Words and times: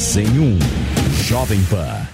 3 0.00 0.16
em 0.16 0.38
1. 0.38 0.58
Jovem 1.24 1.62
Pan. 1.64 2.08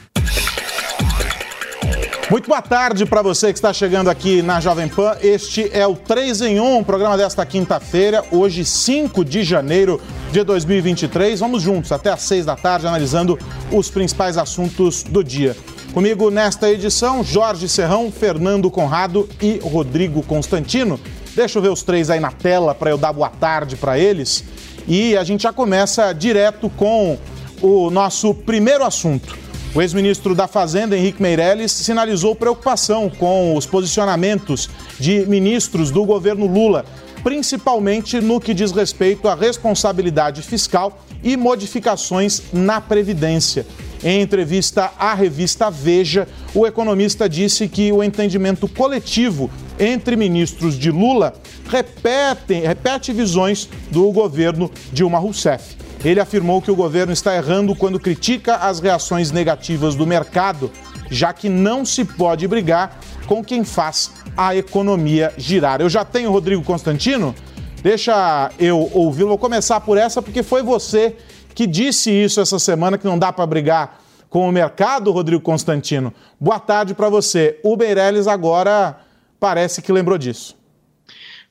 Muito 2.29 2.49
boa 2.49 2.61
tarde 2.61 3.06
para 3.06 3.22
você 3.22 3.53
que 3.53 3.59
está 3.59 3.72
chegando 3.72 4.11
aqui 4.11 4.43
na 4.43 4.61
Jovem 4.61 4.88
Pan. 4.88 5.17
Este 5.22 5.71
é 5.72 5.87
o 5.87 5.95
3 5.95 6.41
em 6.41 6.61
1, 6.61 6.83
programa 6.83 7.17
desta 7.17 7.46
quinta-feira, 7.46 8.25
hoje 8.33 8.64
5 8.64 9.24
de 9.24 9.45
janeiro 9.45 10.01
de 10.33 10.42
2023. 10.42 11.38
Vamos 11.38 11.63
juntos 11.63 11.92
até 11.92 12.10
às 12.10 12.22
6 12.22 12.45
da 12.45 12.56
tarde 12.56 12.88
analisando 12.88 13.38
os 13.71 13.88
principais 13.88 14.37
assuntos 14.37 15.05
do 15.05 15.23
dia. 15.23 15.56
Comigo 15.95 16.28
nesta 16.28 16.68
edição, 16.68 17.23
Jorge 17.23 17.68
Serrão, 17.68 18.10
Fernando 18.10 18.68
Conrado 18.68 19.28
e 19.41 19.60
Rodrigo 19.62 20.24
Constantino. 20.24 20.98
Deixa 21.37 21.59
eu 21.59 21.62
ver 21.62 21.70
os 21.70 21.84
três 21.84 22.10
aí 22.10 22.18
na 22.18 22.32
tela 22.32 22.74
para 22.74 22.91
eu 22.91 22.98
dar 22.98 23.12
boa 23.12 23.30
tarde 23.30 23.77
para 23.77 23.96
eles. 23.96 24.42
E 24.88 25.16
a 25.16 25.23
gente 25.23 25.45
já 25.45 25.52
começa 25.52 26.12
direto 26.12 26.68
com 26.70 27.16
o 27.62 27.91
nosso 27.91 28.34
primeiro 28.34 28.84
assunto. 28.84 29.37
O 29.74 29.83
ex-ministro 29.83 30.34
da 30.34 30.47
Fazenda, 30.47 30.97
Henrique 30.97 31.20
Meirelles, 31.20 31.70
sinalizou 31.70 32.34
preocupação 32.34 33.10
com 33.10 33.55
os 33.55 33.66
posicionamentos 33.66 34.70
de 34.98 35.27
ministros 35.27 35.91
do 35.91 36.05
governo 36.05 36.47
Lula, 36.47 36.87
principalmente 37.23 38.20
no 38.20 38.41
que 38.41 38.55
diz 38.55 38.73
respeito 38.73 39.28
à 39.28 39.34
responsabilidade 39.34 40.41
fiscal 40.41 41.05
e 41.23 41.37
modificações 41.37 42.41
na 42.52 42.80
Previdência. 42.80 43.66
Em 44.02 44.23
entrevista 44.23 44.92
à 44.98 45.12
revista 45.14 45.70
Veja, 45.70 46.28
o 46.55 46.66
economista 46.66 47.28
disse 47.28 47.69
que 47.69 47.92
o 47.92 48.02
entendimento 48.02 48.69
coletivo 48.69 49.50
entre 49.78 50.16
ministros 50.16 50.78
de 50.78 50.91
Lula 50.91 51.34
repete, 51.69 52.55
repete 52.61 53.12
visões 53.12 53.69
do 53.91 54.11
governo 54.11 54.70
Dilma 54.92 55.19
Rousseff. 55.19 55.77
Ele 56.05 56.20
afirmou 56.20 56.62
que 56.62 56.70
o 56.70 56.77
governo 56.77 57.12
está 57.12 57.34
errando 57.34 57.75
quando 57.75 57.98
critica 57.98 58.56
as 58.56 58.80
reações 58.80 59.30
negativas 59.30 59.94
do 59.94 60.06
mercado, 60.06 60.70
já 61.11 61.33
que 61.33 61.48
não 61.48 61.84
se 61.84 62.05
pode 62.05 62.47
brigar 62.47 62.98
com 63.27 63.42
quem 63.42 63.64
faz 63.64 64.12
a 64.36 64.55
economia 64.55 65.33
girar. 65.36 65.80
Eu 65.80 65.89
já 65.89 66.05
tenho 66.05 66.30
Rodrigo 66.30 66.62
Constantino, 66.62 67.34
deixa 67.83 68.50
eu 68.58 68.91
ouvi-lo. 68.92 69.30
Vou 69.30 69.39
começar 69.39 69.80
por 69.80 69.98
essa, 69.98 70.22
porque 70.22 70.42
foi 70.42 70.62
você 70.62 71.17
que 71.55 71.67
disse 71.67 72.11
isso 72.11 72.41
essa 72.41 72.58
semana, 72.58 72.98
que 72.98 73.06
não 73.06 73.19
dá 73.19 73.33
para 73.33 73.47
brigar 73.47 74.00
com 74.28 74.48
o 74.48 74.52
mercado, 74.52 75.11
Rodrigo 75.12 75.42
Constantino. 75.42 76.12
Boa 76.39 76.61
tarde 76.61 76.94
para 76.94 77.08
você. 77.08 77.58
O 77.62 77.77
Meirelles 77.77 78.27
agora 78.27 78.98
parece 79.41 79.80
que 79.80 79.92
lembrou 79.92 80.19
disso. 80.19 80.55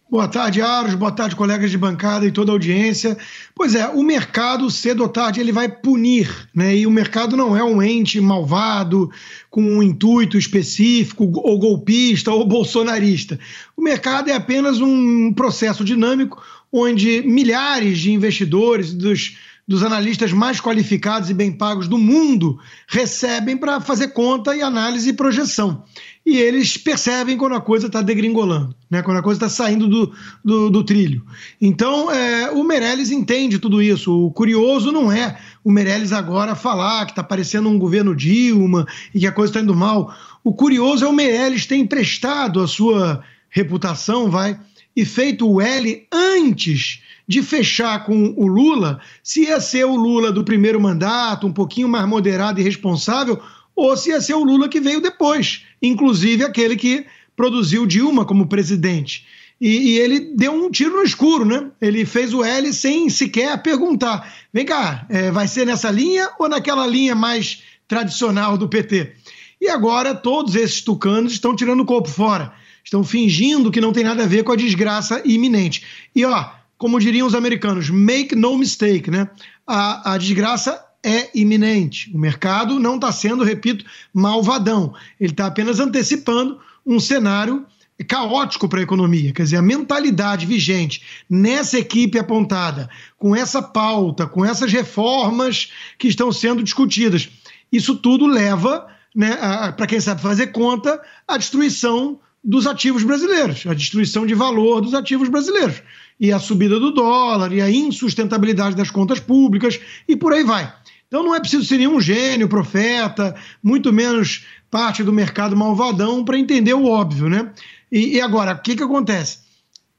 Boa 0.07 0.27
tarde, 0.27 0.61
Aros. 0.61 0.93
Boa 0.93 1.11
tarde, 1.11 1.35
colegas 1.35 1.71
de 1.71 1.79
bancada 1.79 2.27
e 2.27 2.31
toda 2.31 2.51
a 2.51 2.53
audiência. 2.53 3.17
Pois 3.55 3.73
é, 3.73 3.87
o 3.87 4.03
mercado, 4.03 4.69
cedo 4.69 5.01
ou 5.01 5.09
tarde, 5.09 5.39
ele 5.39 5.51
vai 5.51 5.67
punir, 5.67 6.29
né? 6.53 6.77
E 6.77 6.85
o 6.85 6.91
mercado 6.91 7.35
não 7.35 7.57
é 7.57 7.63
um 7.63 7.81
ente 7.81 8.21
malvado, 8.21 9.09
com 9.49 9.63
um 9.63 9.81
intuito 9.81 10.37
específico, 10.37 11.31
ou 11.33 11.57
golpista, 11.57 12.31
ou 12.31 12.45
bolsonarista. 12.45 13.39
O 13.75 13.81
mercado 13.81 14.29
é 14.29 14.33
apenas 14.33 14.79
um 14.79 15.33
processo 15.33 15.83
dinâmico 15.83 16.39
onde 16.71 17.23
milhares 17.23 17.97
de 17.97 18.11
investidores 18.11 18.93
dos 18.93 19.35
dos 19.67 19.81
analistas 19.81 20.31
mais 20.31 20.61
qualificados 20.61 21.30
e 21.30 21.33
bem 21.33 21.52
pagos 21.52 21.88
do 21.88 21.97
mundo 21.97 22.59
recebem 22.88 23.58
para 23.58 23.81
fazer 23.81 24.09
conta 24.09 24.55
e 24.55 24.61
análise 24.61 25.09
e 25.09 25.13
projeção. 25.13 25.83
E 26.23 26.38
eles 26.38 26.77
percebem 26.77 27.38
quando 27.38 27.55
a 27.55 27.61
coisa 27.61 27.88
está 27.88 28.02
degringolando, 28.02 28.75
né? 28.89 29.02
quando 29.02 29.17
a 29.17 29.23
coisa 29.23 29.38
está 29.38 29.49
saindo 29.49 29.88
do, 29.88 30.13
do, 30.44 30.69
do, 30.69 30.83
trilho. 30.83 31.23
Então, 31.59 32.11
é, 32.11 32.52
o 32.52 32.63
Meirelles 32.63 33.11
entende 33.11 33.59
tudo 33.59 33.81
isso. 33.81 34.11
O 34.25 34.31
curioso 34.31 34.91
não 34.91 35.11
é 35.11 35.39
o 35.63 35.72
Meirelles 35.72 36.11
agora 36.11 36.55
falar 36.55 37.05
que 37.05 37.11
está 37.11 37.23
parecendo 37.23 37.69
um 37.69 37.79
governo 37.79 38.16
Dilma 38.16 38.88
e 39.13 39.19
que 39.19 39.27
a 39.27 39.31
coisa 39.31 39.51
está 39.51 39.62
indo 39.62 39.75
mal. 39.75 40.16
O 40.44 40.53
curioso 40.53 41.06
é 41.06 41.07
o 41.07 41.13
Meirelles 41.13 41.66
ter 41.66 41.75
emprestado 41.75 42.59
a 42.59 42.68
sua 42.68 43.23
reputação, 43.50 44.29
vai, 44.29 44.59
e 44.95 45.03
feito 45.03 45.50
o 45.50 45.61
L 45.61 46.07
antes 46.11 47.01
de 47.28 47.41
fechar 47.41 48.06
com 48.06 48.33
o 48.38 48.47
Lula, 48.47 49.00
se 49.23 49.44
ia 49.44 49.59
ser 49.59 49.85
o 49.85 49.95
Lula 49.95 50.31
do 50.31 50.44
primeiro 50.44 50.79
mandato, 50.79 51.47
um 51.47 51.53
pouquinho 51.53 51.89
mais 51.89 52.07
moderado 52.07 52.59
e 52.59 52.63
responsável, 52.63 53.41
ou 53.75 53.97
se 53.97 54.09
ia 54.09 54.22
ser 54.22 54.35
o 54.35 54.44
Lula 54.44 54.69
que 54.69 54.79
veio 54.79 55.01
depois, 55.01 55.63
inclusive 55.81 56.44
aquele 56.44 56.75
que 56.75 57.06
produziu 57.35 57.85
Dilma 57.85 58.25
como 58.25 58.47
presidente. 58.47 59.25
E, 59.59 59.94
e, 59.94 60.00
ele 60.00 60.19
deu 60.35 60.51
um 60.51 60.69
tiro 60.69 60.97
no 60.97 61.03
escuro, 61.03 61.45
né? 61.45 61.72
Ele 61.81 62.06
fez 62.06 62.33
o 62.33 62.44
L 62.44 62.73
sem 62.73 63.09
sequer 63.09 63.62
perguntar: 63.62 64.33
vem 64.53 64.66
cá, 64.66 65.06
é, 65.09 65.31
vai 65.31 65.47
ser 65.47 65.66
nessa 65.66 65.89
linha 65.89 66.29
ou 66.38 66.50
naquela 66.50 66.85
linha 66.85 67.16
mais 67.16 67.63
tradicional 67.88 68.57
do 68.57 68.67
PT? 68.67 69.13
E 69.62 69.69
agora 69.69 70.13
todos 70.13 70.56
esses 70.56 70.81
tucanos 70.81 71.31
estão 71.31 71.56
tirando 71.56 71.79
o 71.79 71.85
corpo 71.85 72.09
fora, 72.09 72.53
estão 72.85 73.03
fingindo 73.03 73.72
que 73.72 73.81
não 73.81 73.91
tem 73.91 74.03
nada 74.03 74.23
a 74.23 74.28
ver 74.28 74.44
com 74.44 74.51
a 74.51 74.56
desgraça 74.56 75.22
iminente. 75.25 75.84
E 76.16 76.23
ó, 76.23 76.50
como 76.78 77.00
diriam 77.00 77.28
os 77.28 77.34
americanos, 77.34 77.90
make 77.90 78.35
no 78.35 78.57
mistake, 78.57 79.09
né? 79.09 79.28
A, 79.66 80.13
a 80.13 80.18
desgraça 80.18 80.79
é 81.03 81.29
iminente. 81.34 82.12
O 82.13 82.18
mercado 82.18 82.79
não 82.79 82.95
está 82.95 83.12
sendo, 83.12 83.44
repito, 83.44 83.84
malvadão. 84.13 84.94
Ele 85.19 85.31
está 85.31 85.47
apenas 85.47 85.79
antecipando 85.79 86.59
um 86.85 87.00
cenário 87.00 87.66
caótico 88.07 88.68
para 88.68 88.79
a 88.79 88.84
economia. 88.84 89.31
Quer 89.31 89.44
dizer, 89.44 89.57
a 89.57 89.62
mentalidade 89.62 90.45
vigente 90.45 91.01
nessa 91.29 91.79
equipe 91.79 92.19
apontada, 92.19 92.90
com 93.18 93.35
essa 93.35 93.62
pauta, 93.62 94.28
com 94.28 94.45
essas 94.45 94.72
reformas 94.72 95.72
que 95.97 96.07
estão 96.07 96.31
sendo 96.31 96.62
discutidas, 96.62 97.29
isso 97.72 97.95
tudo 97.95 98.28
leva, 98.28 98.85
né, 99.16 99.38
para 99.75 99.88
quem 99.88 100.00
sabe 100.00 100.22
fazer 100.22 100.47
conta, 100.47 101.01
à 101.28 101.38
destruição 101.38 102.19
dos 102.45 102.67
ativos 102.67 103.03
brasileiros, 103.03 103.66
a 103.66 103.73
destruição 103.73 104.23
de 104.23 104.35
valor 104.35 104.79
dos 104.79 104.94
ativos 104.94 105.28
brasileiros 105.28 105.81
e 106.19 106.31
a 106.31 106.38
subida 106.38 106.79
do 106.79 106.91
dólar 106.91 107.51
e 107.51 107.59
a 107.59 107.69
insustentabilidade 107.69 108.75
das 108.75 108.91
contas 108.91 109.19
públicas 109.19 109.79
e 110.07 110.16
por 110.16 110.31
aí 110.31 110.44
vai. 110.44 110.72
Então 111.07 111.23
não 111.23 111.33
é 111.33 111.39
preciso 111.39 111.66
ser 111.66 111.79
nenhum 111.79 112.00
gênio, 112.00 112.47
profeta, 112.47 113.35
muito 113.63 113.91
menos 113.91 114.45
parte 114.69 115.03
do 115.03 115.11
mercado 115.11 115.57
malvadão 115.57 116.23
para 116.23 116.38
entender 116.38 116.75
o 116.75 116.85
óbvio, 116.85 117.28
né? 117.28 117.51
E, 117.91 118.17
e 118.17 118.22
agora, 118.22 118.53
o 118.53 118.62
que, 118.62 118.75
que 118.75 118.83
acontece? 118.83 119.39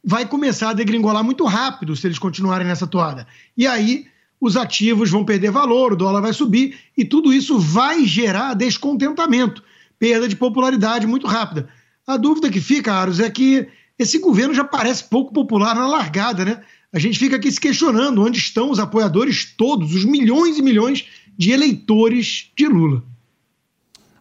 Vai 0.05 0.25
começar 0.25 0.71
a 0.71 0.75
degringolar 0.75 1.25
muito 1.25 1.45
rápido 1.45 1.97
se 1.97 2.07
eles 2.07 2.19
continuarem 2.19 2.67
nessa 2.67 2.87
toada. 2.87 3.27
E 3.57 3.67
aí 3.67 4.07
os 4.41 4.57
ativos 4.57 5.11
vão 5.11 5.25
perder 5.25 5.51
valor, 5.51 5.95
o 5.95 5.97
dólar 5.97 6.21
vai 6.21 6.33
subir 6.33 6.79
e 6.97 7.05
tudo 7.05 7.33
isso 7.33 7.59
vai 7.59 8.05
gerar 8.05 8.55
descontentamento, 8.55 9.65
perda 9.99 10.29
de 10.29 10.37
popularidade 10.37 11.07
muito 11.07 11.27
rápida. 11.27 11.69
A 12.07 12.17
dúvida 12.17 12.49
que 12.49 12.61
fica, 12.61 12.93
Aros, 12.93 13.19
é 13.19 13.29
que 13.29 13.67
esse 13.99 14.19
governo 14.19 14.55
já 14.55 14.65
parece 14.65 15.05
pouco 15.05 15.33
popular 15.33 15.75
na 15.75 15.89
largada, 15.89 16.45
né? 16.45 16.63
A 16.93 16.99
gente 16.99 17.19
fica 17.19 17.37
aqui 17.37 17.51
se 17.51 17.61
questionando 17.61 18.23
onde 18.23 18.39
estão 18.39 18.71
os 18.71 18.79
apoiadores 18.79 19.53
todos, 19.57 19.93
os 19.93 20.05
milhões 20.05 20.57
e 20.57 20.63
milhões 20.63 21.05
de 21.37 21.51
eleitores 21.51 22.51
de 22.57 22.69
Lula. 22.69 23.03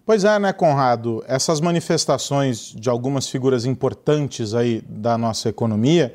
Pois 0.04 0.24
é, 0.24 0.38
né, 0.40 0.52
Conrado? 0.52 1.24
Essas 1.28 1.62
manifestações 1.62 2.74
de 2.76 2.90
algumas 2.90 3.30
figuras 3.30 3.66
importantes 3.66 4.54
aí 4.54 4.82
da 4.88 5.18
nossa 5.18 5.50
economia, 5.50 6.14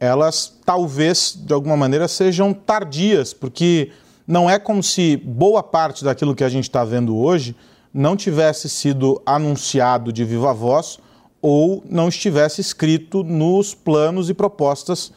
elas 0.00 0.58
talvez, 0.64 1.38
de 1.38 1.52
alguma 1.52 1.76
maneira, 1.76 2.08
sejam 2.08 2.54
tardias, 2.54 3.32
porque 3.32 3.90
não 4.26 4.48
é 4.48 4.58
como 4.58 4.82
se 4.82 5.16
boa 5.18 5.62
parte 5.62 6.04
daquilo 6.04 6.34
que 6.34 6.44
a 6.44 6.48
gente 6.48 6.64
está 6.64 6.84
vendo 6.84 7.16
hoje 7.16 7.54
não 7.92 8.16
tivesse 8.16 8.68
sido 8.68 9.20
anunciado 9.26 10.12
de 10.12 10.24
viva 10.24 10.52
voz 10.52 10.98
ou 11.40 11.84
não 11.88 12.08
estivesse 12.08 12.60
escrito 12.60 13.24
nos 13.24 13.74
planos 13.74 14.30
e 14.30 14.34
propostas 14.34 15.12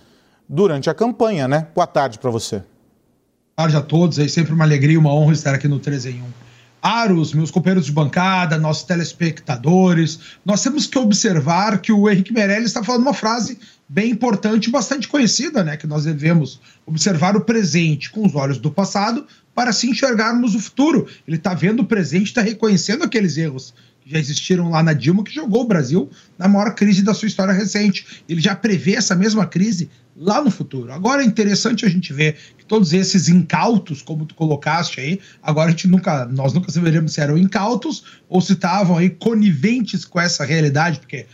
durante 0.50 0.90
a 0.90 0.94
campanha, 0.94 1.48
né? 1.48 1.68
Boa 1.74 1.88
tarde 1.88 2.20
para 2.20 2.32
você. 2.32 2.58
Boa 2.58 3.68
tarde 3.68 3.78
a 3.78 3.82
todos, 3.82 4.20
é 4.20 4.28
sempre 4.28 4.54
uma 4.54 4.64
alegria 4.64 4.96
e 4.96 4.98
uma 4.98 5.14
honra 5.14 5.34
estar 5.34 5.54
aqui 5.54 5.68
no 5.68 5.80
3 5.80 6.08
em 6.08 6.22
1. 6.22 6.45
Aros, 6.86 7.34
meus 7.34 7.50
companheiros 7.50 7.88
de 7.88 7.92
bancada, 7.92 8.60
nossos 8.60 8.84
telespectadores, 8.84 10.20
nós 10.46 10.62
temos 10.62 10.86
que 10.86 11.00
observar 11.00 11.82
que 11.82 11.92
o 11.92 12.08
Henrique 12.08 12.32
Meirelles 12.32 12.68
está 12.68 12.84
falando 12.84 13.02
uma 13.02 13.14
frase 13.14 13.58
bem 13.90 14.12
importante, 14.12 14.70
bastante 14.70 15.08
conhecida, 15.08 15.64
né? 15.64 15.78
Que 15.78 15.88
nós 15.88 16.04
devemos 16.04 16.62
observar 16.86 17.36
o 17.36 17.42
presente 17.42 18.12
com 18.12 18.24
os 18.28 18.36
olhos 18.36 18.60
do 18.60 18.70
passado 18.70 19.26
para 19.56 19.74
se 19.74 19.90
enxergarmos 19.90 20.54
o 20.54 20.60
futuro. 20.60 21.08
Ele 21.28 21.38
está 21.38 21.56
vendo 21.56 21.80
o 21.80 21.88
presente, 21.88 22.28
está 22.28 22.42
reconhecendo 22.42 23.04
aqueles 23.04 23.36
erros 23.36 23.74
já 24.06 24.20
existiram 24.20 24.70
lá 24.70 24.84
na 24.84 24.94
Dilma, 24.94 25.24
que 25.24 25.34
jogou 25.34 25.64
o 25.64 25.68
Brasil 25.68 26.10
na 26.38 26.48
maior 26.48 26.76
crise 26.76 27.02
da 27.02 27.14
sua 27.14 27.28
história 27.28 27.54
recente. 27.54 28.24
Ele 28.30 28.40
já 28.40 28.56
prevê 28.56 28.94
essa 28.94 29.16
mesma 29.16 29.48
crise 29.48 29.90
lá 30.16 30.42
no 30.42 30.52
futuro. 30.52 30.94
Agora 30.94 31.24
é 31.24 31.26
interessante 31.26 31.86
a 31.86 31.90
gente 31.90 32.14
ver 32.14 32.38
que 32.58 32.66
todos 32.66 32.94
esses 32.94 33.28
incautos, 33.28 34.02
como 34.02 34.26
tu 34.26 34.36
colocaste 34.36 35.02
aí, 35.02 35.20
agora 35.42 35.70
a 35.70 35.72
gente 35.72 35.88
nunca, 35.88 36.26
nós 36.26 36.54
nunca 36.54 36.72
saberemos 36.72 37.14
se 37.14 37.22
eram 37.22 37.38
incautos 37.38 38.04
ou 38.30 38.40
se 38.40 38.54
estavam 38.54 38.98
aí 38.98 39.10
coniventes 39.10 40.06
com 40.06 40.20
essa 40.20 40.46
realidade, 40.46 41.00
porque 41.00 41.26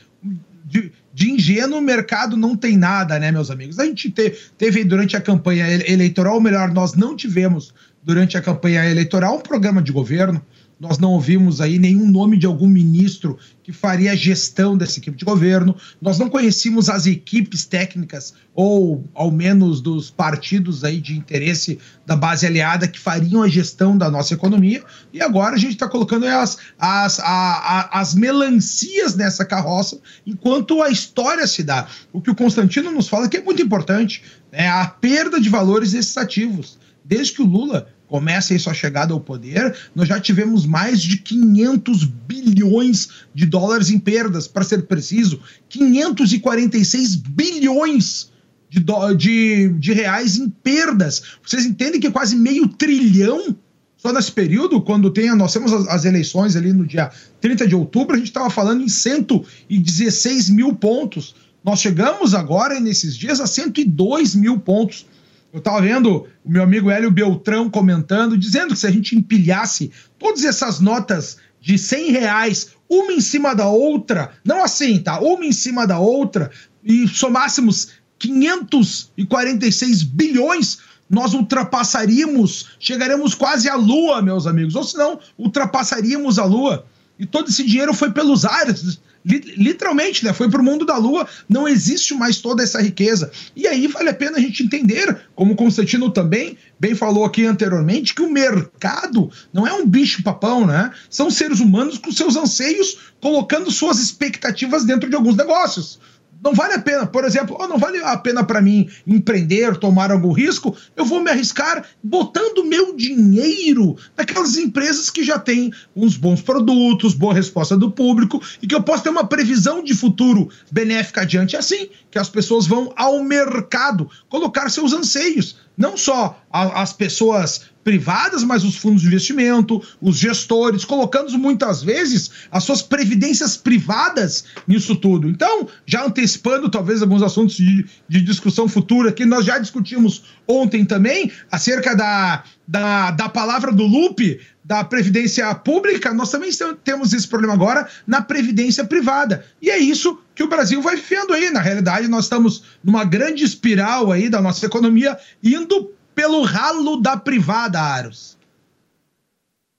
de, 0.66 0.92
de 1.14 1.30
ingênuo 1.30 1.80
o 1.80 1.82
mercado 1.82 2.38
não 2.38 2.56
tem 2.56 2.78
nada, 2.78 3.20
né, 3.20 3.32
meus 3.32 3.52
amigos? 3.52 3.78
A 3.78 3.86
gente 3.86 4.10
te, 4.10 4.34
teve 4.58 4.84
durante 4.86 5.18
a 5.18 5.22
campanha 5.22 5.68
eleitoral, 5.86 6.36
ou 6.36 6.42
melhor, 6.42 6.72
nós 6.72 6.94
não 6.94 7.16
tivemos 7.16 7.74
durante 8.02 8.38
a 8.38 8.42
campanha 8.42 8.90
eleitoral 8.90 9.38
um 9.38 9.42
programa 9.42 9.82
de 9.82 9.92
governo 9.92 10.42
nós 10.82 10.98
não 10.98 11.12
ouvimos 11.12 11.62
aí 11.62 11.78
nenhum 11.78 12.10
nome 12.10 12.36
de 12.36 12.48
algum 12.48 12.66
ministro 12.66 13.38
que 13.62 13.72
faria 13.72 14.14
a 14.14 14.16
gestão 14.16 14.76
dessa 14.76 14.98
equipe 14.98 15.16
de 15.16 15.24
governo. 15.24 15.76
Nós 16.02 16.18
não 16.18 16.28
conhecíamos 16.28 16.90
as 16.90 17.06
equipes 17.06 17.66
técnicas, 17.66 18.34
ou 18.56 19.08
ao 19.14 19.30
menos 19.30 19.80
dos 19.80 20.10
partidos 20.10 20.84
aí 20.84 21.00
de 21.00 21.16
interesse 21.16 21.78
da 22.04 22.16
base 22.16 22.48
aliada 22.48 22.88
que 22.88 22.98
fariam 22.98 23.44
a 23.44 23.48
gestão 23.48 23.96
da 23.96 24.10
nossa 24.10 24.34
economia. 24.34 24.84
E 25.14 25.22
agora 25.22 25.54
a 25.54 25.60
gente 25.60 25.74
está 25.74 25.88
colocando 25.88 26.26
as, 26.26 26.58
as, 26.80 27.20
a, 27.20 27.26
a, 27.26 28.00
as 28.00 28.16
melancias 28.16 29.16
nessa 29.16 29.46
carroça, 29.46 30.00
enquanto 30.26 30.82
a 30.82 30.90
história 30.90 31.46
se 31.46 31.62
dá. 31.62 31.88
O 32.12 32.20
que 32.20 32.32
o 32.32 32.36
Constantino 32.36 32.90
nos 32.90 33.08
fala 33.08 33.30
que 33.30 33.38
é 33.38 33.44
muito 33.44 33.62
importante, 33.62 34.24
é 34.52 34.68
a 34.68 34.88
perda 34.88 35.40
de 35.40 35.48
valores 35.48 35.92
desses 35.92 36.18
ativos. 36.18 36.80
Desde 37.06 37.34
que 37.34 37.44
o 37.44 37.46
Lula 37.46 37.88
começa 38.12 38.54
aí 38.54 38.60
sua 38.60 38.74
chegada 38.74 39.14
ao 39.14 39.22
poder, 39.22 39.74
nós 39.96 40.06
já 40.06 40.20
tivemos 40.20 40.66
mais 40.66 41.02
de 41.02 41.16
500 41.16 42.04
bilhões 42.04 43.08
de 43.34 43.46
dólares 43.46 43.90
em 43.90 43.98
perdas, 43.98 44.50
para 44.50 44.66
ser 44.66 44.86
preciso, 44.86 45.40
546 45.70 47.16
bilhões 47.16 48.30
de, 48.70 48.84
de, 49.16 49.70
de 49.80 49.94
reais 49.94 50.36
em 50.36 50.50
perdas. 50.50 51.24
Vocês 51.42 51.66
entendem 51.66 52.02
que 52.02 52.08
é 52.08 52.12
quase 52.12 52.36
meio 52.36 52.68
trilhão 52.68 53.56
só 53.96 54.12
nesse 54.12 54.32
período, 54.34 54.82
quando 54.82 55.10
tem, 55.10 55.34
nós 55.34 55.54
temos 55.54 55.72
as, 55.72 56.04
eleições 56.04 56.58
ali 56.58 56.74
no 56.74 56.86
dia 56.86 57.10
30 57.40 57.66
de 57.66 57.76
outubro, 57.76 58.16
a 58.16 58.18
gente 58.18 58.28
estava 58.28 58.50
falando 58.50 58.84
em 58.84 58.90
116 58.90 60.50
mil 60.50 60.76
pontos. 60.76 61.34
Nós 61.64 61.80
chegamos 61.80 62.34
agora, 62.34 62.78
nesses 62.78 63.16
dias, 63.16 63.40
a 63.40 63.48
102 63.48 64.36
mil 64.36 64.60
pontos. 64.60 65.06
Eu 65.54 65.60
estava 65.60 65.82
vendo 65.82 66.28
o 66.44 66.50
meu 66.50 66.64
amigo 66.64 66.90
Hélio 66.90 67.12
Beltrão 67.12 67.70
comentando, 67.70 68.38
dizendo 68.38 68.74
que 68.74 68.80
se 68.80 68.88
a 68.88 68.92
gente 68.92 69.16
empilhasse 69.16 69.92
todas 70.18 70.46
essas 70.46 70.80
notas 70.80 71.38
de 71.60 71.78
100 71.78 72.12
reais, 72.12 72.70
uma 72.90 73.12
em 73.12 73.22
cima 73.22 73.54
da 73.54 73.68
outra, 73.68 74.32
não 74.46 74.64
assim, 74.64 75.00
tá? 75.00 75.20
Uma 75.20 75.46
em 75.46 75.52
cima 75.52 75.86
da 75.86 76.00
outra, 76.00 76.50
e 76.84 77.08
somássemos 77.08 77.90
546 78.18 80.04
bilhões, 80.04 80.80
nós 81.10 81.34
ultrapassaríamos, 81.34 82.70
chegaremos 82.80 83.36
quase 83.36 83.68
à 83.68 83.76
Lua, 83.76 84.22
meus 84.22 84.48
amigos. 84.48 84.76
Ou 84.76 84.84
senão, 84.84 85.20
ultrapassaríamos 85.38 86.40
a 86.40 86.46
Lua. 86.46 86.86
E 87.20 87.26
todo 87.26 87.50
esse 87.50 87.66
dinheiro 87.66 87.94
foi 87.94 88.12
pelos 88.12 88.46
ares 88.46 89.00
literalmente, 89.26 90.26
né? 90.26 90.34
Foi 90.34 90.50
para 90.50 90.62
o 90.62 90.64
mundo 90.64 90.86
da 90.86 90.98
lua, 90.98 91.28
não 91.48 91.68
existe 91.68 92.14
mais 92.14 92.38
toda 92.38 92.64
essa 92.64 92.82
riqueza. 92.82 93.32
E 93.56 93.68
aí 93.68 93.88
vale 93.88 94.10
a 94.10 94.14
pena 94.14 94.38
a 94.38 94.42
gente 94.42 94.64
entender, 94.64 95.22
como 95.36 95.54
o 95.54 95.56
Constantino 95.56 96.10
também 96.10 96.58
bem 96.80 96.96
falou 96.96 97.24
aqui 97.24 97.46
anteriormente, 97.46 98.16
que 98.16 98.22
o 98.22 98.32
mercado 98.32 99.32
não 99.54 99.68
é 99.68 99.74
um 99.74 99.86
bicho-papão, 99.86 100.66
né? 100.66 100.92
São 101.10 101.30
seres 101.30 101.60
humanos 101.60 101.98
com 101.98 102.12
seus 102.12 102.36
anseios, 102.36 102.98
colocando 103.20 103.70
suas 103.70 104.00
expectativas 104.00 104.84
dentro 104.84 105.10
de 105.10 105.16
alguns 105.16 105.36
negócios 105.36 106.00
não 106.44 106.54
vale 106.54 106.74
a 106.74 106.80
pena, 106.80 107.06
por 107.06 107.24
exemplo, 107.24 107.56
oh, 107.60 107.68
não 107.68 107.78
vale 107.78 108.00
a 108.00 108.18
pena 108.18 108.44
para 108.44 108.62
mim 108.62 108.90
empreender, 109.06 109.78
tomar 109.78 110.12
algum 110.12 110.32
risco, 110.32 110.76
eu 110.96 111.06
vou 111.06 111.22
me 111.22 111.30
arriscar 111.30 111.86
botando 112.04 112.66
meu 112.66 112.96
dinheiro 112.96 113.96
naquelas 114.18 114.58
empresas 114.58 115.10
que 115.10 115.24
já 115.24 115.38
têm 115.38 115.72
uns 115.96 116.18
bons 116.18 116.42
produtos, 116.42 117.14
boa 117.14 117.34
resposta 117.34 117.78
do 117.78 117.92
público 117.92 118.42
e 118.62 118.68
que 118.68 118.74
eu 118.74 118.82
posso 118.82 119.04
ter 119.04 119.10
uma 119.10 119.28
previsão 119.28 119.84
de 119.84 119.94
futuro 119.94 120.50
benéfica 120.72 121.22
adiante. 121.22 121.56
É 121.56 121.60
assim 121.60 121.90
que 122.10 122.18
as 122.18 122.30
pessoas 122.30 122.66
vão 122.66 122.92
ao 122.96 123.24
mercado 123.24 124.10
colocar 124.28 124.70
seus 124.70 124.94
anseios, 124.94 125.58
não 125.82 125.98
só 125.98 126.40
as 126.52 126.94
pessoas 126.94 127.72
privadas, 127.84 128.44
mas 128.44 128.64
os 128.64 128.76
fundos 128.76 129.02
de 129.02 129.08
investimento, 129.08 129.82
os 130.00 130.18
gestores, 130.18 130.86
colocando 130.86 131.36
muitas 131.40 131.82
vezes 131.82 132.30
as 132.52 132.64
suas 132.64 132.84
previdências 132.84 133.58
privadas 133.58 134.46
nisso 134.68 134.96
tudo. 134.96 135.28
Então, 135.28 135.68
já 135.86 136.06
antecipando 136.06 136.70
talvez 136.70 137.02
alguns 137.02 137.24
assuntos 137.24 137.56
de, 137.56 137.86
de 138.08 138.22
discussão 138.22 138.68
futura 138.68 139.12
que 139.12 139.26
nós 139.26 139.44
já 139.44 139.58
discutimos 139.58 140.24
ontem 140.48 140.86
também, 140.86 141.32
acerca 141.52 141.96
da, 141.96 142.44
da, 142.68 143.12
da 143.12 143.28
palavra 143.28 143.72
do 143.72 143.88
Lupe, 143.88 144.40
da 144.64 144.84
previdência 144.84 145.54
pública, 145.56 146.14
nós 146.14 146.30
também 146.30 146.50
temos 146.84 147.14
esse 147.14 147.28
problema 147.28 147.54
agora 147.54 147.88
na 148.06 148.22
previdência 148.22 148.86
privada. 148.86 149.46
E 149.62 149.70
é 149.70 149.78
isso 149.78 150.20
que 150.36 150.44
o 150.44 150.48
Brasil 150.48 150.82
vai 150.82 150.96
vivendo 150.96 151.34
aí. 151.34 151.50
Na 151.50 151.62
realidade, 151.62 152.08
nós 152.08 152.26
estamos 152.26 152.64
numa 152.84 153.04
grande 153.04 153.44
espiral 153.44 154.12
aí 154.12 154.30
da 154.30 154.42
nossa 154.42 154.66
economia 154.66 155.18
indo 155.44 155.92
pelo 156.14 156.44
ralo 156.44 156.98
da 156.98 157.18
privada, 157.18 157.80
Aros. 157.80 158.38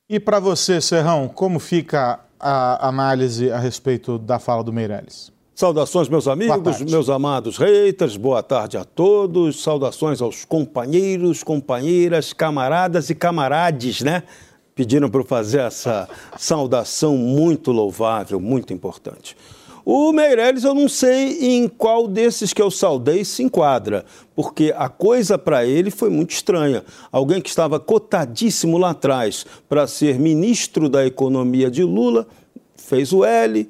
E 0.08 0.18
para 0.18 0.40
você, 0.40 0.80
Serrão, 0.80 1.28
como 1.28 1.58
fica 1.58 2.20
a 2.38 2.88
análise 2.88 3.50
a 3.50 3.58
respeito 3.58 4.18
da 4.18 4.38
fala 4.38 4.64
do 4.64 4.72
Meirelles? 4.72 5.32
Saudações, 5.54 6.08
meus 6.08 6.26
amigos, 6.26 6.80
meus 6.80 7.08
amados 7.08 7.56
haters, 7.56 8.16
boa 8.16 8.42
tarde 8.42 8.76
a 8.76 8.84
todos. 8.84 9.62
Saudações 9.62 10.20
aos 10.20 10.44
companheiros, 10.44 11.44
companheiras, 11.44 12.32
camaradas 12.32 13.10
e 13.10 13.14
camarades, 13.14 14.00
né? 14.00 14.24
Pediram 14.74 15.10
para 15.10 15.22
fazer 15.22 15.60
essa 15.60 16.08
saudação 16.38 17.16
muito 17.16 17.70
louvável, 17.70 18.40
muito 18.40 18.72
importante. 18.72 19.36
O 19.84 20.12
Meirelles, 20.12 20.62
eu 20.62 20.74
não 20.74 20.88
sei 20.88 21.56
em 21.56 21.68
qual 21.68 22.06
desses 22.06 22.52
que 22.52 22.62
eu 22.62 22.70
saudei 22.70 23.24
se 23.24 23.42
enquadra, 23.42 24.04
porque 24.34 24.72
a 24.76 24.88
coisa 24.88 25.36
para 25.36 25.66
ele 25.66 25.90
foi 25.90 26.08
muito 26.08 26.30
estranha. 26.30 26.84
Alguém 27.10 27.40
que 27.40 27.48
estava 27.48 27.80
cotadíssimo 27.80 28.78
lá 28.78 28.90
atrás 28.90 29.44
para 29.68 29.88
ser 29.88 30.20
ministro 30.20 30.88
da 30.88 31.04
Economia 31.04 31.68
de 31.68 31.82
Lula, 31.82 32.28
fez 32.76 33.12
o 33.12 33.24
L, 33.24 33.68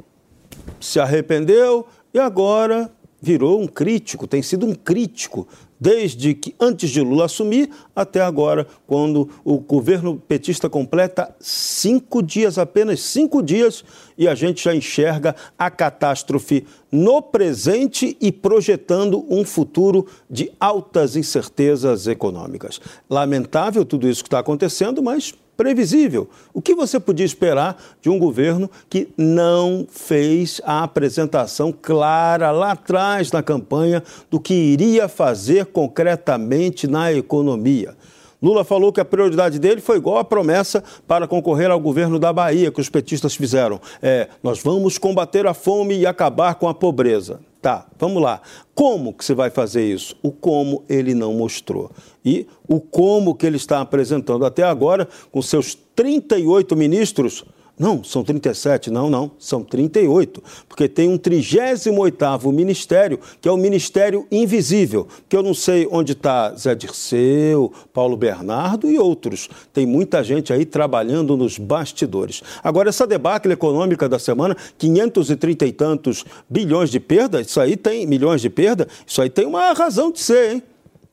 se 0.78 1.00
arrependeu 1.00 1.86
e 2.12 2.18
agora 2.18 2.90
virou 3.20 3.62
um 3.62 3.66
crítico, 3.66 4.26
tem 4.26 4.42
sido 4.42 4.66
um 4.66 4.74
crítico 4.74 5.48
desde 5.82 6.32
que 6.32 6.54
antes 6.60 6.90
de 6.90 7.00
Lula 7.00 7.24
assumir 7.24 7.68
até 7.94 8.20
agora, 8.20 8.68
quando 8.86 9.28
o 9.44 9.58
governo 9.58 10.16
petista 10.16 10.70
completa 10.70 11.34
cinco 11.40 12.22
dias, 12.22 12.56
apenas 12.56 13.00
cinco 13.00 13.42
dias, 13.42 13.84
e 14.16 14.28
a 14.28 14.34
gente 14.36 14.62
já 14.62 14.72
enxerga 14.72 15.34
a 15.58 15.68
catástrofe 15.68 16.64
no 16.92 17.20
presente 17.20 18.16
e 18.20 18.30
projetando 18.30 19.26
um 19.28 19.44
futuro 19.44 20.06
de 20.30 20.52
altas 20.60 21.16
incertezas 21.16 22.06
econômicas. 22.06 22.80
Lamentável 23.10 23.84
tudo 23.84 24.08
isso 24.08 24.22
que 24.22 24.28
está 24.28 24.38
acontecendo, 24.38 25.02
mas 25.02 25.34
previsível. 25.56 26.28
O 26.52 26.60
que 26.60 26.74
você 26.74 26.98
podia 26.98 27.26
esperar 27.26 27.76
de 28.00 28.08
um 28.08 28.18
governo 28.18 28.70
que 28.88 29.08
não 29.16 29.86
fez 29.90 30.60
a 30.64 30.82
apresentação 30.82 31.72
clara 31.72 32.50
lá 32.50 32.72
atrás 32.72 33.30
na 33.30 33.42
campanha 33.42 34.02
do 34.30 34.40
que 34.40 34.54
iria 34.54 35.08
fazer 35.08 35.66
concretamente 35.66 36.86
na 36.86 37.12
economia? 37.12 37.96
Lula 38.42 38.64
falou 38.64 38.92
que 38.92 39.00
a 39.00 39.04
prioridade 39.04 39.58
dele 39.60 39.80
foi 39.80 39.98
igual 39.98 40.18
a 40.18 40.24
promessa 40.24 40.82
para 41.06 41.28
concorrer 41.28 41.70
ao 41.70 41.78
governo 41.78 42.18
da 42.18 42.32
Bahia 42.32 42.72
que 42.72 42.80
os 42.80 42.88
petistas 42.88 43.36
fizeram. 43.36 43.80
É, 44.02 44.28
nós 44.42 44.60
vamos 44.60 44.98
combater 44.98 45.46
a 45.46 45.54
fome 45.54 45.96
e 45.96 46.06
acabar 46.06 46.56
com 46.56 46.68
a 46.68 46.74
pobreza. 46.74 47.38
Tá, 47.62 47.86
vamos 47.96 48.20
lá. 48.20 48.42
Como 48.74 49.14
que 49.14 49.24
você 49.24 49.34
vai 49.34 49.48
fazer 49.48 49.88
isso? 49.88 50.16
O 50.20 50.32
como 50.32 50.84
ele 50.88 51.14
não 51.14 51.32
mostrou. 51.32 51.92
E 52.24 52.44
o 52.66 52.80
como 52.80 53.36
que 53.36 53.46
ele 53.46 53.56
está 53.56 53.80
apresentando 53.80 54.44
até 54.44 54.64
agora, 54.64 55.08
com 55.30 55.40
seus 55.40 55.72
38 55.94 56.74
ministros, 56.74 57.44
não, 57.78 58.04
são 58.04 58.22
37, 58.22 58.90
não, 58.90 59.08
não, 59.08 59.32
são 59.38 59.64
38, 59.64 60.42
porque 60.68 60.88
tem 60.88 61.08
um 61.08 61.18
38º 61.18 62.52
ministério, 62.52 63.18
que 63.40 63.48
é 63.48 63.52
o 63.52 63.56
Ministério 63.56 64.26
Invisível, 64.30 65.08
que 65.28 65.36
eu 65.36 65.42
não 65.42 65.54
sei 65.54 65.88
onde 65.90 66.12
está 66.12 66.54
Zé 66.54 66.74
Dirceu, 66.74 67.72
Paulo 67.92 68.16
Bernardo 68.16 68.90
e 68.90 68.98
outros. 68.98 69.48
Tem 69.72 69.86
muita 69.86 70.22
gente 70.22 70.52
aí 70.52 70.64
trabalhando 70.64 71.36
nos 71.36 71.58
bastidores. 71.58 72.42
Agora, 72.62 72.90
essa 72.90 73.06
debacle 73.06 73.52
econômica 73.52 74.08
da 74.08 74.18
semana, 74.18 74.56
530 74.76 75.66
e 75.66 75.72
tantos 75.72 76.24
bilhões 76.48 76.90
de 76.90 77.00
perda, 77.00 77.40
isso 77.40 77.60
aí 77.60 77.76
tem, 77.76 78.06
milhões 78.06 78.42
de 78.42 78.50
perda, 78.50 78.86
isso 79.06 79.20
aí 79.20 79.30
tem 79.30 79.46
uma 79.46 79.72
razão 79.72 80.12
de 80.12 80.20
ser, 80.20 80.52
hein? 80.52 80.62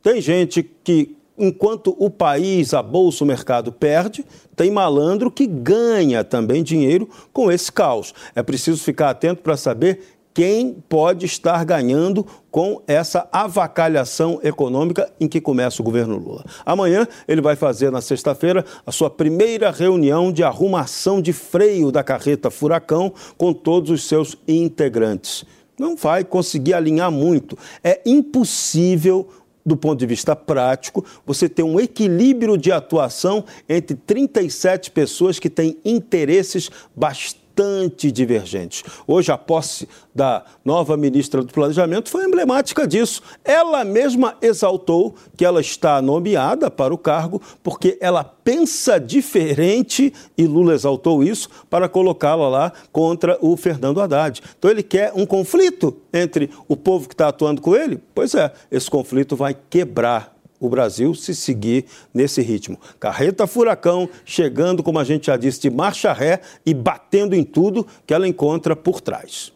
Tem 0.04 0.22
gente 0.22 0.64
que 0.84 1.16
enquanto 1.40 1.96
o 1.98 2.10
país, 2.10 2.74
a 2.74 2.84
bolsa, 2.84 3.24
o 3.24 3.28
mercado 3.28 3.72
perde, 3.72 4.26
tem 4.56 4.70
malandro 4.70 5.32
que 5.32 5.48
ganha 5.48 6.24
também 6.24 6.62
dinheiro 6.62 7.10
com 7.32 7.52
esse 7.52 7.72
caos. 7.72 8.14
É 8.36 8.44
preciso 8.44 8.84
ficar 8.84 9.10
atento 9.10 9.42
para 9.42 9.58
saber 9.58 10.02
quem 10.34 10.74
pode 10.88 11.26
estar 11.26 11.66
ganhando 11.66 12.26
com 12.52 12.82
essa 12.88 13.28
avacalhação 13.32 14.40
econômica 14.44 15.12
em 15.20 15.28
que 15.28 15.42
começa 15.42 15.82
o 15.82 15.86
governo 15.86 16.18
Lula. 16.18 16.46
Amanhã 16.66 17.08
ele 17.28 17.42
vai 17.42 17.56
fazer, 17.56 17.92
na 17.92 18.02
sexta-feira, 18.02 18.64
a 18.86 18.92
sua 18.92 19.10
primeira 19.10 19.72
reunião 19.72 20.32
de 20.32 20.44
arrumação 20.44 21.22
de 21.22 21.34
freio 21.34 21.92
da 21.92 22.04
carreta 22.04 22.50
Furacão 22.50 23.12
com 23.38 23.54
todos 23.54 23.90
os 23.90 24.08
seus 24.08 24.38
integrantes. 24.48 25.46
Não 25.78 25.96
vai 25.96 26.26
conseguir 26.26 26.74
alinhar 26.74 27.10
muito. 27.10 27.58
É 27.82 28.02
impossível 28.06 29.28
do 29.70 29.78
ponto 29.78 30.00
de 30.00 30.06
vista 30.08 30.36
prático, 30.36 31.06
você 31.26 31.48
ter 31.48 31.62
um 31.62 31.80
equilíbrio 31.80 32.58
de 32.58 32.72
atuação 32.72 33.46
entre 33.68 33.96
37 33.96 34.90
pessoas 34.90 35.38
que 35.38 35.50
têm 35.50 35.78
interesses 35.86 36.72
bastante 36.96 37.49
bastante 37.60 38.10
divergentes. 38.10 38.84
Hoje, 39.06 39.32
a 39.32 39.38
posse 39.38 39.88
da 40.16 40.46
nova 40.64 40.96
ministra 40.96 41.44
do 41.44 41.52
Planejamento 41.52 42.10
foi 42.10 42.24
emblemática 42.24 42.88
disso. 42.88 43.22
Ela 43.44 43.84
mesma 43.84 44.38
exaltou 44.42 45.14
que 45.36 45.44
ela 45.44 45.60
está 45.60 46.02
nomeada 46.02 46.72
para 46.72 46.94
o 46.94 46.98
cargo 46.98 47.42
porque 47.62 47.98
ela 48.00 48.24
pensa 48.24 48.98
diferente, 48.98 50.14
e 50.38 50.48
Lula 50.48 50.74
exaltou 50.74 51.22
isso, 51.22 51.50
para 51.70 51.90
colocá-la 51.90 52.48
lá 52.48 52.74
contra 52.94 53.38
o 53.42 53.58
Fernando 53.58 54.02
Haddad. 54.02 54.42
Então, 54.58 54.72
ele 54.72 54.82
quer 54.82 55.12
um 55.14 55.26
conflito 55.26 55.98
entre 56.14 56.50
o 56.68 56.78
povo 56.78 57.10
que 57.10 57.14
está 57.14 57.28
atuando 57.28 57.62
com 57.62 57.76
ele? 57.76 58.02
Pois 58.16 58.34
é, 58.34 58.52
esse 58.72 58.90
conflito 58.90 59.36
vai 59.36 59.56
quebrar 59.70 60.39
o 60.60 60.70
Brasil 60.70 61.16
se 61.16 61.34
seguir 61.34 61.86
nesse 62.14 62.42
ritmo. 62.42 62.80
Carreta 63.00 63.48
Furacão 63.48 64.10
chegando, 64.26 64.84
como 64.84 65.00
a 65.00 65.04
gente 65.04 65.28
já 65.28 65.38
disse, 65.38 65.62
de 65.62 65.70
marcha 65.70 66.12
ré 66.12 66.42
e 66.66 66.74
batendo 66.74 67.36
em 67.36 67.44
tudo 67.44 67.88
que 68.06 68.14
ela 68.14 68.28
encontra 68.28 68.76
por 68.76 69.00
trás. 69.02 69.52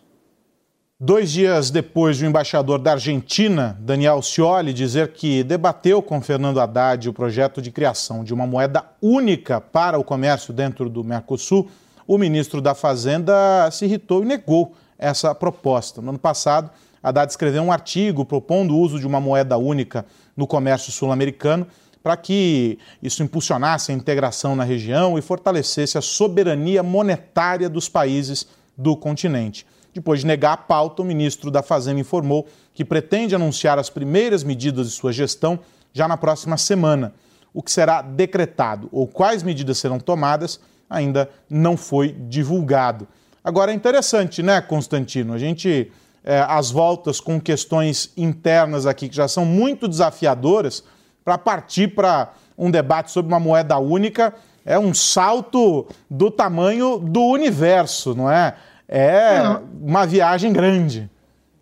Dois 1.06 1.32
dias 1.32 1.70
depois 1.70 2.16
de 2.16 2.24
o 2.24 2.30
embaixador 2.30 2.80
da 2.80 2.94
Argentina, 2.94 3.78
Daniel 3.82 4.22
Scioli, 4.22 4.72
dizer 4.72 5.10
que 5.10 5.44
debateu 5.44 6.02
com 6.02 6.22
Fernando 6.22 6.62
Haddad 6.62 7.10
o 7.10 7.14
projeto 7.14 7.62
de 7.62 7.72
criação 7.72 8.24
de 8.24 8.34
uma 8.34 8.48
moeda 8.48 8.86
única 9.02 9.60
para 9.60 10.00
o 10.00 10.04
comércio 10.04 10.54
dentro 10.54 10.90
do 10.90 11.04
Mercosul, 11.04 11.68
o 12.08 12.18
ministro 12.18 12.62
da 12.62 12.74
Fazenda 12.74 13.70
se 13.70 13.84
irritou 13.84 14.24
e 14.24 14.26
negou 14.26 14.74
essa 14.98 15.36
proposta. 15.36 16.02
No 16.02 16.12
ano 16.12 16.20
passado, 16.20 16.70
Haddad 17.04 17.30
escreveu 17.30 17.64
um 17.64 17.72
artigo 17.72 18.24
propondo 18.24 18.74
o 18.74 18.80
uso 18.80 18.98
de 18.98 19.06
uma 19.06 19.20
moeda 19.20 19.58
única 19.58 20.06
no 20.36 20.48
comércio 20.48 20.92
sul-americano 20.92 21.68
para 22.04 22.18
que 22.18 22.78
isso 23.02 23.24
impulsionasse 23.24 23.92
a 23.92 23.96
integração 23.96 24.58
na 24.58 24.66
região 24.66 25.18
e 25.18 25.22
fortalecesse 25.22 25.98
a 25.98 26.02
soberania 26.02 26.84
monetária 26.84 27.70
dos 27.70 27.88
países 27.88 28.46
do 28.78 28.98
continente. 28.98 29.66
Depois 29.94 30.20
de 30.20 30.26
negar 30.26 30.54
a 30.54 30.58
pauta, 30.58 31.02
o 31.02 31.06
ministro 31.06 31.50
da 31.50 31.64
Fazenda 31.64 32.02
informou 32.02 32.48
que 32.74 32.84
pretende 32.84 33.36
anunciar 33.36 33.80
as 33.80 33.90
primeiras 33.90 34.44
medidas 34.44 34.88
de 34.88 34.94
sua 34.94 35.14
gestão 35.14 35.60
já 35.94 36.08
na 36.08 36.18
próxima 36.18 36.58
semana. 36.58 37.14
O 37.54 37.62
que 37.62 37.72
será 37.72 38.02
decretado 38.02 38.90
ou 38.92 39.08
quais 39.08 39.44
medidas 39.44 39.78
serão 39.78 40.00
tomadas 40.00 40.60
ainda 40.90 41.30
não 41.50 41.78
foi 41.78 42.12
divulgado. 42.12 43.08
Agora 43.44 43.72
é 43.72 43.76
interessante, 43.76 44.42
né, 44.42 44.60
Constantino? 44.60 45.34
A 45.34 45.38
gente 45.38 45.92
é, 46.24 46.46
as 46.48 46.72
voltas 46.72 47.20
com 47.20 47.40
questões 47.40 48.12
internas 48.16 48.86
aqui 48.86 49.10
que 49.10 49.16
já 49.16 49.28
são 49.28 49.46
muito 49.46 49.88
desafiadoras 49.88 50.84
para 51.24 51.38
partir 51.38 51.90
para 51.90 52.34
um 52.58 52.72
debate 52.72 53.12
sobre 53.12 53.32
uma 53.32 53.40
moeda 53.40 53.78
única 53.78 54.34
é 54.66 54.80
um 54.80 54.94
salto 54.94 55.88
do 56.10 56.32
tamanho 56.32 56.98
do 56.98 57.22
universo, 57.22 58.16
não 58.16 58.32
é? 58.32 58.56
É, 58.88 59.38
é. 59.38 59.60
uma 59.82 60.06
viagem 60.06 60.54
grande. 60.54 61.10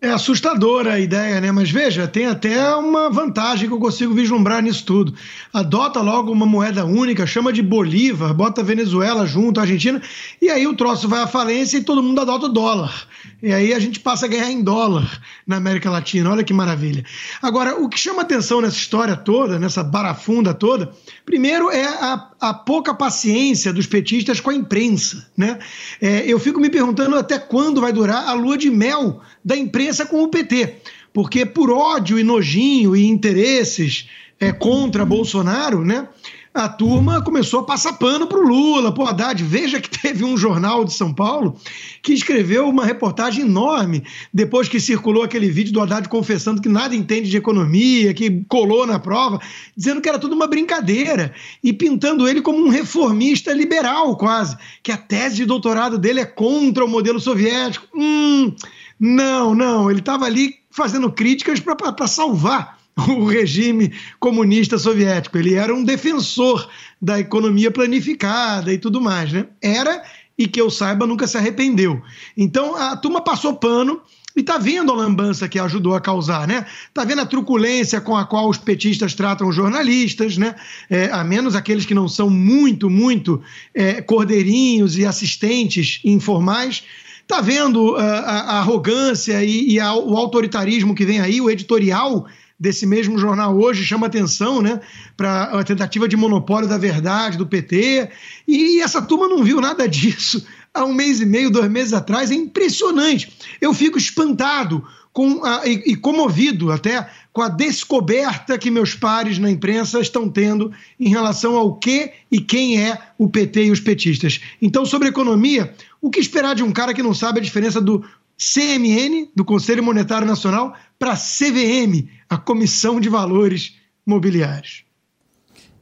É 0.03 0.10
assustadora 0.10 0.94
a 0.94 1.00
ideia, 1.00 1.39
né? 1.39 1.51
Mas 1.51 1.70
veja, 1.70 2.08
tem 2.08 2.25
até 2.25 2.75
uma 2.75 3.08
vantagem 3.12 3.68
que 3.68 3.74
eu 3.74 3.80
consigo 3.80 4.15
vislumbrar 4.15 4.60
nisso 4.63 4.84
tudo. 4.84 5.13
Adota 5.53 6.01
logo 6.01 6.32
uma 6.32 6.46
moeda 6.46 6.84
única, 6.84 7.27
chama 7.27 7.53
de 7.53 7.62
Bolívar, 7.62 8.34
bota 8.34 8.63
Venezuela 8.63 9.27
junto, 9.27 9.60
Argentina, 9.60 10.01
e 10.41 10.50
aí 10.50 10.65
o 10.65 10.75
troço 10.75 11.08
vai 11.08 11.22
à 11.22 11.27
falência 11.27 11.77
e 11.77 11.84
todo 11.84 12.01
mundo 12.01 12.20
adota 12.20 12.48
o 12.48 12.50
dólar. 12.50 13.08
E 13.42 13.52
aí 13.52 13.74
a 13.74 13.80
gente 13.80 14.00
passa 14.00 14.26
a 14.26 14.30
ganhar 14.30 14.52
em 14.52 14.62
dólar 14.62 15.20
na 15.48 15.58
América 15.58 15.90
Latina. 15.90 16.30
Olha 16.30 16.44
que 16.44 16.54
maravilha. 16.54 17.04
Agora, 17.42 17.76
o 17.76 17.90
que 17.90 18.00
chama 18.00 18.22
atenção 18.22 18.62
nessa 18.62 18.78
história 18.78 19.16
toda, 19.16 19.58
nessa 19.58 19.84
barafunda 19.84 20.54
toda, 20.54 20.92
primeiro 21.26 21.72
é 21.72 21.86
a, 21.86 22.30
a 22.40 22.54
pouca 22.54 22.94
paciência 22.94 23.74
dos 23.74 23.88
petistas 23.88 24.40
com 24.40 24.52
a 24.52 24.56
imprensa, 24.56 25.28
né? 25.36 25.58
É, 26.00 26.24
eu 26.26 26.40
fico 26.40 26.60
me 26.60 26.70
perguntando 26.70 27.16
até 27.16 27.40
quando 27.40 27.82
vai 27.82 27.92
durar 27.92 28.28
a 28.28 28.34
lua 28.34 28.58
de 28.58 28.70
mel 28.70 29.22
da 29.44 29.58
imprensa 29.58 30.06
com 30.06 30.22
o 30.22 30.28
PT. 30.28 30.76
Porque 31.12 31.46
por 31.46 31.72
ódio 31.72 32.20
e 32.20 32.24
nojinho 32.24 32.96
e 32.96 33.06
interesses 33.06 34.08
é, 34.40 34.52
contra 34.52 35.06
Bolsonaro, 35.06 35.84
né? 35.84 36.08
A 36.53 36.67
turma 36.67 37.24
começou 37.24 37.62
a 37.62 37.63
passar 37.63 37.93
pano 37.93 38.27
para 38.27 38.38
o 38.38 38.46
Lula, 38.46 38.93
o 38.96 39.05
Haddad. 39.05 39.41
Veja 39.43 39.79
que 39.79 39.89
teve 40.01 40.24
um 40.24 40.36
jornal 40.36 40.84
de 40.84 40.93
São 40.93 41.13
Paulo 41.13 41.55
que 42.01 42.13
escreveu 42.13 42.67
uma 42.67 42.86
reportagem 42.86 43.46
enorme 43.46 44.03
depois 44.34 44.67
que 44.67 44.79
circulou 44.79 45.24
aquele 45.24 45.50
vídeo 45.50 45.72
do 45.72 45.81
Haddad 45.81 46.10
confessando 46.10 46.62
que 46.62 46.67
nada 46.67 46.96
entende 46.96 47.29
de 47.29 47.38
economia, 47.38 48.13
que 48.13 48.43
colou 48.50 48.86
na 48.86 49.00
prova, 49.00 49.39
dizendo 49.75 50.01
que 50.01 50.10
era 50.10 50.20
tudo 50.20 50.36
uma 50.36 50.48
brincadeira 50.48 51.34
e 51.63 51.72
pintando 51.72 52.27
ele 52.27 52.41
como 52.41 52.60
um 52.60 52.70
reformista 52.70 53.53
liberal, 53.53 54.17
quase, 54.17 54.58
que 54.84 54.91
a 54.91 54.98
tese 54.98 55.38
de 55.38 55.46
doutorado 55.46 55.98
dele 55.98 56.20
é 56.20 56.25
contra 56.25 56.84
o 56.84 56.89
modelo 56.89 57.20
soviético. 57.20 57.88
Hum. 57.96 58.53
Não, 59.00 59.55
não, 59.55 59.89
ele 59.89 60.00
estava 60.00 60.25
ali 60.25 60.55
fazendo 60.70 61.12
críticas 61.12 61.60
para 61.60 62.08
salvar 62.08 62.81
o 63.10 63.26
regime 63.26 63.94
comunista 64.20 64.78
soviético. 64.78 65.38
Ele 65.38 65.56
era 65.56 65.74
um 65.74 65.84
defensor 65.84 66.68
da 67.02 67.20
economia 67.20 67.72
planificada 67.72 68.74
e 68.74 68.78
tudo 68.78 69.02
mais, 69.02 69.32
né? 69.32 69.48
Era 69.62 70.04
e 70.38 70.48
que 70.48 70.60
eu 70.60 70.70
saiba 70.70 71.06
nunca 71.06 71.28
se 71.28 71.38
arrependeu. 71.38 72.02
Então 72.36 72.76
a 72.76 72.96
turma 72.96 73.22
passou 73.22 73.56
pano 73.56 74.02
e 74.36 74.42
tá 74.42 74.58
vendo 74.58 74.92
a 74.92 74.96
lambança 74.96 75.48
que 75.48 75.60
ajudou 75.60 75.94
a 75.94 76.02
causar, 76.02 76.48
né? 76.48 76.66
Tá 76.94 77.04
vendo 77.04 77.22
a 77.22 77.26
truculência 77.26 78.00
com 78.00 78.16
a 78.16 78.26
qual 78.26 78.50
os 78.50 78.58
petistas 78.58 79.14
tratam 79.14 79.48
os 79.48 79.56
jornalistas, 79.56 80.38
né? 80.38 80.56
É, 80.90 81.10
a 81.12 81.24
menos 81.24 81.56
aqueles 81.56 81.86
que 81.86 81.94
não 81.94 82.08
são 82.08 82.30
muito, 82.30 82.90
muito 82.90 83.42
é, 83.74 84.02
cordeirinhos 84.02 84.98
e 84.98 85.06
assistentes 85.06 86.00
informais 86.04 86.84
Está 87.32 87.40
vendo 87.40 87.94
uh, 87.94 87.98
a, 87.98 88.60
arrogância 88.60 89.42
e, 89.42 89.70
e 89.70 89.80
a, 89.80 89.96
o 89.96 90.18
autoritarismo 90.18 90.94
que 90.94 91.06
vem 91.06 91.22
aí, 91.22 91.40
o 91.40 91.50
editorial 91.50 92.28
desse 92.62 92.86
mesmo 92.86 93.18
jornal 93.18 93.60
hoje 93.60 93.84
chama 93.84 94.06
atenção 94.06 94.62
né, 94.62 94.80
para 95.18 95.46
a 95.46 95.63
tentativa 95.63 96.08
de 96.08 96.15
monopólio 96.15 96.70
da 96.70 96.77
verdade 96.77 97.36
do 97.36 97.48
PT. 97.48 98.08
E 98.48 98.80
essa 98.82 99.01
turma 99.01 99.27
não 99.27 99.44
viu 99.44 99.60
nada 99.60 99.88
disso 99.89 100.46
há 100.72 100.86
um 100.86 100.94
mês 100.94 101.20
e 101.20 101.25
meio, 101.25 101.50
dois 101.50 101.70
meses 101.72 101.91
atrás. 101.91 102.30
É 102.30 102.36
impressionante. 102.36 103.34
Eu 103.60 103.74
fico 103.74 103.98
espantado 103.98 104.86
com 105.12 105.44
a, 105.44 105.68
e, 105.68 105.82
e 105.88 105.96
comovido 105.96 106.72
até 106.72 107.10
com 107.34 107.41
a 107.41 107.50
descoberta 107.50 108.60
que 108.60 108.70
meus 108.70 108.94
pares 108.94 109.39
na 109.39 109.50
imprensa 109.50 110.00
estão 110.00 110.30
tendo 110.30 110.72
em 111.00 111.10
relação 111.10 111.56
ao 111.56 111.75
que 111.77 112.12
e 112.32 112.39
quem 112.39 112.80
é 112.80 112.96
o 113.18 113.27
PT 113.27 113.65
e 113.65 113.72
os 113.72 113.80
petistas. 113.80 114.39
Então, 114.62 114.86
sobre 114.86 115.08
economia, 115.08 115.74
o 116.00 116.12
que 116.12 116.20
esperar 116.20 116.53
de 116.53 116.62
um 116.62 116.72
cara 116.72 116.94
que 116.94 117.01
não 117.01 117.13
sabe 117.13 117.39
a 117.39 117.44
diferença 117.44 117.82
do 117.82 118.06
CMN, 118.42 119.30
do 119.36 119.46
Conselho 119.46 119.84
Monetário 119.84 120.26
Nacional, 120.26 120.74
para 120.98 121.12
a 121.12 121.16
CVM, 121.16 122.10
a 122.28 122.38
Comissão 122.38 123.00
de 123.00 123.08
Valores 123.08 123.76
Mobiliários? 124.04 124.84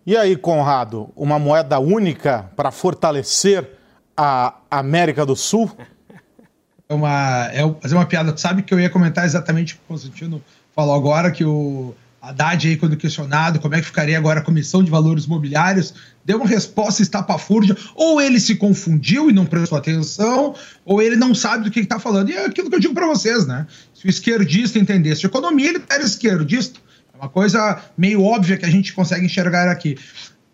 E 0.06 0.18
aí, 0.18 0.36
Conrado, 0.36 1.10
uma 1.16 1.40
moeda 1.40 1.80
única 1.80 2.52
para 2.58 2.70
fortalecer 2.70 3.66
a 4.18 4.56
América 4.70 5.26
do 5.26 5.38
Sul? 5.38 5.72
É 6.90 6.94
uma, 6.94 7.46
é 7.54 7.74
fazer 7.80 7.96
uma 7.96 8.06
piada. 8.06 8.34
Tu 8.34 8.42
sabe 8.42 8.64
que 8.64 8.74
eu 8.74 8.80
ia 8.80 8.90
comentar 8.90 9.24
exatamente 9.24 9.76
o 9.76 9.78
que 9.78 9.84
o 9.84 9.88
Constantino 9.88 10.42
falou 10.76 10.96
agora, 10.96 11.32
que 11.32 11.46
o 11.46 11.96
Haddad 12.22 12.68
aí, 12.68 12.76
quando 12.76 12.98
questionado 12.98 13.60
como 13.60 13.76
é 13.76 13.80
que 13.80 13.86
ficaria 13.86 14.18
agora 14.18 14.42
a 14.42 14.44
Comissão 14.44 14.84
de 14.84 14.92
Valores 14.92 15.26
Mobiliários, 15.26 15.94
deu 16.26 16.38
uma 16.38 16.48
resposta 16.48 17.02
estapafúrdia, 17.02 17.78
ou 17.96 18.20
ele 18.20 18.40
se 18.40 18.56
confundiu 18.56 19.30
e 19.30 19.34
não 19.34 19.46
prestou 19.46 19.78
atenção, 19.78 20.54
ou 20.84 21.02
ele 21.02 21.16
não 21.16 21.34
sabe 21.34 21.64
do 21.64 21.72
que 21.72 21.80
está 21.80 22.00
falando. 22.00 22.30
E 22.30 22.34
é 22.34 22.46
aquilo 22.46 22.70
que 22.70 22.76
eu 22.76 22.80
digo 22.80 22.94
para 22.94 23.08
vocês, 23.08 23.48
né? 23.48 23.66
Se 23.94 24.06
o 24.06 24.10
esquerdista 24.10 24.78
entendesse 24.78 25.22
de 25.22 25.28
economia, 25.28 25.70
ele 25.70 25.84
era 25.90 26.04
esquerdista. 26.04 26.80
É 27.14 27.18
uma 27.18 27.30
coisa 27.30 27.82
meio 27.98 28.22
óbvia 28.22 28.58
que 28.58 28.66
a 28.66 28.70
gente 28.70 28.94
consegue 28.94 29.26
enxergar 29.26 29.70
aqui. 29.70 29.98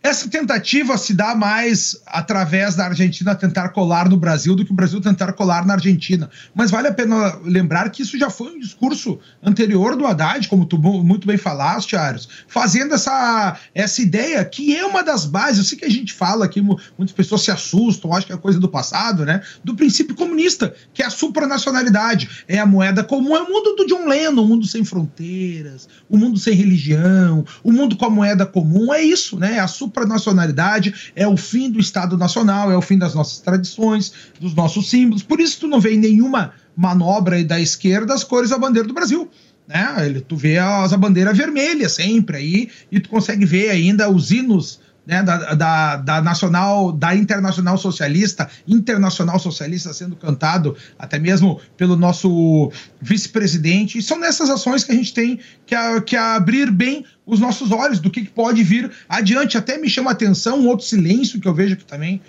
Essa 0.05 0.29
tentativa 0.29 0.99
se 0.99 1.15
dá 1.15 1.33
mais 1.33 1.99
através 2.05 2.75
da 2.75 2.85
Argentina 2.85 3.33
tentar 3.33 3.69
colar 3.69 4.07
no 4.07 4.15
Brasil 4.15 4.55
do 4.55 4.63
que 4.63 4.71
o 4.71 4.75
Brasil 4.75 5.01
tentar 5.01 5.33
colar 5.33 5.65
na 5.65 5.73
Argentina. 5.73 6.29
Mas 6.53 6.69
vale 6.69 6.87
a 6.87 6.93
pena 6.93 7.39
lembrar 7.43 7.89
que 7.89 8.03
isso 8.03 8.15
já 8.15 8.29
foi 8.29 8.51
um 8.51 8.59
discurso 8.59 9.17
anterior 9.41 9.95
do 9.95 10.05
Haddad, 10.05 10.47
como 10.47 10.67
tu 10.67 10.77
muito 10.77 11.25
bem 11.25 11.37
falaste, 11.37 11.95
Arius, 11.95 12.29
fazendo 12.47 12.93
essa, 12.93 13.57
essa 13.73 13.99
ideia 13.99 14.45
que 14.45 14.75
é 14.75 14.85
uma 14.85 15.01
das 15.01 15.25
bases. 15.25 15.57
Eu 15.57 15.63
sei 15.63 15.75
que 15.79 15.85
a 15.85 15.89
gente 15.89 16.13
fala 16.13 16.45
aqui, 16.45 16.61
muitas 16.61 17.11
pessoas 17.11 17.41
se 17.41 17.49
assustam, 17.49 18.13
acho 18.13 18.27
que 18.27 18.33
é 18.33 18.37
coisa 18.37 18.59
do 18.59 18.69
passado, 18.69 19.25
né? 19.25 19.41
Do 19.63 19.75
princípio 19.75 20.13
comunista, 20.13 20.71
que 20.93 21.01
é 21.01 21.07
a 21.07 21.09
supranacionalidade. 21.09 22.43
É 22.47 22.59
a 22.59 22.65
moeda 22.67 23.03
comum, 23.03 23.35
é 23.35 23.41
o 23.41 23.49
mundo 23.49 23.75
do 23.75 23.87
John 23.87 24.07
Lennon, 24.07 24.43
o 24.43 24.47
mundo 24.47 24.67
sem 24.67 24.85
fronteiras, 24.85 25.89
o 26.07 26.15
mundo 26.15 26.37
sem 26.37 26.53
religião, 26.53 27.43
o 27.63 27.71
mundo 27.71 27.97
com 27.97 28.05
a 28.05 28.09
moeda 28.11 28.45
comum. 28.45 28.93
É 28.93 29.01
isso, 29.01 29.39
né? 29.39 29.55
É 29.55 29.59
a 29.59 29.67
supranacionalidade 29.67 29.94
para 29.95 30.03
a 30.03 30.07
nacionalidade, 30.07 31.11
é 31.15 31.25
o 31.25 31.37
fim 31.37 31.71
do 31.71 31.79
Estado 31.79 32.17
Nacional, 32.17 32.69
é 32.69 32.77
o 32.77 32.81
fim 32.81 32.97
das 32.97 33.15
nossas 33.15 33.39
tradições, 33.39 34.13
dos 34.39 34.53
nossos 34.53 34.89
símbolos. 34.89 35.23
Por 35.23 35.39
isso 35.39 35.61
tu 35.61 35.67
não 35.67 35.79
vê 35.79 35.95
nenhuma 35.95 36.51
manobra 36.75 37.41
da 37.43 37.59
esquerda 37.59 38.13
as 38.13 38.23
cores 38.23 38.49
da 38.49 38.57
bandeira 38.57 38.87
do 38.87 38.93
Brasil. 38.93 39.29
Né? 39.67 40.21
Tu 40.27 40.35
vê 40.35 40.57
as, 40.57 40.93
a 40.93 40.97
bandeira 40.97 41.33
vermelha 41.33 41.87
sempre 41.87 42.37
aí, 42.37 42.69
e 42.91 42.99
tu 42.99 43.09
consegue 43.09 43.45
ver 43.45 43.69
ainda 43.69 44.09
os 44.09 44.29
hinos 44.31 44.79
né, 45.05 45.21
da, 45.21 45.53
da, 45.53 45.97
da, 45.97 46.21
nacional, 46.21 46.91
da 46.91 47.15
internacional 47.15 47.77
socialista, 47.77 48.49
internacional 48.67 49.39
socialista 49.39 49.93
sendo 49.93 50.15
cantado 50.15 50.75
até 50.97 51.19
mesmo 51.19 51.59
pelo 51.77 51.95
nosso 51.95 52.71
vice-presidente. 53.01 53.97
E 53.97 54.01
são 54.01 54.19
nessas 54.19 54.49
ações 54.49 54.83
que 54.83 54.91
a 54.91 54.95
gente 54.95 55.13
tem 55.13 55.39
que, 55.65 55.75
a, 55.75 56.01
que 56.01 56.15
abrir 56.15 56.71
bem 56.71 57.05
os 57.25 57.39
nossos 57.39 57.71
olhos 57.71 57.99
do 57.99 58.09
que, 58.09 58.25
pode 58.25 58.63
vir 58.63 58.91
adiante. 59.07 59.57
Até 59.57 59.77
me 59.77 59.89
chama 59.89 60.11
a 60.11 60.13
atenção 60.13 60.59
um 60.59 60.67
outro 60.67 60.85
silêncio 60.85 61.39
que 61.39 61.47
eu 61.47 61.53
vejo 61.53 61.75
que 61.75 61.85
também 61.85 62.21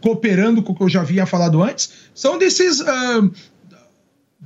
cooperando 0.00 0.62
com 0.62 0.72
o 0.72 0.74
que 0.74 0.82
eu 0.82 0.88
já 0.88 1.00
havia 1.00 1.26
falado 1.26 1.62
antes, 1.62 1.92
são 2.12 2.38
desses 2.38 2.80
uh, 2.80 3.32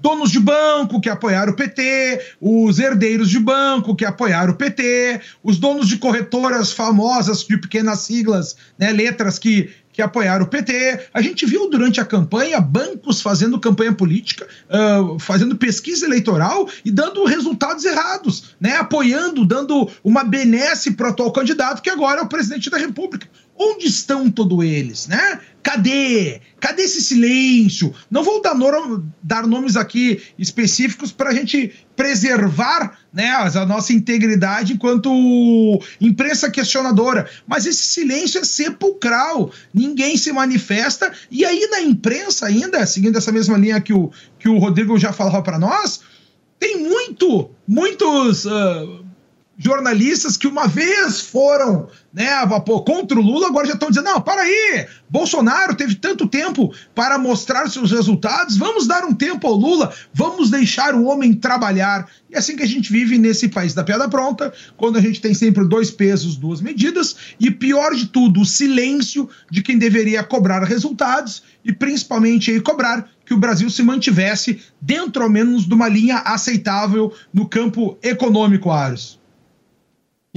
donos 0.00 0.30
de 0.30 0.38
banco 0.38 1.00
que 1.00 1.08
apoiaram 1.08 1.52
o 1.52 1.56
PT, 1.56 2.36
os 2.40 2.78
herdeiros 2.78 3.28
de 3.28 3.38
banco 3.38 3.96
que 3.96 4.04
apoiaram 4.04 4.52
o 4.52 4.56
PT, 4.56 5.20
os 5.42 5.58
donos 5.58 5.88
de 5.88 5.98
corretoras 5.98 6.72
famosas 6.72 7.44
de 7.44 7.56
pequenas 7.58 8.00
siglas, 8.00 8.56
né, 8.78 8.92
letras 8.92 9.38
que, 9.38 9.70
que 9.92 10.00
apoiaram 10.00 10.44
o 10.44 10.48
PT. 10.48 11.08
A 11.12 11.20
gente 11.20 11.44
viu 11.44 11.68
durante 11.68 12.00
a 12.00 12.04
campanha 12.04 12.60
bancos 12.60 13.20
fazendo 13.20 13.58
campanha 13.58 13.92
política, 13.92 14.46
uh, 14.68 15.18
fazendo 15.18 15.56
pesquisa 15.56 16.06
eleitoral 16.06 16.68
e 16.84 16.90
dando 16.90 17.24
resultados 17.24 17.84
errados, 17.84 18.56
né, 18.60 18.76
apoiando, 18.76 19.44
dando 19.44 19.90
uma 20.04 20.22
benesse 20.22 20.92
para 20.92 21.08
o 21.08 21.10
atual 21.10 21.32
candidato, 21.32 21.82
que 21.82 21.90
agora 21.90 22.20
é 22.20 22.22
o 22.22 22.28
presidente 22.28 22.70
da 22.70 22.78
República. 22.78 23.26
Onde 23.58 23.86
estão 23.86 24.30
todos 24.30 24.64
eles, 24.64 25.08
né? 25.08 25.40
Cadê? 25.62 26.40
Cadê 26.60 26.82
esse 26.82 27.02
silêncio? 27.02 27.92
Não 28.10 28.22
vou 28.22 28.40
dar, 28.40 28.54
dar 29.22 29.46
nomes 29.46 29.76
aqui 29.76 30.22
específicos 30.38 31.10
para 31.10 31.30
a 31.30 31.34
gente 31.34 31.74
preservar 31.96 32.96
né, 33.12 33.30
a 33.30 33.66
nossa 33.66 33.92
integridade 33.92 34.72
enquanto 34.72 35.10
imprensa 36.00 36.50
questionadora. 36.50 37.28
Mas 37.46 37.66
esse 37.66 37.82
silêncio 37.82 38.40
é 38.40 38.44
sepulcral. 38.44 39.52
Ninguém 39.74 40.16
se 40.16 40.32
manifesta. 40.32 41.12
E 41.30 41.44
aí, 41.44 41.66
na 41.70 41.80
imprensa, 41.80 42.46
ainda, 42.46 42.86
seguindo 42.86 43.18
essa 43.18 43.32
mesma 43.32 43.58
linha 43.58 43.80
que 43.80 43.92
o, 43.92 44.10
que 44.38 44.48
o 44.48 44.58
Rodrigo 44.58 44.96
já 44.98 45.12
falava 45.12 45.42
para 45.42 45.58
nós, 45.58 46.00
tem 46.58 46.78
muito, 46.78 47.50
muitos. 47.66 48.44
Uh, 48.44 49.07
jornalistas 49.58 50.36
que 50.36 50.46
uma 50.46 50.68
vez 50.68 51.20
foram 51.20 51.88
né, 52.12 52.28
contra 52.86 53.18
o 53.18 53.22
Lula, 53.22 53.48
agora 53.48 53.66
já 53.66 53.74
estão 53.74 53.90
dizendo: 53.90 54.04
não, 54.04 54.20
para 54.20 54.42
aí, 54.42 54.86
Bolsonaro 55.10 55.74
teve 55.74 55.96
tanto 55.96 56.28
tempo 56.28 56.72
para 56.94 57.18
mostrar 57.18 57.68
seus 57.68 57.90
resultados, 57.90 58.56
vamos 58.56 58.86
dar 58.86 59.04
um 59.04 59.12
tempo 59.12 59.46
ao 59.46 59.54
Lula, 59.54 59.92
vamos 60.14 60.48
deixar 60.48 60.94
o 60.94 61.04
homem 61.04 61.34
trabalhar. 61.34 62.08
E 62.30 62.34
é 62.34 62.38
assim 62.38 62.56
que 62.56 62.62
a 62.62 62.68
gente 62.68 62.92
vive 62.92 63.18
nesse 63.18 63.48
país 63.48 63.74
da 63.74 63.82
piada 63.82 64.08
pronta, 64.08 64.52
quando 64.76 64.96
a 64.96 65.00
gente 65.00 65.20
tem 65.20 65.34
sempre 65.34 65.66
dois 65.66 65.90
pesos, 65.90 66.36
duas 66.36 66.60
medidas, 66.60 67.16
e 67.40 67.50
pior 67.50 67.94
de 67.94 68.06
tudo, 68.06 68.40
o 68.40 68.46
silêncio 68.46 69.28
de 69.50 69.62
quem 69.62 69.76
deveria 69.76 70.22
cobrar 70.22 70.62
resultados 70.62 71.42
e 71.64 71.72
principalmente 71.72 72.50
aí 72.50 72.60
cobrar 72.60 73.08
que 73.24 73.34
o 73.34 73.38
Brasil 73.38 73.68
se 73.68 73.82
mantivesse 73.82 74.60
dentro 74.80 75.22
ao 75.22 75.28
menos 75.28 75.66
de 75.66 75.74
uma 75.74 75.88
linha 75.88 76.16
aceitável 76.18 77.12
no 77.32 77.46
campo 77.46 77.98
econômico, 78.02 78.70
Aros. 78.70 79.17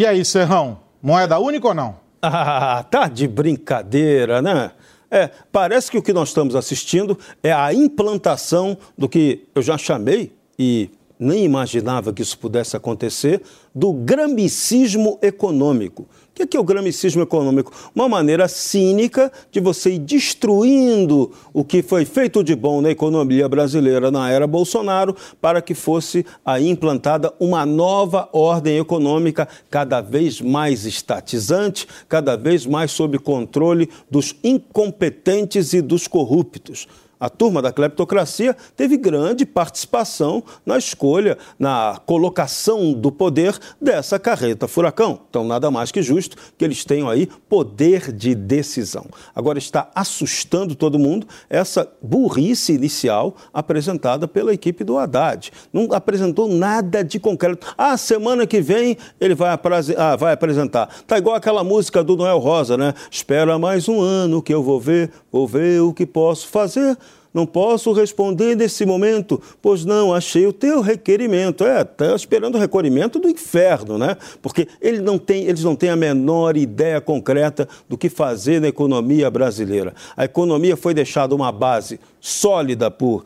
E 0.01 0.05
aí, 0.07 0.25
Serrão, 0.25 0.79
moeda 0.99 1.37
única 1.37 1.67
ou 1.67 1.75
não? 1.75 1.95
Ah, 2.23 2.83
tá 2.89 3.07
de 3.07 3.27
brincadeira, 3.27 4.41
né? 4.41 4.71
É, 5.11 5.29
parece 5.51 5.91
que 5.91 5.97
o 5.99 6.01
que 6.01 6.11
nós 6.11 6.29
estamos 6.29 6.55
assistindo 6.55 7.15
é 7.43 7.53
a 7.53 7.71
implantação 7.71 8.75
do 8.97 9.07
que 9.07 9.45
eu 9.53 9.61
já 9.61 9.77
chamei, 9.77 10.33
e 10.57 10.89
nem 11.19 11.43
imaginava 11.43 12.11
que 12.11 12.23
isso 12.23 12.35
pudesse 12.39 12.75
acontecer, 12.75 13.43
do 13.75 13.93
gramicismo 13.93 15.19
econômico. 15.21 16.07
O 16.39 16.47
que 16.47 16.57
é 16.57 16.59
o 16.59 16.63
gramicismo 16.63 17.21
econômico? 17.21 17.71
Uma 17.93 18.07
maneira 18.07 18.47
cínica 18.47 19.31
de 19.51 19.59
você 19.59 19.91
ir 19.91 19.99
destruindo 19.99 21.31
o 21.53 21.63
que 21.63 21.83
foi 21.83 22.05
feito 22.05 22.43
de 22.43 22.55
bom 22.55 22.81
na 22.81 22.89
economia 22.89 23.47
brasileira 23.49 24.09
na 24.09 24.29
era 24.31 24.47
Bolsonaro 24.47 25.15
para 25.41 25.61
que 25.61 25.75
fosse 25.75 26.25
aí 26.43 26.69
implantada 26.69 27.33
uma 27.39 27.65
nova 27.65 28.29
ordem 28.31 28.77
econômica 28.77 29.47
cada 29.69 29.99
vez 29.99 30.39
mais 30.41 30.85
estatizante, 30.85 31.85
cada 32.07 32.35
vez 32.37 32.65
mais 32.65 32.91
sob 32.91 33.19
controle 33.19 33.89
dos 34.09 34.33
incompetentes 34.43 35.73
e 35.73 35.81
dos 35.81 36.07
corruptos. 36.07 36.87
A 37.21 37.29
turma 37.29 37.61
da 37.61 37.71
cleptocracia 37.71 38.57
teve 38.75 38.97
grande 38.97 39.45
participação 39.45 40.43
na 40.65 40.75
escolha, 40.75 41.37
na 41.59 42.01
colocação 42.03 42.93
do 42.93 43.11
poder 43.11 43.55
dessa 43.79 44.17
carreta 44.17 44.67
furacão. 44.67 45.19
Então, 45.29 45.43
nada 45.43 45.69
mais 45.69 45.91
que 45.91 46.01
justo 46.01 46.35
que 46.57 46.65
eles 46.65 46.83
tenham 46.83 47.07
aí 47.07 47.29
poder 47.47 48.11
de 48.11 48.33
decisão. 48.33 49.05
Agora, 49.35 49.59
está 49.59 49.91
assustando 49.93 50.73
todo 50.73 50.97
mundo 50.97 51.27
essa 51.47 51.87
burrice 52.01 52.73
inicial 52.73 53.35
apresentada 53.53 54.27
pela 54.27 54.51
equipe 54.51 54.83
do 54.83 54.97
Haddad. 54.97 55.51
Não 55.71 55.89
apresentou 55.93 56.47
nada 56.47 57.03
de 57.03 57.19
concreto. 57.19 57.67
Ah, 57.77 57.97
semana 57.97 58.47
que 58.47 58.61
vem 58.61 58.97
ele 59.19 59.35
vai, 59.35 59.49
ah, 59.95 60.15
vai 60.15 60.33
apresentar. 60.33 60.89
Tá 61.05 61.19
igual 61.19 61.35
aquela 61.35 61.63
música 61.63 62.03
do 62.03 62.17
Noel 62.17 62.39
Rosa, 62.39 62.75
né? 62.75 62.95
Espera 63.11 63.59
mais 63.59 63.87
um 63.87 64.01
ano 64.01 64.41
que 64.41 64.51
eu 64.51 64.63
vou 64.63 64.79
ver, 64.79 65.11
vou 65.31 65.47
ver 65.47 65.83
o 65.83 65.93
que 65.93 66.07
posso 66.07 66.47
fazer. 66.47 66.97
Não 67.33 67.45
posso 67.45 67.93
responder 67.93 68.55
nesse 68.55 68.85
momento, 68.85 69.41
pois 69.61 69.85
não 69.85 70.13
achei 70.13 70.45
o 70.45 70.51
teu 70.51 70.81
requerimento. 70.81 71.63
É, 71.63 71.81
está 71.81 72.13
esperando 72.13 72.55
o 72.55 72.59
requerimento 72.59 73.19
do 73.19 73.29
inferno, 73.29 73.97
né? 73.97 74.17
Porque 74.41 74.67
ele 74.81 74.99
não 74.99 75.17
tem, 75.17 75.45
eles 75.45 75.63
não 75.63 75.75
têm 75.75 75.89
a 75.89 75.95
menor 75.95 76.57
ideia 76.57 76.99
concreta 76.99 77.67
do 77.87 77.97
que 77.97 78.09
fazer 78.09 78.59
na 78.59 78.67
economia 78.67 79.29
brasileira. 79.31 79.93
A 80.17 80.25
economia 80.25 80.75
foi 80.75 80.93
deixada 80.93 81.33
uma 81.33 81.51
base 81.51 81.99
sólida 82.19 82.91
por 82.91 83.23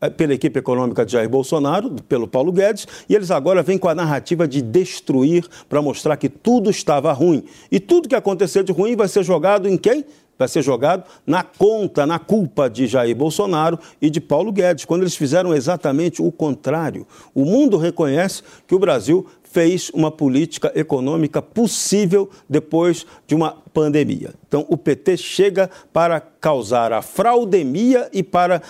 eh, 0.00 0.08
pela 0.08 0.34
equipe 0.34 0.56
econômica 0.60 1.04
de 1.04 1.12
Jair 1.12 1.28
Bolsonaro, 1.28 1.90
pelo 2.08 2.28
Paulo 2.28 2.52
Guedes, 2.52 2.86
e 3.08 3.14
eles 3.16 3.32
agora 3.32 3.64
vêm 3.64 3.76
com 3.76 3.88
a 3.88 3.94
narrativa 3.94 4.46
de 4.46 4.62
destruir 4.62 5.44
para 5.68 5.82
mostrar 5.82 6.16
que 6.16 6.28
tudo 6.28 6.70
estava 6.70 7.12
ruim. 7.12 7.42
E 7.72 7.80
tudo 7.80 8.08
que 8.08 8.14
acontecer 8.14 8.62
de 8.62 8.70
ruim 8.70 8.94
vai 8.94 9.08
ser 9.08 9.24
jogado 9.24 9.68
em 9.68 9.76
quem? 9.76 10.04
Vai 10.38 10.46
ser 10.48 10.62
jogado 10.62 11.04
na 11.26 11.42
conta, 11.42 12.06
na 12.06 12.18
culpa 12.18 12.70
de 12.70 12.86
Jair 12.86 13.16
Bolsonaro 13.16 13.78
e 14.00 14.08
de 14.08 14.20
Paulo 14.20 14.52
Guedes, 14.52 14.84
quando 14.84 15.02
eles 15.02 15.16
fizeram 15.16 15.52
exatamente 15.52 16.22
o 16.22 16.30
contrário. 16.30 17.06
O 17.34 17.44
mundo 17.44 17.76
reconhece 17.76 18.42
que 18.66 18.74
o 18.74 18.78
Brasil 18.78 19.26
fez 19.42 19.90
uma 19.94 20.10
política 20.10 20.70
econômica 20.74 21.40
possível 21.40 22.30
depois 22.48 23.06
de 23.26 23.34
uma 23.34 23.56
pandemia. 23.72 24.34
Então, 24.46 24.64
o 24.68 24.76
PT 24.76 25.16
chega 25.16 25.70
para 25.92 26.20
causar 26.20 26.92
a 26.92 27.02
fraudemia 27.02 28.08
e 28.12 28.22
para 28.22 28.62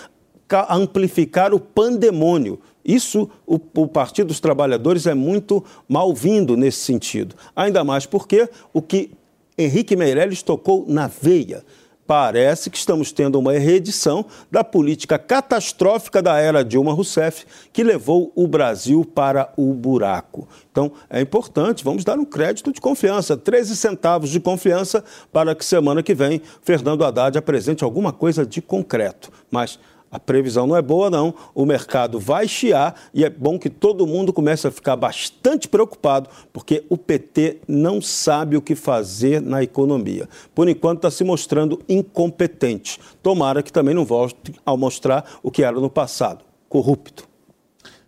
amplificar 0.69 1.53
o 1.53 1.59
pandemônio. 1.59 2.59
Isso, 2.83 3.29
o, 3.45 3.59
o, 3.75 3.87
Partido 3.87 4.27
dos 4.27 4.39
Trabalhadores 4.39 5.05
é 5.05 5.13
muito 5.13 5.63
mal-vindo 5.87 6.57
nesse 6.57 6.79
sentido. 6.79 7.35
Ainda 7.55 7.83
mais 7.83 8.05
porque 8.05 8.49
o 8.73 8.81
que 8.81 9.11
Henrique 9.59 9.93
Meirelles 9.93 10.41
tocou 10.41 10.85
na 10.87 11.07
veia. 11.07 11.65
Parece 12.07 12.69
que 12.69 12.77
estamos 12.77 13.11
tendo 13.11 13.37
uma 13.37 13.51
reedição 13.51 14.25
da 14.49 14.63
política 14.63 15.19
catastrófica 15.19 16.23
da 16.23 16.39
era 16.39 16.63
Dilma 16.63 16.93
Rousseff, 16.93 17.45
que 17.71 17.83
levou 17.83 18.31
o 18.35 18.47
Brasil 18.47 19.03
para 19.03 19.53
o 19.57 19.73
buraco. 19.73 20.47
Então, 20.71 20.91
é 21.09 21.19
importante, 21.19 21.83
vamos 21.83 22.05
dar 22.05 22.17
um 22.17 22.25
crédito 22.25 22.71
de 22.71 22.79
confiança, 22.79 23.35
13 23.35 23.75
centavos 23.75 24.29
de 24.29 24.39
confiança, 24.39 25.03
para 25.31 25.53
que 25.53 25.63
semana 25.63 26.01
que 26.01 26.15
vem 26.15 26.41
Fernando 26.61 27.03
Haddad 27.03 27.37
apresente 27.37 27.83
alguma 27.83 28.13
coisa 28.13 28.45
de 28.45 28.61
concreto. 28.61 29.29
Mas 29.51 29.77
a 30.11 30.19
previsão 30.19 30.65
não 30.65 30.75
é 30.75 30.81
boa, 30.81 31.09
não. 31.09 31.33
O 31.53 31.65
mercado 31.65 32.19
vai 32.19 32.47
chiar 32.47 32.95
e 33.13 33.23
é 33.23 33.29
bom 33.29 33.59
que 33.59 33.69
todo 33.69 34.07
mundo 34.07 34.33
comece 34.33 34.67
a 34.67 34.71
ficar 34.71 34.95
bastante 34.95 35.67
preocupado, 35.67 36.29
porque 36.51 36.83
o 36.89 36.97
PT 36.97 37.59
não 37.67 38.01
sabe 38.01 38.57
o 38.57 38.61
que 38.61 38.75
fazer 38.75 39.41
na 39.41 39.61
economia. 39.61 40.27
Por 40.55 40.67
enquanto, 40.67 40.99
está 40.99 41.11
se 41.11 41.23
mostrando 41.23 41.81
incompetente. 41.87 42.99
Tomara 43.21 43.61
que 43.61 43.71
também 43.71 43.93
não 43.93 44.03
volte 44.03 44.53
a 44.65 44.75
mostrar 44.75 45.25
o 45.43 45.51
que 45.51 45.63
era 45.63 45.79
no 45.79 45.89
passado 45.89 46.43
corrupto. 46.67 47.27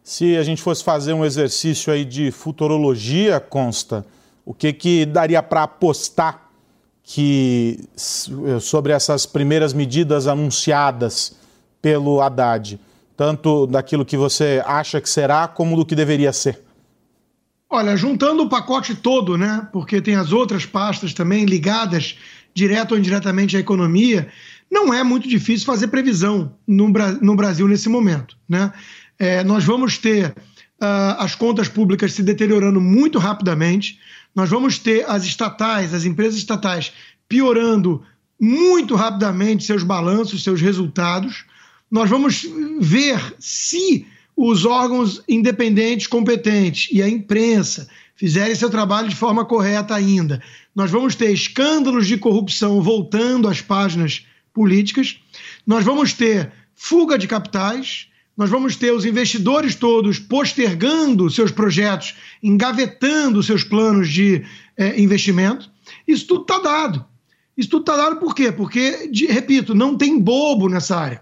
Se 0.04 0.36
a 0.38 0.44
gente 0.44 0.62
fosse 0.62 0.84
fazer 0.84 1.14
um 1.14 1.24
exercício 1.24 1.94
aí 1.94 2.04
de 2.04 2.32
futurologia, 2.32 3.40
consta, 3.40 4.06
o 4.46 4.54
que, 4.54 4.74
que 4.74 5.06
daria 5.06 5.42
para 5.44 5.64
apostar 5.64 6.50
que 7.04 7.80
sobre 8.60 8.94
essas 8.94 9.26
primeiras 9.26 9.74
medidas 9.74 10.28
anunciadas? 10.28 11.41
Pelo 11.82 12.22
Haddad, 12.22 12.80
tanto 13.18 13.66
daquilo 13.68 14.06
que 14.06 14.18
você 14.18 14.62
acha 14.66 15.02
que 15.02 15.10
será, 15.10 15.48
como 15.48 15.76
do 15.76 15.86
que 15.86 15.96
deveria 15.96 16.32
ser? 16.32 16.62
Olha, 17.70 17.96
juntando 17.96 18.44
o 18.44 18.50
pacote 18.50 18.96
todo, 18.96 19.38
né? 19.38 19.68
Porque 19.72 20.02
tem 20.02 20.16
as 20.16 20.34
outras 20.34 20.66
pastas 20.66 21.14
também 21.14 21.46
ligadas 21.46 22.18
direto 22.54 22.92
ou 22.92 22.98
indiretamente 22.98 23.56
à 23.56 23.60
economia, 23.60 24.28
não 24.70 24.94
é 24.94 25.04
muito 25.04 25.28
difícil 25.28 25.66
fazer 25.66 25.88
previsão 25.88 26.54
no, 26.68 26.90
no 27.22 27.36
Brasil 27.36 27.68
nesse 27.68 27.90
momento, 27.90 28.38
né? 28.48 28.72
É, 29.18 29.44
nós 29.44 29.64
vamos 29.64 29.98
ter 29.98 30.30
uh, 30.82 31.16
as 31.20 31.36
contas 31.36 31.68
públicas 31.68 32.14
se 32.14 32.24
deteriorando 32.24 32.82
muito 32.82 33.20
rapidamente, 33.20 34.00
nós 34.36 34.50
vamos 34.50 34.80
ter 34.80 35.08
as 35.10 35.24
estatais, 35.24 35.94
as 35.94 36.06
empresas 36.06 36.38
estatais 36.38 36.92
piorando 37.30 38.02
muito 38.40 38.96
rapidamente 38.96 39.64
seus 39.64 39.84
balanços, 39.84 40.44
seus 40.44 40.60
resultados. 40.60 41.46
Nós 41.92 42.10
vamos 42.10 42.48
ver 42.80 43.36
se 43.38 44.08
os 44.36 44.66
órgãos 44.66 45.22
independentes 45.28 46.08
competentes 46.08 46.88
e 46.90 47.02
a 47.02 47.10
imprensa 47.10 47.90
fizerem 48.16 48.56
seu 48.56 48.70
trabalho 48.70 49.10
de 49.10 49.16
forma 49.16 49.44
correta 49.44 49.94
ainda. 49.94 50.42
Nós 50.74 50.90
vamos 50.90 51.16
ter 51.16 51.34
escândalos 51.34 52.08
de 52.08 52.18
corrupção 52.18 52.82
voltando 52.82 53.50
às 53.50 53.62
páginas 53.62 54.26
políticas. 54.54 55.20
Nós 55.68 55.84
vamos 55.84 56.14
ter 56.14 56.52
fuga 56.74 57.18
de 57.18 57.28
capitais. 57.28 58.08
Nós 58.38 58.50
vamos 58.50 58.78
ter 58.78 58.94
os 58.94 59.04
investidores 59.04 59.76
todos 59.76 60.18
postergando 60.18 61.30
seus 61.30 61.52
projetos, 61.52 62.16
engavetando 62.42 63.44
seus 63.44 63.66
planos 63.66 64.10
de 64.10 64.46
é, 64.78 65.00
investimento. 65.00 65.70
Isso 66.08 66.26
tudo 66.26 66.44
está 66.44 66.60
dado. 66.60 67.06
Isso 67.58 67.70
tudo 67.70 67.82
está 67.82 67.98
dado 67.98 68.16
por 68.16 68.34
quê? 68.34 68.50
Porque, 68.52 69.10
de, 69.10 69.26
repito, 69.26 69.76
não 69.76 69.98
tem 69.98 70.18
bobo 70.18 70.70
nessa 70.70 70.98
área. 70.98 71.22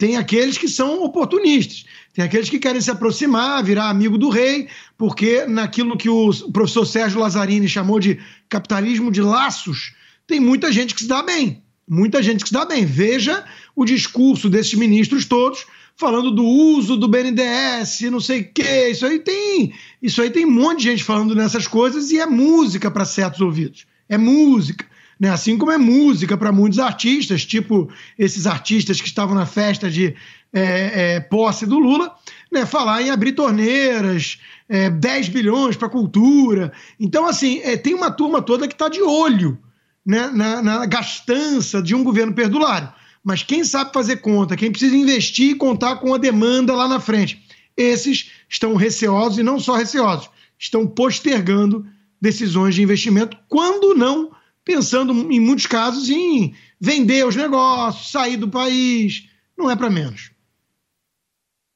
Tem 0.00 0.16
aqueles 0.16 0.56
que 0.56 0.66
são 0.66 1.04
oportunistas, 1.04 1.84
tem 2.14 2.24
aqueles 2.24 2.48
que 2.48 2.58
querem 2.58 2.80
se 2.80 2.90
aproximar, 2.90 3.62
virar 3.62 3.90
amigo 3.90 4.16
do 4.16 4.30
rei, 4.30 4.66
porque 4.96 5.44
naquilo 5.44 5.94
que 5.94 6.08
o 6.08 6.30
professor 6.50 6.86
Sérgio 6.86 7.20
Lazzarini 7.20 7.68
chamou 7.68 8.00
de 8.00 8.18
capitalismo 8.48 9.12
de 9.12 9.20
laços, 9.20 9.92
tem 10.26 10.40
muita 10.40 10.72
gente 10.72 10.94
que 10.94 11.02
se 11.02 11.06
dá 11.06 11.22
bem. 11.22 11.62
Muita 11.86 12.22
gente 12.22 12.42
que 12.42 12.48
se 12.48 12.54
dá 12.54 12.64
bem. 12.64 12.86
Veja 12.86 13.44
o 13.76 13.84
discurso 13.84 14.48
desses 14.48 14.72
ministros 14.72 15.26
todos 15.26 15.66
falando 15.94 16.30
do 16.30 16.46
uso 16.46 16.96
do 16.96 17.06
BNDES, 17.06 18.00
não 18.10 18.20
sei 18.20 18.40
o 18.40 18.48
quê. 18.54 18.88
Isso 18.90 19.04
aí 19.04 19.18
tem, 19.18 19.74
isso 20.00 20.22
aí 20.22 20.30
tem 20.30 20.46
um 20.46 20.50
monte 20.50 20.78
de 20.78 20.84
gente 20.84 21.04
falando 21.04 21.34
nessas 21.34 21.68
coisas 21.68 22.10
e 22.10 22.18
é 22.18 22.24
música 22.24 22.90
para 22.90 23.04
certos 23.04 23.42
ouvidos. 23.42 23.84
É 24.08 24.16
música. 24.16 24.86
Né? 25.20 25.28
Assim 25.28 25.58
como 25.58 25.70
é 25.70 25.76
música 25.76 26.34
para 26.38 26.50
muitos 26.50 26.78
artistas, 26.78 27.44
tipo 27.44 27.90
esses 28.18 28.46
artistas 28.46 29.02
que 29.02 29.06
estavam 29.06 29.34
na 29.34 29.44
festa 29.44 29.90
de 29.90 30.14
é, 30.50 31.16
é, 31.16 31.20
posse 31.20 31.66
do 31.66 31.78
Lula, 31.78 32.14
né? 32.50 32.64
falar 32.64 33.02
em 33.02 33.10
abrir 33.10 33.32
torneiras, 33.32 34.40
é, 34.66 34.88
10 34.88 35.28
bilhões 35.28 35.76
para 35.76 35.90
cultura. 35.90 36.72
Então, 36.98 37.26
assim, 37.26 37.60
é, 37.62 37.76
tem 37.76 37.92
uma 37.92 38.10
turma 38.10 38.40
toda 38.40 38.66
que 38.66 38.72
está 38.72 38.88
de 38.88 39.02
olho 39.02 39.58
né? 40.06 40.30
na, 40.32 40.62
na 40.62 40.86
gastança 40.86 41.82
de 41.82 41.94
um 41.94 42.02
governo 42.02 42.32
perdulário. 42.32 42.90
Mas 43.22 43.42
quem 43.42 43.62
sabe 43.62 43.92
fazer 43.92 44.16
conta, 44.16 44.56
quem 44.56 44.70
precisa 44.70 44.96
investir 44.96 45.50
e 45.50 45.54
contar 45.54 45.96
com 45.96 46.14
a 46.14 46.18
demanda 46.18 46.74
lá 46.74 46.88
na 46.88 46.98
frente, 46.98 47.44
esses 47.76 48.30
estão 48.48 48.74
receosos 48.74 49.38
e 49.38 49.42
não 49.42 49.60
só 49.60 49.74
receosos, 49.74 50.30
estão 50.58 50.86
postergando 50.86 51.84
decisões 52.18 52.74
de 52.74 52.82
investimento, 52.82 53.36
quando 53.46 53.94
não 53.94 54.30
pensando, 54.64 55.12
em 55.32 55.40
muitos 55.40 55.66
casos, 55.66 56.08
em 56.08 56.54
vender 56.80 57.26
os 57.26 57.36
negócios, 57.36 58.10
sair 58.10 58.36
do 58.36 58.48
país. 58.48 59.28
Não 59.56 59.70
é 59.70 59.76
para 59.76 59.90
menos. 59.90 60.30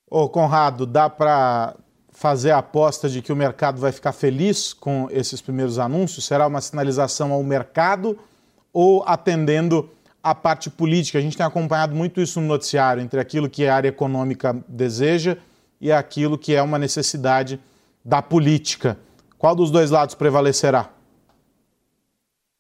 Ô, 0.09 0.29
Conrado, 0.29 0.87
dá 0.87 1.11
para 1.11 1.77
fazer 2.11 2.53
a 2.53 2.59
aposta 2.59 3.09
de 3.09 3.21
que 3.21 3.33
o 3.33 3.37
mercado 3.37 3.81
vai 3.81 3.91
ficar 3.91 4.13
feliz 4.13 4.73
com 4.73 5.09
esses 5.11 5.41
primeiros 5.41 5.79
anúncios? 5.79 6.25
Será 6.25 6.47
uma 6.47 6.61
sinalização 6.61 7.33
ao 7.33 7.43
mercado 7.43 8.19
ou 8.73 9.03
atendendo 9.07 9.91
a 10.23 10.35
parte 10.35 10.71
política? 10.71 11.19
A 11.19 11.21
gente 11.21 11.37
tem 11.37 11.45
acompanhado 11.45 11.95
muito 11.95 12.21
isso 12.21 12.41
no 12.41 12.47
noticiário, 12.47 13.03
entre 13.03 13.19
aquilo 13.19 13.51
que 13.51 13.67
a 13.67 13.75
área 13.75 13.89
econômica 13.89 14.57
deseja 14.69 15.37
e 15.81 15.91
aquilo 15.91 16.39
que 16.39 16.55
é 16.55 16.63
uma 16.63 16.79
necessidade 16.79 17.59
da 18.05 18.23
política. 18.23 18.97
Qual 19.37 19.55
dos 19.55 19.71
dois 19.71 19.91
lados 19.91 20.15
prevalecerá? 20.15 20.91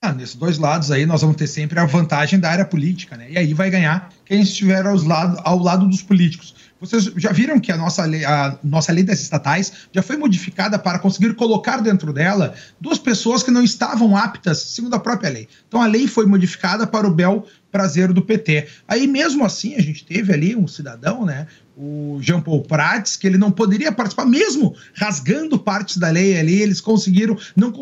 Ah, 0.04 0.12
nesses 0.12 0.34
dois 0.34 0.58
lados 0.58 0.90
aí 0.90 1.06
nós 1.06 1.22
vamos 1.22 1.34
ter 1.34 1.46
sempre 1.46 1.80
a 1.80 1.86
vantagem 1.86 2.38
da 2.38 2.50
área 2.50 2.66
política, 2.66 3.16
né? 3.16 3.26
E 3.30 3.38
aí 3.38 3.54
vai 3.54 3.70
ganhar 3.70 4.12
quem 4.26 4.42
estiver 4.42 4.84
aos 4.84 5.02
lado, 5.02 5.40
ao 5.42 5.58
lado 5.58 5.88
dos 5.88 6.02
políticos. 6.02 6.54
Vocês 6.78 7.04
já 7.16 7.32
viram 7.32 7.58
que 7.58 7.72
a 7.72 7.76
nossa, 7.78 8.04
lei, 8.04 8.22
a 8.22 8.58
nossa 8.62 8.92
lei 8.92 9.02
das 9.02 9.22
estatais 9.22 9.72
já 9.90 10.02
foi 10.02 10.18
modificada 10.18 10.78
para 10.78 10.98
conseguir 10.98 11.32
colocar 11.32 11.78
dentro 11.78 12.12
dela 12.12 12.52
duas 12.78 12.98
pessoas 12.98 13.42
que 13.42 13.50
não 13.50 13.64
estavam 13.64 14.14
aptas, 14.14 14.58
segundo 14.58 14.92
a 14.92 15.00
própria 15.00 15.30
lei. 15.30 15.48
Então 15.66 15.80
a 15.80 15.86
lei 15.86 16.06
foi 16.06 16.26
modificada 16.26 16.86
para 16.86 17.08
o 17.08 17.10
bel 17.10 17.46
prazer 17.72 18.12
do 18.12 18.20
PT. 18.20 18.68
Aí 18.86 19.06
mesmo 19.06 19.42
assim 19.42 19.74
a 19.74 19.80
gente 19.80 20.04
teve 20.04 20.34
ali 20.34 20.54
um 20.54 20.68
cidadão, 20.68 21.24
né, 21.24 21.46
o 21.76 22.18
Jean 22.20 22.40
Paul 22.40 22.62
Prats, 22.62 23.16
que 23.16 23.26
ele 23.26 23.36
não 23.36 23.50
poderia 23.50 23.90
participar, 23.90 24.24
mesmo 24.24 24.74
rasgando 24.94 25.58
partes 25.58 25.96
da 25.96 26.08
lei 26.08 26.38
ali, 26.38 26.62
eles 26.62 26.80
conseguiram, 26.80 27.36
não, 27.56 27.72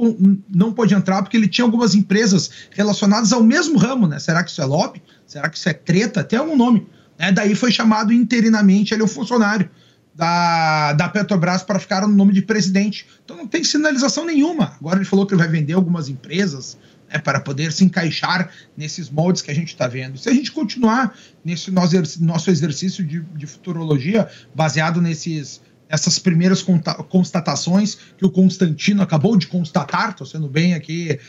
não 0.48 0.72
pôde 0.72 0.94
entrar 0.94 1.22
porque 1.22 1.36
ele 1.36 1.48
tinha 1.48 1.64
algumas 1.64 1.94
empresas 1.94 2.50
relacionadas 2.70 3.32
ao 3.32 3.42
mesmo 3.42 3.78
ramo, 3.78 4.06
né? 4.06 4.18
Será 4.18 4.42
que 4.42 4.50
isso 4.50 4.62
é 4.62 4.64
lobby? 4.64 5.02
Será 5.26 5.48
que 5.48 5.58
isso 5.58 5.68
é 5.68 5.74
treta? 5.74 6.20
Até 6.20 6.40
um 6.40 6.56
nome. 6.56 6.86
Né? 7.18 7.32
Daí 7.32 7.54
foi 7.54 7.70
chamado 7.70 8.12
interinamente, 8.12 8.94
ele 8.94 9.02
é 9.02 9.04
o 9.04 9.08
funcionário 9.08 9.68
da, 10.14 10.92
da 10.92 11.08
Petrobras 11.08 11.62
para 11.62 11.78
ficar 11.78 12.02
no 12.02 12.14
nome 12.14 12.32
de 12.32 12.42
presidente. 12.42 13.06
Então 13.24 13.36
não 13.36 13.46
tem 13.46 13.64
sinalização 13.64 14.24
nenhuma. 14.24 14.74
Agora 14.78 14.98
ele 14.98 15.04
falou 15.04 15.26
que 15.26 15.34
ele 15.34 15.42
vai 15.42 15.50
vender 15.50 15.72
algumas 15.72 16.08
empresas, 16.08 16.78
né, 17.12 17.18
para 17.18 17.40
poder 17.40 17.72
se 17.72 17.84
encaixar 17.84 18.50
nesses 18.76 19.10
moldes 19.10 19.42
que 19.42 19.50
a 19.50 19.54
gente 19.54 19.68
está 19.68 19.86
vendo. 19.86 20.16
Se 20.16 20.28
a 20.28 20.32
gente 20.32 20.50
continuar 20.50 21.16
nesse 21.44 21.70
nosso 21.70 22.50
exercício 22.50 23.04
de, 23.04 23.20
de 23.20 23.46
futurologia, 23.46 24.28
baseado 24.54 25.00
nesses 25.00 25.60
essas 25.88 26.18
primeiras 26.18 26.64
constatações 27.10 27.98
que 28.16 28.24
o 28.24 28.30
Constantino 28.30 29.02
acabou 29.02 29.36
de 29.36 29.46
constatar, 29.46 30.12
estou 30.12 30.26
sendo 30.26 30.48
bem 30.48 30.72
aqui, 30.72 31.20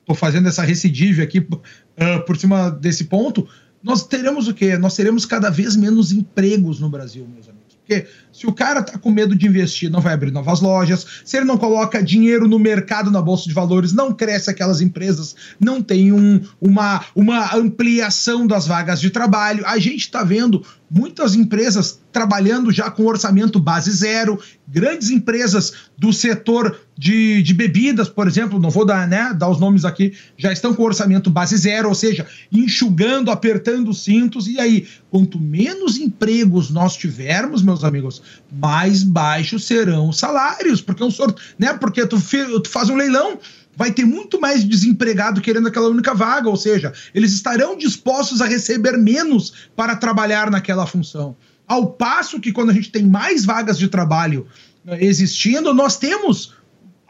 estou 0.00 0.16
uh, 0.16 0.16
fazendo 0.16 0.48
essa 0.48 0.64
recidive 0.64 1.22
aqui 1.22 1.38
uh, 1.38 2.26
por 2.26 2.36
cima 2.36 2.68
desse 2.68 3.04
ponto, 3.04 3.48
nós 3.80 4.04
teremos 4.04 4.48
o 4.48 4.54
quê? 4.54 4.76
Nós 4.76 4.96
teremos 4.96 5.24
cada 5.24 5.50
vez 5.50 5.76
menos 5.76 6.10
empregos 6.10 6.80
no 6.80 6.88
Brasil, 6.88 7.24
meus 7.32 7.48
amigos. 7.48 7.61
Porque 7.86 8.06
se 8.32 8.46
o 8.46 8.52
cara 8.52 8.82
tá 8.82 8.96
com 8.96 9.10
medo 9.10 9.34
de 9.34 9.46
investir, 9.46 9.90
não 9.90 10.00
vai 10.00 10.14
abrir 10.14 10.30
novas 10.30 10.60
lojas. 10.60 11.04
Se 11.24 11.36
ele 11.36 11.46
não 11.46 11.58
coloca 11.58 12.02
dinheiro 12.02 12.46
no 12.46 12.58
mercado, 12.58 13.10
na 13.10 13.20
bolsa 13.20 13.48
de 13.48 13.54
valores, 13.54 13.92
não 13.92 14.12
cresce 14.12 14.48
aquelas 14.48 14.80
empresas, 14.80 15.34
não 15.58 15.82
tem 15.82 16.12
um, 16.12 16.40
uma, 16.60 17.04
uma 17.14 17.54
ampliação 17.54 18.46
das 18.46 18.66
vagas 18.66 19.00
de 19.00 19.10
trabalho. 19.10 19.66
A 19.66 19.78
gente 19.78 20.00
está 20.00 20.22
vendo 20.22 20.64
muitas 20.92 21.34
empresas 21.34 21.98
trabalhando 22.12 22.70
já 22.70 22.90
com 22.90 23.06
orçamento 23.06 23.58
base 23.58 23.90
zero, 23.90 24.38
grandes 24.68 25.08
empresas 25.08 25.72
do 25.96 26.12
setor 26.12 26.78
de, 26.96 27.42
de 27.42 27.54
bebidas, 27.54 28.10
por 28.10 28.28
exemplo, 28.28 28.60
não 28.60 28.68
vou 28.68 28.84
dar, 28.84 29.08
né, 29.08 29.32
dar 29.34 29.48
os 29.48 29.58
nomes 29.58 29.86
aqui, 29.86 30.12
já 30.36 30.52
estão 30.52 30.74
com 30.74 30.82
orçamento 30.82 31.30
base 31.30 31.56
zero, 31.56 31.88
ou 31.88 31.94
seja, 31.94 32.26
enxugando, 32.52 33.30
apertando 33.30 33.88
os 33.88 34.04
cintos, 34.04 34.46
e 34.46 34.60
aí, 34.60 34.86
quanto 35.10 35.40
menos 35.40 35.96
empregos 35.96 36.68
nós 36.68 36.94
tivermos, 36.94 37.62
meus 37.62 37.82
amigos, 37.82 38.20
mais 38.52 39.02
baixos 39.02 39.64
serão 39.64 40.10
os 40.10 40.18
salários, 40.18 40.82
porque 40.82 41.02
é 41.02 41.06
um 41.06 41.10
sorteio, 41.10 41.46
né, 41.58 41.72
porque 41.72 42.06
tu, 42.06 42.20
tu 42.60 42.68
faz 42.68 42.90
um 42.90 42.96
leilão, 42.96 43.38
vai 43.76 43.92
ter 43.92 44.04
muito 44.04 44.40
mais 44.40 44.64
desempregado 44.64 45.40
querendo 45.40 45.68
aquela 45.68 45.88
única 45.88 46.14
vaga, 46.14 46.48
ou 46.48 46.56
seja, 46.56 46.92
eles 47.14 47.32
estarão 47.32 47.76
dispostos 47.76 48.40
a 48.40 48.46
receber 48.46 48.96
menos 48.98 49.68
para 49.74 49.96
trabalhar 49.96 50.50
naquela 50.50 50.86
função. 50.86 51.36
Ao 51.66 51.86
passo 51.86 52.40
que 52.40 52.52
quando 52.52 52.70
a 52.70 52.74
gente 52.74 52.90
tem 52.90 53.06
mais 53.06 53.44
vagas 53.44 53.78
de 53.78 53.88
trabalho 53.88 54.46
né, 54.84 54.98
existindo, 55.02 55.72
nós 55.72 55.96
temos 55.96 56.54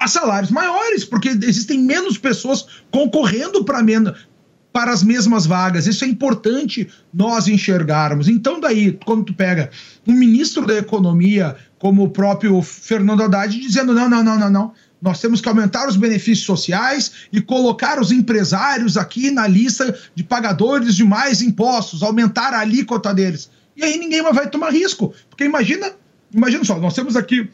salários 0.06 0.50
maiores, 0.50 1.04
porque 1.04 1.28
existem 1.28 1.78
menos 1.78 2.18
pessoas 2.18 2.66
concorrendo 2.90 3.64
para 3.64 3.82
menos 3.82 4.14
para 4.72 4.90
as 4.90 5.02
mesmas 5.02 5.44
vagas. 5.44 5.86
Isso 5.86 6.04
é 6.04 6.08
importante 6.08 6.88
nós 7.12 7.46
enxergarmos. 7.46 8.26
Então, 8.26 8.58
daí, 8.58 8.98
quando 9.04 9.24
tu 9.24 9.34
pega 9.34 9.70
um 10.06 10.14
ministro 10.14 10.66
da 10.66 10.78
Economia, 10.78 11.56
como 11.78 12.04
o 12.04 12.10
próprio 12.10 12.62
Fernando 12.62 13.22
Haddad, 13.22 13.58
dizendo: 13.60 13.92
não, 13.92 14.08
não, 14.08 14.24
não, 14.24 14.38
não, 14.38 14.50
não. 14.50 14.72
Nós 15.02 15.20
temos 15.20 15.40
que 15.40 15.48
aumentar 15.48 15.88
os 15.88 15.96
benefícios 15.96 16.46
sociais 16.46 17.10
e 17.32 17.40
colocar 17.40 18.00
os 18.00 18.12
empresários 18.12 18.96
aqui 18.96 19.32
na 19.32 19.48
lista 19.48 19.98
de 20.14 20.22
pagadores 20.22 20.94
de 20.94 21.02
mais 21.02 21.42
impostos, 21.42 22.04
aumentar 22.04 22.54
a 22.54 22.60
alíquota 22.60 23.12
deles. 23.12 23.50
E 23.76 23.82
aí 23.82 23.98
ninguém 23.98 24.22
mais 24.22 24.36
vai 24.36 24.48
tomar 24.48 24.70
risco. 24.70 25.12
Porque 25.28 25.42
imagina, 25.42 25.90
imagina 26.32 26.64
só, 26.64 26.78
nós 26.78 26.94
temos 26.94 27.16
aqui 27.16 27.50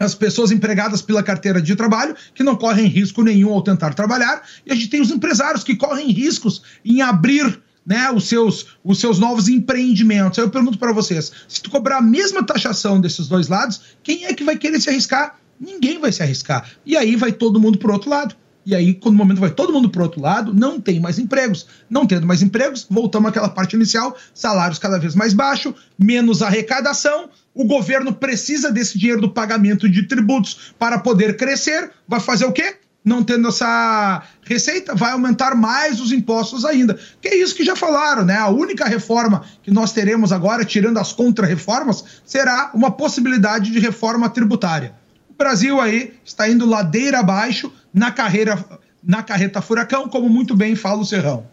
as 0.00 0.14
pessoas 0.14 0.50
empregadas 0.50 1.02
pela 1.02 1.22
carteira 1.22 1.60
de 1.60 1.76
trabalho 1.76 2.16
que 2.34 2.42
não 2.42 2.56
correm 2.56 2.86
risco 2.86 3.22
nenhum 3.22 3.52
ao 3.52 3.62
tentar 3.62 3.92
trabalhar, 3.94 4.42
e 4.64 4.72
a 4.72 4.74
gente 4.74 4.88
tem 4.88 5.00
os 5.00 5.10
empresários 5.10 5.64
que 5.64 5.76
correm 5.76 6.10
riscos 6.10 6.62
em 6.84 7.02
abrir 7.02 7.60
né, 7.84 8.10
os, 8.10 8.28
seus, 8.28 8.78
os 8.84 9.00
seus 9.00 9.18
novos 9.18 9.48
empreendimentos. 9.48 10.38
Aí 10.38 10.44
eu 10.44 10.50
pergunto 10.50 10.78
para 10.78 10.92
vocês: 10.92 11.32
se 11.48 11.60
tu 11.60 11.68
cobrar 11.68 11.98
a 11.98 12.02
mesma 12.02 12.44
taxação 12.44 13.00
desses 13.00 13.28
dois 13.28 13.48
lados, 13.48 13.80
quem 14.02 14.24
é 14.24 14.32
que 14.32 14.44
vai 14.44 14.56
querer 14.56 14.80
se 14.80 14.88
arriscar? 14.88 15.38
Ninguém 15.60 15.98
vai 15.98 16.12
se 16.12 16.22
arriscar. 16.22 16.70
E 16.84 16.96
aí 16.96 17.16
vai 17.16 17.32
todo 17.32 17.60
mundo 17.60 17.78
para 17.78 17.92
outro 17.92 18.10
lado. 18.10 18.34
E 18.66 18.74
aí, 18.74 18.92
quando 18.92 19.14
o 19.14 19.18
momento 19.18 19.40
vai 19.40 19.50
todo 19.50 19.72
mundo 19.72 19.88
para 19.88 20.02
outro 20.02 20.20
lado, 20.20 20.52
não 20.52 20.78
tem 20.78 21.00
mais 21.00 21.18
empregos. 21.18 21.66
Não 21.88 22.06
tendo 22.06 22.26
mais 22.26 22.42
empregos, 22.42 22.86
voltamos 22.90 23.30
àquela 23.30 23.48
parte 23.48 23.74
inicial: 23.74 24.14
salários 24.34 24.78
cada 24.78 24.98
vez 24.98 25.14
mais 25.14 25.32
baixos, 25.32 25.72
menos 25.98 26.42
arrecadação. 26.42 27.30
O 27.54 27.64
governo 27.64 28.12
precisa 28.12 28.70
desse 28.70 28.98
dinheiro 28.98 29.22
do 29.22 29.30
pagamento 29.30 29.88
de 29.88 30.02
tributos 30.02 30.74
para 30.78 30.98
poder 30.98 31.36
crescer. 31.36 31.90
Vai 32.06 32.20
fazer 32.20 32.44
o 32.44 32.52
quê? 32.52 32.76
não 33.08 33.24
tendo 33.24 33.48
essa 33.48 34.22
receita, 34.42 34.94
vai 34.94 35.12
aumentar 35.12 35.54
mais 35.54 35.98
os 36.00 36.12
impostos 36.12 36.64
ainda. 36.64 36.98
Que 37.20 37.28
é 37.28 37.36
isso 37.36 37.54
que 37.54 37.64
já 37.64 37.74
falaram, 37.74 38.24
né? 38.24 38.36
A 38.36 38.48
única 38.48 38.84
reforma 38.86 39.44
que 39.62 39.70
nós 39.70 39.92
teremos 39.92 40.30
agora, 40.30 40.64
tirando 40.64 40.98
as 40.98 41.12
contra-reformas, 41.12 42.04
será 42.24 42.70
uma 42.74 42.90
possibilidade 42.90 43.70
de 43.70 43.78
reforma 43.78 44.28
tributária. 44.28 44.94
O 45.38 45.44
Brasil 45.44 45.80
aí 45.80 46.14
está 46.24 46.48
indo 46.48 46.66
ladeira 46.66 47.20
abaixo 47.20 47.72
na 47.94 48.10
carreira 48.10 48.58
na 49.00 49.22
carreta 49.22 49.62
furacão, 49.62 50.08
como 50.08 50.28
muito 50.28 50.56
bem 50.56 50.74
fala 50.74 51.00
o 51.00 51.04
Serrão. 51.04 51.46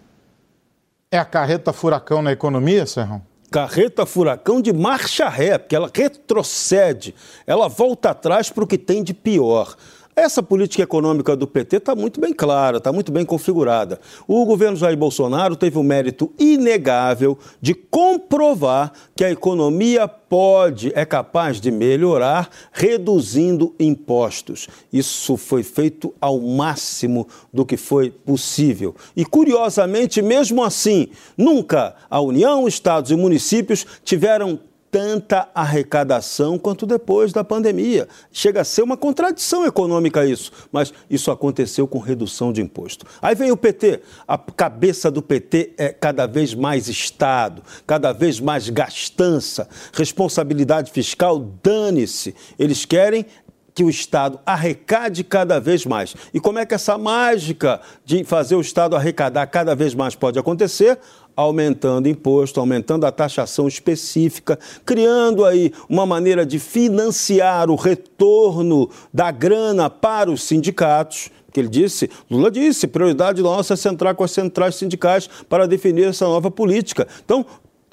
É 1.11 1.19
a 1.19 1.23
carreta 1.23 1.71
furacão 1.71 2.19
na 2.23 2.31
economia, 2.31 2.87
Serrão? 2.87 3.21
Carreta 3.51 4.03
furacão 4.03 4.59
de 4.59 4.73
marcha 4.73 5.29
ré, 5.29 5.59
porque 5.59 5.75
ela 5.75 5.89
retrocede, 5.93 7.13
ela 7.45 7.67
volta 7.67 8.09
atrás 8.09 8.49
para 8.49 8.63
o 8.63 8.67
que 8.67 8.77
tem 8.79 9.03
de 9.03 9.13
pior. 9.13 9.75
Essa 10.15 10.41
política 10.41 10.81
econômica 10.81 11.35
do 11.35 11.45
PT 11.45 11.75
está 11.75 11.93
muito 11.93 12.21
bem 12.21 12.31
clara, 12.31 12.77
está 12.77 12.89
muito 12.93 13.11
bem 13.11 13.25
configurada. 13.25 13.99
O 14.25 14.45
governo 14.45 14.77
Jair 14.77 14.95
Bolsonaro 14.95 15.57
teve 15.57 15.77
o 15.77 15.83
mérito 15.83 16.31
inegável 16.39 17.37
de 17.61 17.73
comprovar 17.73 18.93
que 19.13 19.25
a 19.25 19.31
economia 19.31 20.07
pode, 20.07 20.89
é 20.95 21.03
capaz 21.03 21.59
de 21.59 21.69
melhorar 21.69 22.49
reduzindo 22.71 23.75
impostos. 23.77 24.69
Isso 24.91 25.35
foi 25.35 25.63
feito 25.63 26.15
ao 26.21 26.39
máximo 26.39 27.27
do 27.51 27.65
que 27.65 27.75
foi 27.75 28.09
possível. 28.09 28.95
E, 29.17 29.25
curiosamente, 29.25 30.21
mesmo 30.21 30.63
assim, 30.63 31.09
nunca 31.37 31.93
a 32.09 32.21
União, 32.21 32.69
estados 32.69 33.11
e 33.11 33.15
municípios 33.17 33.85
tiveram 34.05 34.61
tanta 34.95 35.49
arrecadação 35.53 36.57
quanto 36.57 36.85
depois 36.85 37.33
da 37.33 37.43
pandemia. 37.43 38.07
Chega 38.31 38.61
a 38.61 38.63
ser 38.63 38.81
uma 38.81 38.95
contradição 38.95 39.65
econômica 39.65 40.25
isso, 40.25 40.53
mas 40.71 40.93
isso 41.09 41.29
aconteceu 41.31 41.85
com 41.85 41.99
redução 41.99 42.53
de 42.53 42.61
imposto. 42.61 43.05
Aí 43.21 43.35
vem 43.35 43.51
o 43.51 43.57
PT, 43.57 43.99
a 44.25 44.37
cabeça 44.37 45.11
do 45.11 45.21
PT 45.21 45.73
é 45.77 45.89
cada 45.89 46.25
vez 46.25 46.53
mais 46.53 46.87
Estado, 46.87 47.61
cada 47.85 48.13
vez 48.13 48.39
mais 48.39 48.69
gastança, 48.69 49.67
responsabilidade 49.91 50.89
fiscal, 50.93 51.39
dane-se. 51.61 52.33
Eles 52.57 52.85
querem 52.85 53.25
que 53.73 53.83
o 53.83 53.89
Estado 53.89 54.39
arrecade 54.45 55.25
cada 55.25 55.59
vez 55.59 55.85
mais. 55.85 56.15
E 56.33 56.39
como 56.39 56.57
é 56.57 56.65
que 56.65 56.73
essa 56.73 56.97
mágica 56.97 57.81
de 58.05 58.23
fazer 58.23 58.55
o 58.55 58.61
Estado 58.61 58.95
arrecadar 58.95 59.45
cada 59.47 59.75
vez 59.75 59.93
mais 59.93 60.15
pode 60.15 60.39
acontecer? 60.39 60.97
Aumentando 61.35 62.07
imposto, 62.07 62.59
aumentando 62.59 63.05
a 63.05 63.11
taxação 63.11 63.67
específica, 63.67 64.57
criando 64.85 65.43
aí 65.43 65.71
uma 65.89 66.05
maneira 66.05 66.45
de 66.45 66.59
financiar 66.59 67.69
o 67.69 67.75
retorno 67.75 68.89
da 69.13 69.31
grana 69.31 69.89
para 69.89 70.31
os 70.31 70.43
sindicatos. 70.43 71.29
Que 71.51 71.61
ele 71.61 71.69
disse, 71.69 72.09
Lula 72.29 72.51
disse, 72.51 72.85
prioridade 72.85 73.41
nossa 73.41 73.75
é 73.75 73.77
centrar 73.77 74.13
com 74.13 74.25
as 74.25 74.31
centrais 74.31 74.75
sindicais 74.75 75.29
para 75.47 75.65
definir 75.65 76.09
essa 76.09 76.25
nova 76.25 76.51
política. 76.51 77.07
Então, 77.23 77.45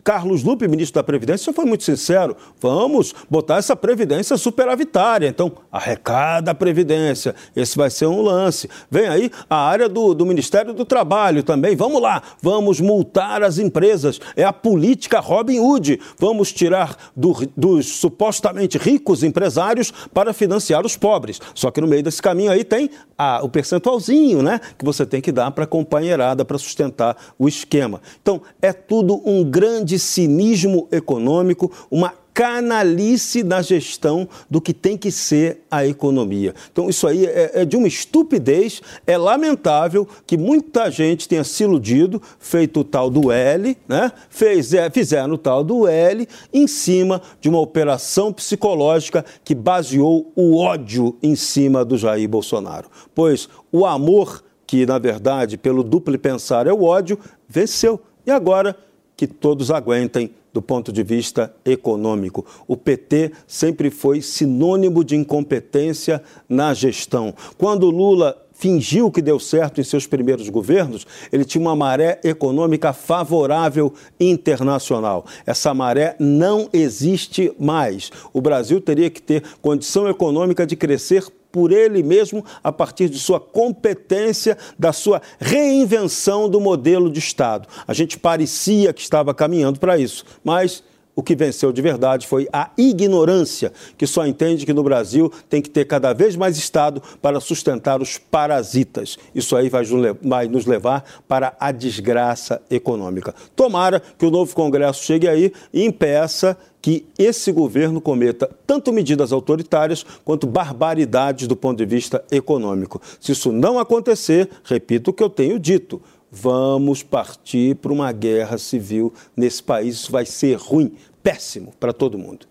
Carlos 0.04 0.42
Lupe, 0.42 0.66
ministro 0.66 1.00
da 1.00 1.04
Previdência, 1.04 1.52
foi 1.52 1.64
muito 1.64 1.84
sincero. 1.84 2.36
Vamos 2.60 3.14
botar 3.30 3.56
essa 3.56 3.76
Previdência 3.76 4.36
superavitária. 4.36 5.28
Então, 5.28 5.52
arrecada 5.70 6.50
a 6.50 6.54
Previdência. 6.54 7.34
Esse 7.54 7.76
vai 7.76 7.88
ser 7.88 8.06
um 8.06 8.20
lance. 8.20 8.68
Vem 8.90 9.06
aí 9.06 9.30
a 9.48 9.56
área 9.56 9.88
do, 9.88 10.12
do 10.12 10.26
Ministério 10.26 10.72
do 10.72 10.84
Trabalho 10.84 11.42
também. 11.42 11.76
Vamos 11.76 12.02
lá, 12.02 12.20
vamos 12.40 12.80
multar 12.80 13.42
as 13.42 13.58
empresas. 13.58 14.20
É 14.36 14.42
a 14.42 14.52
política 14.52 15.20
Robin 15.20 15.60
Hood. 15.60 16.00
Vamos 16.18 16.52
tirar 16.52 16.96
do, 17.14 17.34
dos 17.56 17.86
supostamente 17.86 18.78
ricos 18.78 19.22
empresários 19.22 19.92
para 20.12 20.32
financiar 20.32 20.84
os 20.84 20.96
pobres. 20.96 21.40
Só 21.54 21.70
que 21.70 21.80
no 21.80 21.86
meio 21.86 22.02
desse 22.02 22.20
caminho 22.20 22.50
aí 22.50 22.64
tem 22.64 22.90
a, 23.16 23.40
o 23.42 23.48
percentualzinho, 23.48 24.42
né? 24.42 24.60
Que 24.76 24.84
você 24.84 25.06
tem 25.06 25.20
que 25.20 25.30
dar 25.30 25.50
para 25.52 25.64
a 25.64 25.66
companheirada 25.66 26.44
para 26.44 26.58
sustentar 26.58 27.16
o 27.38 27.46
esquema. 27.46 28.00
Então, 28.20 28.42
é 28.60 28.72
tudo 28.72 29.20
um 29.24 29.44
grande 29.44 29.91
de 29.92 29.98
cinismo 29.98 30.88
econômico, 30.90 31.70
uma 31.90 32.14
canalice 32.32 33.42
na 33.42 33.60
gestão 33.60 34.26
do 34.48 34.58
que 34.58 34.72
tem 34.72 34.96
que 34.96 35.10
ser 35.10 35.66
a 35.70 35.86
economia. 35.86 36.54
Então, 36.72 36.88
isso 36.88 37.06
aí 37.06 37.26
é, 37.26 37.50
é, 37.56 37.64
de 37.66 37.76
uma 37.76 37.86
estupidez, 37.86 38.80
é 39.06 39.18
lamentável 39.18 40.08
que 40.26 40.38
muita 40.38 40.90
gente 40.90 41.28
tenha 41.28 41.44
se 41.44 41.64
iludido, 41.64 42.22
feito 42.38 42.80
o 42.80 42.84
tal 42.84 43.10
do 43.10 43.30
L, 43.30 43.76
né? 43.86 44.10
Fez, 44.30 44.72
é, 44.72 44.88
fizeram 44.88 45.34
o 45.34 45.38
tal 45.38 45.62
do 45.62 45.86
L 45.86 46.26
em 46.54 46.66
cima 46.66 47.20
de 47.38 47.50
uma 47.50 47.60
operação 47.60 48.32
psicológica 48.32 49.26
que 49.44 49.54
baseou 49.54 50.32
o 50.34 50.56
ódio 50.56 51.18
em 51.22 51.36
cima 51.36 51.84
do 51.84 51.98
Jair 51.98 52.26
Bolsonaro. 52.26 52.88
Pois 53.14 53.46
o 53.70 53.84
amor, 53.84 54.42
que 54.66 54.86
na 54.86 54.98
verdade, 54.98 55.58
pelo 55.58 55.82
duplo 55.82 56.18
pensar 56.18 56.66
é 56.66 56.72
o 56.72 56.82
ódio, 56.82 57.18
venceu. 57.46 58.00
E 58.24 58.30
agora 58.30 58.74
que 59.22 59.26
todos 59.28 59.70
aguentem 59.70 60.32
do 60.52 60.60
ponto 60.60 60.92
de 60.92 61.00
vista 61.04 61.54
econômico. 61.64 62.44
O 62.66 62.76
PT 62.76 63.30
sempre 63.46 63.88
foi 63.88 64.20
sinônimo 64.20 65.04
de 65.04 65.14
incompetência 65.14 66.20
na 66.48 66.74
gestão. 66.74 67.32
Quando 67.56 67.88
Lula 67.88 68.36
fingiu 68.52 69.12
que 69.12 69.22
deu 69.22 69.38
certo 69.38 69.80
em 69.80 69.84
seus 69.84 70.08
primeiros 70.08 70.48
governos, 70.48 71.06
ele 71.30 71.44
tinha 71.44 71.62
uma 71.62 71.76
maré 71.76 72.18
econômica 72.24 72.92
favorável 72.92 73.94
internacional. 74.18 75.24
Essa 75.46 75.72
maré 75.72 76.16
não 76.18 76.68
existe 76.72 77.52
mais. 77.60 78.10
O 78.32 78.40
Brasil 78.40 78.80
teria 78.80 79.08
que 79.08 79.22
ter 79.22 79.44
condição 79.62 80.08
econômica 80.08 80.66
de 80.66 80.74
crescer 80.74 81.24
por 81.52 81.70
ele 81.70 82.02
mesmo 82.02 82.44
a 82.64 82.72
partir 82.72 83.08
de 83.08 83.18
sua 83.18 83.38
competência, 83.38 84.56
da 84.78 84.92
sua 84.92 85.20
reinvenção 85.38 86.48
do 86.48 86.60
modelo 86.60 87.10
de 87.10 87.18
Estado. 87.18 87.68
A 87.86 87.92
gente 87.92 88.18
parecia 88.18 88.92
que 88.92 89.02
estava 89.02 89.34
caminhando 89.34 89.78
para 89.78 89.98
isso, 89.98 90.24
mas 90.42 90.82
o 91.14 91.22
que 91.22 91.36
venceu 91.36 91.72
de 91.72 91.82
verdade 91.82 92.26
foi 92.26 92.48
a 92.50 92.70
ignorância, 92.76 93.70
que 93.98 94.06
só 94.06 94.26
entende 94.26 94.64
que 94.64 94.72
no 94.72 94.82
Brasil 94.82 95.30
tem 95.46 95.60
que 95.60 95.68
ter 95.68 95.84
cada 95.84 96.14
vez 96.14 96.36
mais 96.36 96.56
Estado 96.56 97.02
para 97.20 97.38
sustentar 97.38 98.00
os 98.00 98.16
parasitas. 98.16 99.18
Isso 99.34 99.54
aí 99.54 99.68
vai 99.68 100.48
nos 100.48 100.64
levar 100.64 101.04
para 101.28 101.54
a 101.60 101.70
desgraça 101.70 102.62
econômica. 102.70 103.34
Tomara 103.54 104.00
que 104.00 104.24
o 104.24 104.30
novo 104.30 104.54
Congresso 104.54 105.04
chegue 105.04 105.28
aí 105.28 105.52
e 105.70 105.84
impeça 105.84 106.56
que 106.82 107.06
esse 107.16 107.52
governo 107.52 108.00
cometa 108.00 108.50
tanto 108.66 108.92
medidas 108.92 109.32
autoritárias 109.32 110.04
quanto 110.24 110.48
barbaridades 110.48 111.46
do 111.46 111.54
ponto 111.54 111.78
de 111.78 111.86
vista 111.86 112.22
econômico. 112.30 113.00
Se 113.20 113.30
isso 113.30 113.52
não 113.52 113.78
acontecer, 113.78 114.50
repito 114.64 115.12
o 115.12 115.14
que 115.14 115.22
eu 115.22 115.30
tenho 115.30 115.60
dito, 115.60 116.02
vamos 116.30 117.04
partir 117.04 117.76
para 117.76 117.92
uma 117.92 118.10
guerra 118.10 118.58
civil 118.58 119.14
nesse 119.36 119.62
país. 119.62 119.94
Isso 119.94 120.10
vai 120.10 120.26
ser 120.26 120.58
ruim, 120.58 120.92
péssimo 121.22 121.72
para 121.78 121.92
todo 121.92 122.18
mundo. 122.18 122.46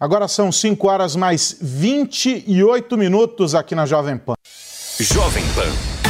Agora 0.00 0.26
são 0.26 0.50
5 0.50 0.88
horas 0.88 1.14
mais 1.14 1.56
28 1.60 2.96
minutos 2.96 3.54
aqui 3.54 3.74
na 3.74 3.84
Jovem 3.86 4.16
Pan. 4.16 4.34
Jovem 4.98 5.44
Pan. 5.54 6.02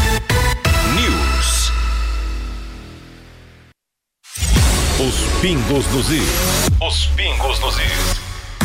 Os 5.03 5.41
pingos 5.41 5.85
nos 5.93 6.11
is. 6.11 6.72
Os 6.93 7.07
pingos 7.17 7.59
nos 7.61 7.75
is. 7.77 8.21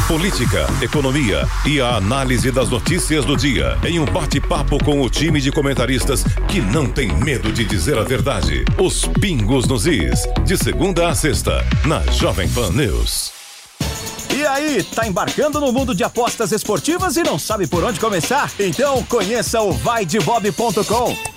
Política, 0.05 0.67
economia 0.81 1.47
e 1.65 1.79
a 1.79 1.95
análise 1.95 2.51
das 2.51 2.67
notícias 2.67 3.23
do 3.23 3.37
dia 3.37 3.77
em 3.85 3.99
um 3.99 4.05
bate-papo 4.05 4.83
com 4.83 5.01
o 5.01 5.09
time 5.09 5.39
de 5.39 5.49
comentaristas 5.49 6.25
que 6.49 6.59
não 6.59 6.89
tem 6.89 7.07
medo 7.07 7.53
de 7.53 7.63
dizer 7.63 7.97
a 7.97 8.03
verdade. 8.03 8.65
Os 8.77 9.05
pingos 9.21 9.65
nos 9.65 9.87
is. 9.87 10.27
De 10.43 10.57
segunda 10.57 11.07
a 11.07 11.15
sexta, 11.15 11.65
na 11.85 12.01
Jovem 12.11 12.49
Pan 12.49 12.69
News. 12.71 13.31
E 14.35 14.45
aí, 14.45 14.83
tá 14.83 15.07
embarcando 15.07 15.61
no 15.61 15.71
mundo 15.71 15.95
de 15.95 16.03
apostas 16.03 16.51
esportivas 16.51 17.15
e 17.15 17.23
não 17.23 17.39
sabe 17.39 17.65
por 17.65 17.81
onde 17.81 17.97
começar? 17.97 18.51
Então 18.59 19.01
conheça 19.03 19.61
o 19.61 19.71
vaidebob.com. 19.71 21.36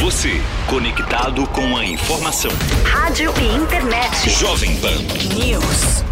Você, 0.00 0.40
conectado 0.66 1.46
com 1.48 1.76
a 1.76 1.84
informação. 1.84 2.50
Rádio 2.86 3.30
e 3.38 3.54
internet. 3.54 4.30
Jovem 4.30 4.74
Pan. 4.76 4.96
News. 5.34 6.02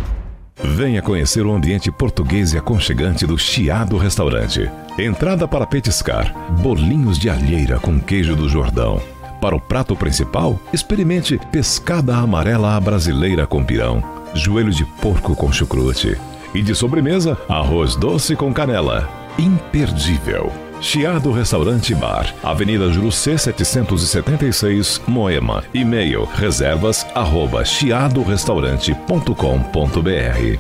Venha 0.63 1.01
conhecer 1.01 1.47
o 1.47 1.55
ambiente 1.55 1.91
português 1.91 2.53
e 2.53 2.59
aconchegante 2.59 3.27
do 3.27 3.39
Chiado 3.39 3.97
Restaurante. 3.97 4.71
Entrada 4.99 5.49
para 5.49 5.67
petiscar, 5.67 6.35
bolinhos 6.61 7.19
de 7.19 7.31
alheira 7.31 7.81
com 7.81 7.99
queijo 7.99 8.37
do 8.37 8.47
Jordão. 8.47 9.01
Para 9.41 9.57
o 9.57 9.61
prato 9.61 9.97
principal, 9.97 10.61
experimente 10.71 11.41
pescada 11.51 12.15
amarela 12.15 12.77
à 12.77 12.81
brasileira 12.81 13.47
com 13.47 13.65
pirão, 13.65 14.03
joelho 14.35 14.71
de 14.71 14.85
porco 14.85 15.35
com 15.35 15.51
chucrute. 15.51 16.15
E 16.53 16.61
de 16.61 16.75
sobremesa, 16.75 17.39
arroz 17.49 17.97
doce 17.97 18.37
com 18.37 18.53
canela. 18.53 19.09
Imperdível. 19.39 20.68
Chiado 20.81 21.33
Restaurante 21.33 21.93
Bar, 21.95 22.35
Avenida 22.43 22.91
Jurucê 22.91 23.37
776, 23.37 25.03
Moema. 25.07 25.63
E-mail 25.75 26.25
reservas 26.25 27.07
arroba 27.15 27.63
chiadorestaurante.com.br 27.65 30.59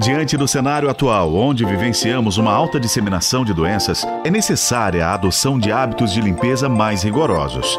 Diante 0.00 0.36
do 0.38 0.48
cenário 0.48 0.88
atual, 0.88 1.34
onde 1.34 1.66
vivenciamos 1.66 2.38
uma 2.38 2.52
alta 2.52 2.80
disseminação 2.80 3.44
de 3.44 3.52
doenças, 3.52 4.06
é 4.24 4.30
necessária 4.30 5.06
a 5.06 5.12
adoção 5.14 5.58
de 5.58 5.70
hábitos 5.70 6.12
de 6.12 6.22
limpeza 6.22 6.68
mais 6.68 7.02
rigorosos. 7.02 7.78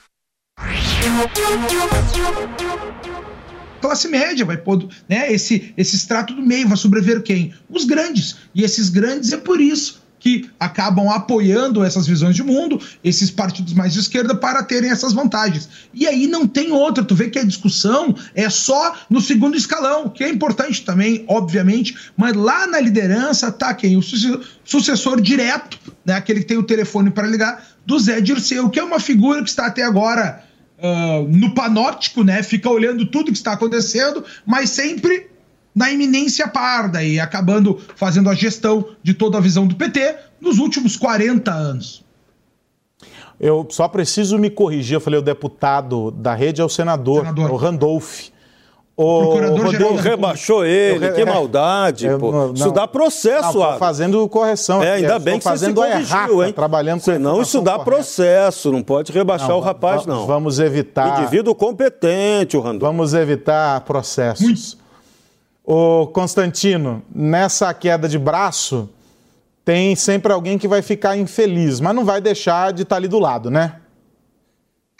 Classe 3.81 4.07
média 4.07 4.45
vai 4.45 4.57
pôr, 4.57 4.87
né, 5.09 5.33
esse, 5.33 5.73
esse 5.75 5.95
extrato 5.95 6.33
do 6.33 6.41
meio 6.41 6.67
vai 6.67 6.77
sobreviver 6.77 7.23
quem? 7.23 7.53
Os 7.69 7.83
grandes. 7.83 8.37
E 8.53 8.63
esses 8.63 8.89
grandes 8.89 9.33
é 9.33 9.37
por 9.37 9.59
isso 9.59 9.99
que 10.19 10.47
acabam 10.59 11.09
apoiando 11.09 11.83
essas 11.83 12.05
visões 12.05 12.35
de 12.35 12.43
mundo, 12.43 12.79
esses 13.03 13.31
partidos 13.31 13.73
mais 13.73 13.91
de 13.91 13.99
esquerda, 13.99 14.35
para 14.35 14.61
terem 14.61 14.91
essas 14.91 15.13
vantagens. 15.13 15.67
E 15.91 16.07
aí 16.07 16.27
não 16.27 16.47
tem 16.47 16.71
outra, 16.71 17.03
tu 17.03 17.15
vê 17.15 17.27
que 17.27 17.39
a 17.39 17.43
discussão 17.43 18.15
é 18.35 18.47
só 18.47 18.95
no 19.09 19.19
segundo 19.19 19.57
escalão, 19.57 20.09
que 20.09 20.23
é 20.23 20.29
importante 20.29 20.85
também, 20.85 21.25
obviamente, 21.27 21.97
mas 22.15 22.35
lá 22.35 22.67
na 22.67 22.79
liderança 22.79 23.51
tá 23.51 23.73
quem? 23.73 23.97
O 23.97 24.03
sucessor 24.63 25.19
direto, 25.19 25.79
né, 26.05 26.13
aquele 26.13 26.41
que 26.41 26.45
tem 26.45 26.57
o 26.57 26.63
telefone 26.63 27.09
para 27.09 27.27
ligar, 27.27 27.65
do 27.83 27.99
Zé 27.99 28.21
Dirceu, 28.21 28.69
que 28.69 28.79
é 28.79 28.83
uma 28.83 28.99
figura 28.99 29.41
que 29.41 29.49
está 29.49 29.65
até 29.65 29.81
agora 29.81 30.50
uh, 30.81 31.27
no 31.27 31.53
panóptico, 31.53 32.23
né? 32.23 32.41
Fica 32.43 32.69
olhando 32.69 33.05
tudo 33.05 33.31
que 33.31 33.37
está 33.37 33.53
acontecendo, 33.53 34.23
mas 34.45 34.71
sempre 34.71 35.29
na 35.73 35.89
iminência 35.91 36.47
parda 36.47 37.03
e 37.03 37.19
acabando 37.19 37.79
fazendo 37.95 38.29
a 38.29 38.33
gestão 38.35 38.89
de 39.01 39.13
toda 39.13 39.37
a 39.37 39.41
visão 39.41 39.65
do 39.65 39.75
PT 39.75 40.17
nos 40.39 40.57
últimos 40.57 40.97
40 40.97 41.51
anos. 41.51 42.03
Eu 43.39 43.65
só 43.71 43.87
preciso 43.87 44.37
me 44.37 44.49
corrigir. 44.49 44.95
Eu 44.95 45.01
falei 45.01 45.19
o 45.19 45.23
deputado 45.23 46.11
da 46.11 46.35
rede 46.35 46.61
é 46.61 46.63
o 46.63 46.69
senador, 46.69 47.21
senador. 47.21 47.51
o 47.51 47.55
Randolph. 47.55 48.29
O 48.95 49.35
Procurador 49.35 49.95
rebaixou 49.95 50.65
ele, 50.65 51.07
eu, 51.07 51.13
que 51.13 51.25
maldade, 51.25 52.05
eu, 52.05 52.19
pô. 52.19 52.31
Não, 52.31 52.53
isso 52.53 52.71
dá 52.71 52.87
processo, 52.87 53.57
não, 53.57 53.77
fazendo 53.77 54.27
correção. 54.29 54.83
É, 54.83 54.93
ainda 54.93 55.17
bem 55.17 55.39
que 55.39 55.43
fazendo 55.43 55.75
você 55.75 55.87
se 55.87 55.91
corrigiu, 55.93 56.17
errata, 56.17 56.47
hein? 56.47 56.53
Trabalhando 56.53 56.99
Senão 57.01 57.41
isso 57.41 57.61
dá 57.61 57.71
correta. 57.71 57.91
processo, 57.91 58.71
não 58.71 58.83
pode 58.83 59.11
rebaixar 59.11 59.49
não, 59.49 59.57
o 59.57 59.61
rapaz, 59.61 60.05
não. 60.05 60.27
Vamos 60.27 60.59
evitar... 60.59 61.21
Indivíduo 61.21 61.55
competente, 61.55 62.57
o 62.57 62.59
Randolph. 62.59 62.91
Vamos 62.91 63.13
evitar 63.13 63.81
processos. 63.81 64.77
O 65.63 66.07
Constantino, 66.07 67.01
nessa 67.13 67.73
queda 67.73 68.07
de 68.07 68.19
braço, 68.19 68.89
tem 69.63 69.95
sempre 69.95 70.33
alguém 70.33 70.57
que 70.57 70.67
vai 70.67 70.81
ficar 70.81 71.15
infeliz, 71.15 71.79
mas 71.79 71.95
não 71.95 72.03
vai 72.03 72.19
deixar 72.19 72.73
de 72.73 72.83
estar 72.83 72.97
ali 72.97 73.07
do 73.07 73.19
lado, 73.19 73.49
né? 73.49 73.80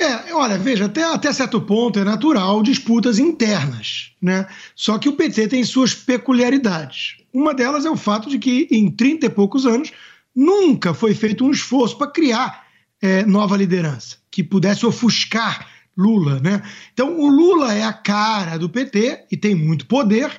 É, 0.01 0.33
olha, 0.33 0.57
veja, 0.57 0.85
até, 0.85 1.03
até 1.03 1.31
certo 1.31 1.61
ponto 1.61 1.99
é 1.99 2.03
natural 2.03 2.63
disputas 2.63 3.19
internas, 3.19 4.11
né? 4.19 4.47
Só 4.75 4.97
que 4.97 5.07
o 5.07 5.13
PT 5.13 5.49
tem 5.49 5.63
suas 5.63 5.93
peculiaridades. 5.93 7.17
Uma 7.31 7.53
delas 7.53 7.85
é 7.85 7.89
o 7.89 7.95
fato 7.95 8.27
de 8.27 8.39
que, 8.39 8.67
em 8.71 8.89
30 8.89 9.27
e 9.27 9.29
poucos 9.29 9.67
anos, 9.67 9.91
nunca 10.35 10.91
foi 10.95 11.13
feito 11.13 11.45
um 11.45 11.51
esforço 11.51 11.99
para 11.99 12.07
criar 12.07 12.65
é, 12.99 13.23
nova 13.27 13.55
liderança, 13.55 14.17
que 14.31 14.43
pudesse 14.43 14.87
ofuscar 14.87 15.67
Lula, 15.95 16.39
né? 16.39 16.63
Então, 16.91 17.19
o 17.19 17.29
Lula 17.29 17.71
é 17.71 17.83
a 17.83 17.93
cara 17.93 18.57
do 18.57 18.67
PT 18.67 19.25
e 19.31 19.37
tem 19.37 19.53
muito 19.53 19.85
poder, 19.85 20.31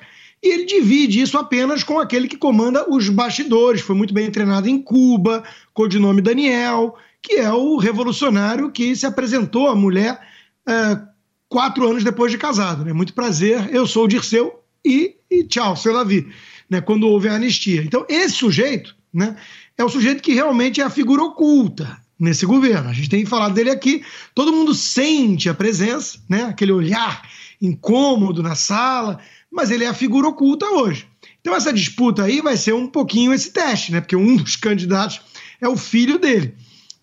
e 0.43 0.49
ele 0.49 0.65
divide 0.65 1.21
isso 1.21 1.37
apenas 1.37 1.85
com 1.85 1.99
aquele 1.99 2.27
que 2.27 2.35
comanda 2.35 2.85
os 2.89 3.07
bastidores. 3.07 3.79
Foi 3.79 3.95
muito 3.95 4.13
bem 4.13 4.29
treinado 4.29 4.67
em 4.67 4.77
Cuba, 4.77 5.41
codinome 5.73 6.21
Daniel, 6.21 6.97
que 7.23 7.35
é 7.35 7.51
o 7.51 7.77
revolucionário 7.77 8.69
que 8.69 8.93
se 8.95 9.05
apresentou 9.05 9.69
à 9.69 9.75
mulher 9.75 10.19
é, 10.67 10.99
quatro 11.47 11.89
anos 11.89 12.03
depois 12.03 12.31
de 12.31 12.37
casado. 12.37 12.83
Né? 12.83 12.91
Muito 12.91 13.13
prazer, 13.13 13.73
eu 13.73 13.87
sou 13.87 14.03
o 14.03 14.07
Dirceu 14.07 14.59
e, 14.85 15.15
e 15.31 15.43
tchau, 15.45 15.75
sei 15.77 15.93
lá 15.93 16.03
vi, 16.03 16.27
né? 16.69 16.81
quando 16.81 17.07
houve 17.07 17.29
a 17.29 17.35
anistia. 17.35 17.81
Então, 17.81 18.05
esse 18.09 18.35
sujeito 18.35 18.93
né, 19.13 19.37
é 19.77 19.83
o 19.83 19.89
sujeito 19.89 20.21
que 20.21 20.33
realmente 20.33 20.81
é 20.81 20.83
a 20.83 20.89
figura 20.89 21.23
oculta 21.23 21.97
nesse 22.19 22.45
governo. 22.45 22.89
A 22.89 22.93
gente 22.93 23.09
tem 23.09 23.25
falado 23.25 23.53
dele 23.53 23.69
aqui, 23.69 24.03
todo 24.35 24.51
mundo 24.51 24.73
sente 24.73 25.47
a 25.47 25.53
presença, 25.53 26.19
né? 26.29 26.43
aquele 26.43 26.73
olhar 26.73 27.21
incômodo 27.61 28.43
na 28.43 28.55
sala, 28.55 29.19
mas 29.49 29.71
ele 29.71 29.85
é 29.85 29.87
a 29.87 29.93
figura 29.93 30.27
oculta 30.27 30.65
hoje. 30.65 31.07
Então, 31.39 31.55
essa 31.55 31.71
disputa 31.71 32.23
aí 32.23 32.41
vai 32.41 32.57
ser 32.57 32.73
um 32.73 32.87
pouquinho 32.87 33.33
esse 33.33 33.51
teste, 33.51 33.93
né? 33.93 34.01
porque 34.01 34.15
um 34.15 34.35
dos 34.35 34.55
candidatos 34.57 35.21
é 35.61 35.67
o 35.69 35.77
filho 35.77 36.19
dele. 36.19 36.53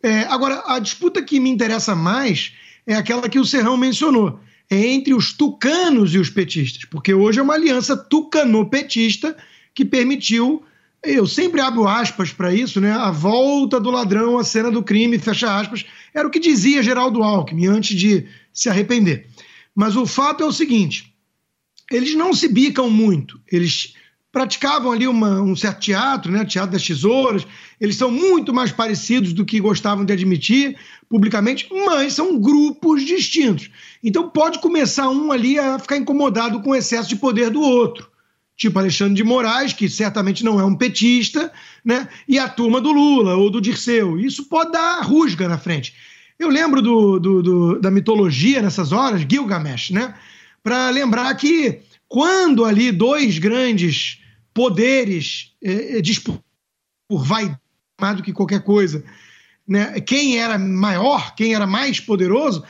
É, 0.03 0.21
agora, 0.23 0.63
a 0.67 0.79
disputa 0.79 1.23
que 1.23 1.39
me 1.39 1.51
interessa 1.51 1.95
mais 1.95 2.53
é 2.87 2.95
aquela 2.95 3.29
que 3.29 3.39
o 3.39 3.45
Serrão 3.45 3.77
mencionou, 3.77 4.41
é 4.69 4.87
entre 4.87 5.13
os 5.13 5.33
tucanos 5.33 6.15
e 6.15 6.19
os 6.19 6.31
petistas, 6.31 6.85
porque 6.85 7.13
hoje 7.13 7.39
é 7.39 7.43
uma 7.43 7.55
aliança 7.55 7.97
tucano-petista 7.97 9.37
que 9.75 9.85
permitiu, 9.85 10.63
eu 11.03 11.27
sempre 11.27 11.61
abro 11.61 11.87
aspas 11.87 12.33
para 12.33 12.55
isso, 12.55 12.81
né, 12.81 12.93
a 12.93 13.11
volta 13.11 13.81
do 13.81 13.91
ladrão 13.91 14.39
à 14.39 14.45
cena 14.45 14.71
do 14.71 14.83
crime, 14.83 15.19
fecha 15.19 15.59
aspas, 15.59 15.85
era 16.15 16.27
o 16.27 16.31
que 16.31 16.39
dizia 16.39 16.83
Geraldo 16.83 17.23
Alckmin 17.23 17.67
antes 17.67 17.99
de 17.99 18.27
se 18.53 18.69
arrepender. 18.69 19.27
Mas 19.75 19.97
o 19.97 20.07
fato 20.07 20.43
é 20.43 20.47
o 20.47 20.53
seguinte, 20.53 21.15
eles 21.91 22.15
não 22.15 22.33
se 22.33 22.49
bicam 22.49 22.89
muito, 22.89 23.41
eles 23.51 23.95
praticavam 24.33 24.93
ali 24.93 25.09
uma, 25.09 25.41
um 25.41 25.57
certo 25.57 25.81
teatro, 25.81 26.31
né, 26.31 26.45
teatro 26.45 26.73
das 26.73 26.85
tesouras. 26.85 27.47
Eles 27.81 27.97
são 27.97 28.11
muito 28.11 28.55
mais 28.55 28.71
parecidos 28.71 29.33
do 29.33 29.45
que 29.45 29.61
gostavam 29.61 30.05
de 30.05 30.13
admitir 30.13 30.77
publicamente, 31.09 31.69
mas 31.87 32.15
são 32.15 32.39
grupos 32.39 33.05
distintos. 33.05 33.71
Então 34.03 34.29
pode 34.29 34.61
começar 34.61 35.09
um 35.09 35.33
ali 35.33 35.59
a 35.59 35.79
ficar 35.79 35.97
incomodado 35.97 36.61
com 36.61 36.71
o 36.71 36.77
excesso 36.77 37.09
de 37.09 37.17
poder 37.17 37.51
do 37.51 37.61
outro. 37.61 38.09
Tipo 38.57 38.79
Alexandre 38.79 39.15
de 39.15 39.25
Moraes, 39.25 39.73
que 39.73 39.89
certamente 39.89 40.45
não 40.45 40.61
é 40.61 40.65
um 40.65 40.77
petista, 40.77 41.51
né? 41.85 42.09
e 42.29 42.39
a 42.39 42.49
turma 42.49 42.81
do 42.81 42.93
Lula 42.93 43.35
ou 43.35 43.51
do 43.51 43.61
Dirceu. 43.61 44.21
Isso 44.21 44.45
pode 44.45 44.73
dar 44.73 45.01
rusga 45.01 45.49
na 45.49 45.59
frente. 45.59 45.95
Eu 46.39 46.49
lembro 46.49 46.81
do, 46.81 47.19
do, 47.19 47.43
do 47.43 47.81
da 47.81 47.91
mitologia 47.91 48.63
nessas 48.63 48.93
horas, 48.93 49.23
Gilgamesh, 49.29 49.91
né? 49.91 50.15
para 50.63 50.91
lembrar 50.91 51.35
que 51.35 51.81
quando 52.07 52.65
ali 52.65 52.93
dois 52.93 53.39
grandes 53.39 54.20
poderes 54.53 55.53
é, 55.63 56.01
por 57.09 57.25
vaidade 57.25 57.61
mais 58.01 58.17
do 58.17 58.23
que 58.23 58.33
qualquer 58.33 58.63
coisa, 58.63 59.05
né? 59.69 60.01
quem 60.01 60.39
era 60.39 60.59
maior, 60.59 61.35
quem 61.35 61.55
era 61.55 61.67
mais 61.67 62.01
poderoso, 62.01 62.65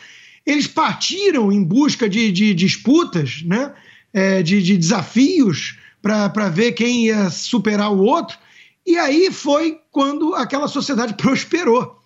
eles 0.45 0.67
partiram 0.67 1.53
em 1.53 1.63
busca 1.63 2.09
de, 2.09 2.33
de 2.33 2.53
disputas, 2.53 3.43
né? 3.45 3.73
É, 4.13 4.43
de, 4.43 4.61
de 4.61 4.77
desafios 4.77 5.79
para 6.03 6.49
ver 6.49 6.73
quem 6.73 7.07
ia 7.07 7.31
superar 7.31 7.93
o 7.93 8.01
outro. 8.01 8.37
E 8.85 8.99
aí 8.99 9.31
foi 9.31 9.79
quando 9.93 10.35
aquela 10.35 10.67
sociedade 10.67 11.15
prosperou. 11.21 11.97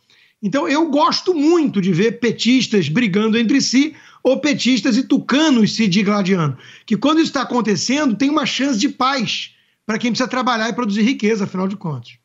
Então 0.42 0.68
eu 0.68 0.90
gosto 0.90 1.32
muito 1.32 1.80
de 1.80 1.90
ver 1.90 2.20
petistas 2.20 2.90
brigando 2.90 3.38
entre 3.38 3.62
si 3.62 3.96
ou 4.22 4.38
petistas 4.38 4.98
e 4.98 5.04
tucanos 5.04 5.74
se 5.74 5.88
digladiando. 5.88 6.58
Que 6.84 6.98
quando 6.98 7.18
isso 7.18 7.28
está 7.28 7.40
acontecendo, 7.40 8.14
tem 8.14 8.28
uma 8.28 8.44
chance 8.44 8.78
de 8.78 8.90
paz 8.90 9.53
para 9.86 9.98
quem 9.98 10.10
precisa 10.10 10.28
trabalhar 10.28 10.68
e 10.68 10.72
produzir 10.72 11.02
riqueza, 11.02 11.44
afinal 11.44 11.68
de 11.68 11.76
contas. 11.76 12.18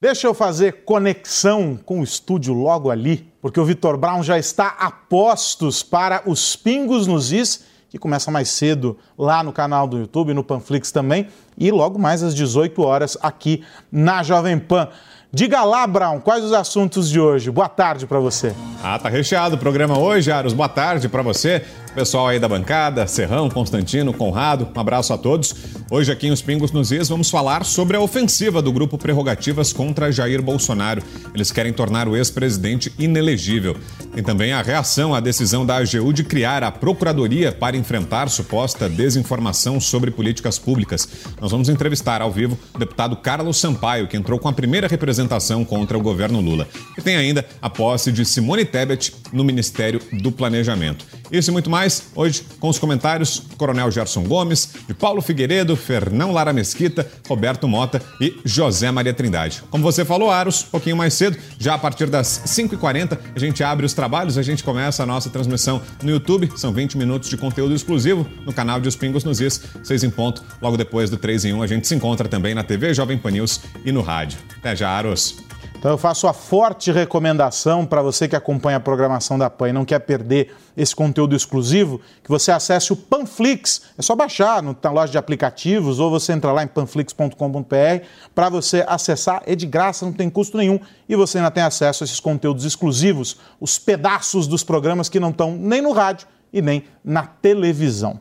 Deixa 0.00 0.26
eu 0.26 0.34
fazer 0.34 0.84
conexão 0.84 1.76
com 1.76 2.00
o 2.00 2.02
estúdio 2.02 2.52
logo 2.52 2.90
ali, 2.90 3.32
porque 3.40 3.60
o 3.60 3.64
Vitor 3.64 3.96
Brown 3.96 4.20
já 4.22 4.36
está 4.36 4.66
a 4.78 4.90
postos 4.90 5.80
para 5.82 6.22
os 6.26 6.56
Pingos 6.56 7.06
nos 7.06 7.30
Is, 7.30 7.64
que 7.88 7.98
começa 7.98 8.28
mais 8.28 8.48
cedo 8.48 8.98
lá 9.16 9.44
no 9.44 9.52
canal 9.52 9.86
do 9.86 9.98
YouTube, 9.98 10.34
no 10.34 10.42
Panflix 10.42 10.90
também, 10.90 11.28
e 11.56 11.70
logo 11.70 12.00
mais 12.00 12.22
às 12.22 12.34
18 12.34 12.82
horas 12.82 13.16
aqui 13.22 13.62
na 13.92 14.24
Jovem 14.24 14.58
Pan. 14.58 14.88
Diga 15.30 15.62
lá, 15.62 15.86
Brown, 15.86 16.20
quais 16.20 16.44
os 16.44 16.52
assuntos 16.52 17.08
de 17.08 17.20
hoje? 17.20 17.50
Boa 17.50 17.68
tarde 17.68 18.06
para 18.06 18.18
você. 18.18 18.54
Ah, 18.82 18.98
tá 18.98 19.08
recheado 19.08 19.54
o 19.54 19.58
programa 19.58 19.98
hoje, 19.98 20.32
Aros. 20.32 20.52
Boa 20.52 20.68
tarde 20.68 21.08
para 21.08 21.22
você. 21.22 21.64
Pessoal 21.94 22.28
aí 22.28 22.38
da 22.38 22.48
bancada, 22.48 23.06
Serrão, 23.06 23.50
Constantino, 23.50 24.14
Conrado, 24.14 24.66
um 24.74 24.80
abraço 24.80 25.12
a 25.12 25.18
todos. 25.18 25.54
Hoje 25.90 26.10
aqui 26.10 26.26
em 26.26 26.30
Os 26.30 26.40
Pingos 26.40 26.72
nos 26.72 26.90
Is 26.90 27.10
vamos 27.10 27.28
falar 27.28 27.66
sobre 27.66 27.98
a 27.98 28.00
ofensiva 28.00 28.62
do 28.62 28.72
grupo 28.72 28.96
Prerrogativas 28.96 29.74
contra 29.74 30.10
Jair 30.10 30.40
Bolsonaro. 30.40 31.02
Eles 31.34 31.52
querem 31.52 31.70
tornar 31.70 32.08
o 32.08 32.16
ex-presidente 32.16 32.90
inelegível. 32.98 33.76
Tem 34.14 34.22
também 34.22 34.54
a 34.54 34.62
reação 34.62 35.14
à 35.14 35.20
decisão 35.20 35.66
da 35.66 35.76
AGU 35.76 36.14
de 36.14 36.24
criar 36.24 36.62
a 36.62 36.70
Procuradoria 36.70 37.52
para 37.52 37.76
enfrentar 37.76 38.30
suposta 38.30 38.88
desinformação 38.88 39.78
sobre 39.78 40.10
políticas 40.10 40.58
públicas. 40.58 41.06
Nós 41.38 41.50
vamos 41.50 41.68
entrevistar 41.68 42.22
ao 42.22 42.32
vivo 42.32 42.58
o 42.72 42.78
deputado 42.78 43.16
Carlos 43.16 43.58
Sampaio, 43.58 44.08
que 44.08 44.16
entrou 44.16 44.38
com 44.38 44.48
a 44.48 44.52
primeira 44.54 44.88
representação 44.88 45.62
contra 45.62 45.98
o 45.98 46.02
governo 46.02 46.40
Lula. 46.40 46.66
E 46.96 47.02
tem 47.02 47.16
ainda 47.16 47.44
a 47.60 47.68
posse 47.68 48.10
de 48.10 48.24
Simone 48.24 48.64
Tebet 48.64 49.12
no 49.30 49.44
Ministério 49.44 50.00
do 50.10 50.32
Planejamento. 50.32 51.04
Isso 51.30 51.50
e 51.50 51.52
muito 51.52 51.70
mais 51.70 51.81
hoje 52.14 52.44
com 52.60 52.68
os 52.68 52.78
comentários 52.78 53.38
do 53.38 53.56
Coronel 53.56 53.90
Gerson 53.90 54.24
Gomes, 54.24 54.68
de 54.86 54.94
Paulo 54.94 55.22
Figueiredo, 55.22 55.76
Fernão 55.76 56.32
Lara 56.32 56.52
Mesquita, 56.52 57.10
Roberto 57.28 57.66
Mota 57.66 58.00
e 58.20 58.38
José 58.44 58.90
Maria 58.90 59.14
Trindade. 59.14 59.62
Como 59.70 59.82
você 59.82 60.04
falou, 60.04 60.30
Aros, 60.30 60.64
um 60.64 60.70
pouquinho 60.70 60.96
mais 60.96 61.14
cedo, 61.14 61.36
já 61.58 61.74
a 61.74 61.78
partir 61.78 62.06
das 62.06 62.42
5h40, 62.46 63.18
a 63.34 63.38
gente 63.38 63.64
abre 63.64 63.86
os 63.86 63.94
trabalhos, 63.94 64.38
a 64.38 64.42
gente 64.42 64.62
começa 64.62 65.02
a 65.02 65.06
nossa 65.06 65.30
transmissão 65.30 65.80
no 66.02 66.10
YouTube. 66.10 66.50
São 66.56 66.72
20 66.72 66.96
minutos 66.96 67.28
de 67.28 67.36
conteúdo 67.36 67.74
exclusivo 67.74 68.26
no 68.44 68.52
canal 68.52 68.80
de 68.80 68.88
Os 68.88 68.96
Pingos 68.96 69.24
nos 69.24 69.40
Is, 69.40 69.60
6 69.82 70.04
em 70.04 70.10
ponto. 70.10 70.42
Logo 70.60 70.76
depois 70.76 71.10
do 71.10 71.16
3 71.16 71.46
em 71.46 71.52
1, 71.54 71.62
a 71.62 71.66
gente 71.66 71.86
se 71.86 71.94
encontra 71.94 72.28
também 72.28 72.54
na 72.54 72.62
TV 72.62 72.94
Jovem 72.94 73.18
Pan 73.18 73.30
News 73.30 73.60
e 73.84 73.92
no 73.92 74.02
rádio. 74.02 74.38
Até 74.58 74.76
já, 74.76 74.90
Aros. 74.90 75.36
Então 75.82 75.90
eu 75.90 75.98
faço 75.98 76.28
a 76.28 76.32
forte 76.32 76.92
recomendação 76.92 77.84
para 77.84 78.00
você 78.00 78.28
que 78.28 78.36
acompanha 78.36 78.76
a 78.76 78.80
programação 78.80 79.36
da 79.36 79.50
PAN 79.50 79.70
e 79.70 79.72
não 79.72 79.84
quer 79.84 79.98
perder 79.98 80.54
esse 80.76 80.94
conteúdo 80.94 81.34
exclusivo, 81.34 82.00
que 82.22 82.30
você 82.30 82.52
acesse 82.52 82.92
o 82.92 82.96
Panflix. 82.96 83.82
É 83.98 84.00
só 84.00 84.14
baixar 84.14 84.62
na 84.62 84.90
loja 84.92 85.10
de 85.10 85.18
aplicativos 85.18 85.98
ou 85.98 86.08
você 86.08 86.34
entra 86.34 86.52
lá 86.52 86.62
em 86.62 86.68
panflix.com.br 86.68 88.06
para 88.32 88.48
você 88.48 88.84
acessar. 88.86 89.42
É 89.44 89.56
de 89.56 89.66
graça, 89.66 90.06
não 90.06 90.12
tem 90.12 90.30
custo 90.30 90.56
nenhum 90.56 90.78
e 91.08 91.16
você 91.16 91.38
ainda 91.38 91.50
tem 91.50 91.64
acesso 91.64 92.04
a 92.04 92.06
esses 92.06 92.20
conteúdos 92.20 92.64
exclusivos, 92.64 93.38
os 93.58 93.76
pedaços 93.76 94.46
dos 94.46 94.62
programas 94.62 95.08
que 95.08 95.18
não 95.18 95.30
estão 95.30 95.56
nem 95.56 95.82
no 95.82 95.90
rádio 95.90 96.28
e 96.52 96.62
nem 96.62 96.84
na 97.04 97.26
televisão. 97.26 98.20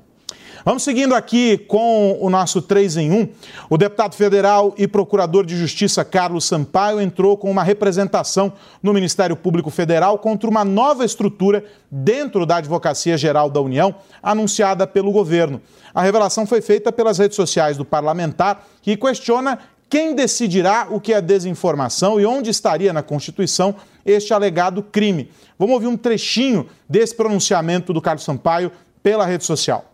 Vamos 0.64 0.84
seguindo 0.84 1.16
aqui 1.16 1.58
com 1.58 2.20
o 2.22 2.30
nosso 2.30 2.62
3 2.62 2.98
em 2.98 3.12
1. 3.12 3.30
O 3.68 3.78
deputado 3.78 4.14
federal 4.14 4.76
e 4.78 4.88
procurador 4.88 5.44
de 5.44 5.58
justiça 5.58 6.06
Carlos 6.06 6.46
Sampaio 6.46 7.02
entrou 7.02 7.36
com 7.36 7.50
uma 7.50 7.64
representação 7.64 8.54
no 8.82 8.94
Ministério 8.94 9.36
Público 9.36 9.72
Federal 9.72 10.20
contra 10.20 10.48
uma 10.48 10.64
nova 10.64 11.04
estrutura 11.04 11.66
dentro 11.90 12.46
da 12.46 12.58
Advocacia 12.58 13.18
Geral 13.18 13.50
da 13.50 13.60
União, 13.60 13.96
anunciada 14.22 14.86
pelo 14.86 15.12
governo. 15.12 15.60
A 15.96 16.04
revelação 16.04 16.46
foi 16.46 16.62
feita 16.62 16.92
pelas 16.92 17.18
redes 17.18 17.36
sociais 17.36 17.76
do 17.76 17.84
parlamentar, 17.84 18.68
que 18.84 18.96
questiona 18.96 19.58
quem 19.90 20.14
decidirá 20.14 20.88
o 20.92 21.02
que 21.02 21.12
é 21.12 21.20
desinformação 21.20 22.20
e 22.20 22.26
onde 22.26 22.52
estaria 22.52 22.94
na 22.94 23.02
Constituição 23.02 23.76
este 24.06 24.32
alegado 24.32 24.84
crime. 24.84 25.32
Vamos 25.58 25.74
ouvir 25.74 25.88
um 25.88 25.98
trechinho 25.98 26.68
desse 26.88 27.16
pronunciamento 27.16 27.92
do 27.92 28.02
Carlos 28.02 28.24
Sampaio 28.24 28.72
pela 29.02 29.26
rede 29.26 29.44
social. 29.44 29.91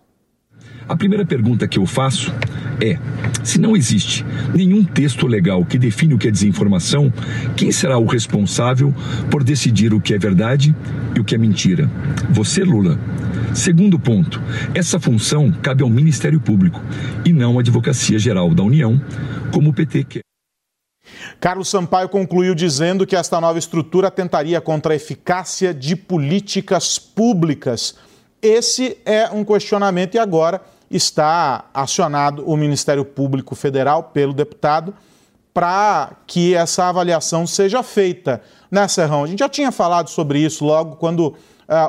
A 0.87 0.95
primeira 0.95 1.25
pergunta 1.25 1.67
que 1.67 1.77
eu 1.77 1.85
faço 1.85 2.33
é: 2.81 2.97
se 3.43 3.59
não 3.59 3.75
existe 3.75 4.25
nenhum 4.55 4.83
texto 4.83 5.27
legal 5.27 5.65
que 5.65 5.77
define 5.77 6.13
o 6.13 6.17
que 6.17 6.29
é 6.29 6.31
desinformação, 6.31 7.11
quem 7.57 7.71
será 7.71 7.97
o 7.97 8.05
responsável 8.05 8.93
por 9.29 9.43
decidir 9.43 9.93
o 9.93 9.99
que 9.99 10.13
é 10.13 10.17
verdade 10.17 10.73
e 11.13 11.19
o 11.19 11.25
que 11.25 11.35
é 11.35 11.37
mentira? 11.37 11.89
Você, 12.29 12.63
Lula. 12.63 12.97
Segundo 13.53 13.99
ponto, 13.99 14.41
essa 14.73 14.99
função 14.99 15.51
cabe 15.51 15.81
ao 15.81 15.89
Ministério 15.89 16.39
Público 16.39 16.79
e 17.25 17.33
não 17.33 17.57
à 17.57 17.61
Advocacia 17.61 18.19
Geral 18.19 18.53
da 18.53 18.63
União, 18.63 19.01
como 19.51 19.71
o 19.71 19.73
PT 19.73 20.03
quer. 20.03 20.21
Carlos 21.39 21.69
Sampaio 21.69 22.07
concluiu 22.07 22.53
dizendo 22.53 23.05
que 23.05 23.15
esta 23.15 23.41
nova 23.41 23.57
estrutura 23.57 24.11
tentaria 24.11 24.61
contra 24.61 24.93
a 24.93 24.95
eficácia 24.95 25.73
de 25.73 25.95
políticas 25.95 26.99
públicas. 26.99 27.95
Esse 28.41 28.97
é 29.05 29.29
um 29.29 29.43
questionamento 29.43 30.15
e 30.15 30.19
agora 30.19 30.61
está 30.89 31.65
acionado 31.73 32.43
o 32.45 32.55
Ministério 32.55 33.03
Público 33.03 33.55
Federal 33.55 34.03
pelo 34.03 34.33
deputado 34.33 34.93
para 35.53 36.11
que 36.27 36.53
essa 36.53 36.85
avaliação 36.85 37.47
seja 37.47 37.81
feita. 37.81 38.41
Né, 38.69 38.87
Serrão? 38.87 39.23
A 39.23 39.27
gente 39.27 39.39
já 39.39 39.49
tinha 39.49 39.71
falado 39.71 40.09
sobre 40.09 40.39
isso 40.39 40.63
logo 40.63 40.97
quando 40.97 41.29
uh, 41.29 41.35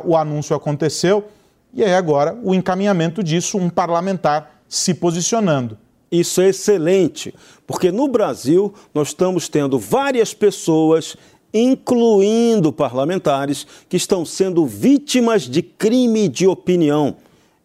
o 0.05 0.17
anúncio 0.17 0.57
aconteceu, 0.57 1.29
e 1.75 1.85
aí 1.85 1.95
agora 1.95 2.39
o 2.43 2.55
encaminhamento 2.55 3.23
disso, 3.23 3.59
um 3.59 3.69
parlamentar 3.69 4.63
se 4.67 4.95
posicionando. 4.95 5.77
Isso 6.11 6.41
é 6.41 6.49
excelente, 6.49 7.35
porque 7.67 7.93
no 7.93 8.09
Brasil 8.09 8.73
nós 8.95 9.09
estamos 9.09 9.51
tendo 9.51 9.79
várias 9.79 10.33
pessoas, 10.33 11.15
incluindo 11.53 12.73
parlamentares, 12.73 13.67
que 13.87 13.99
estão 13.99 14.25
sendo 14.25 14.65
vítimas 14.65 15.43
de 15.43 15.61
crime 15.61 16.27
de 16.29 16.47
opinião. 16.47 17.17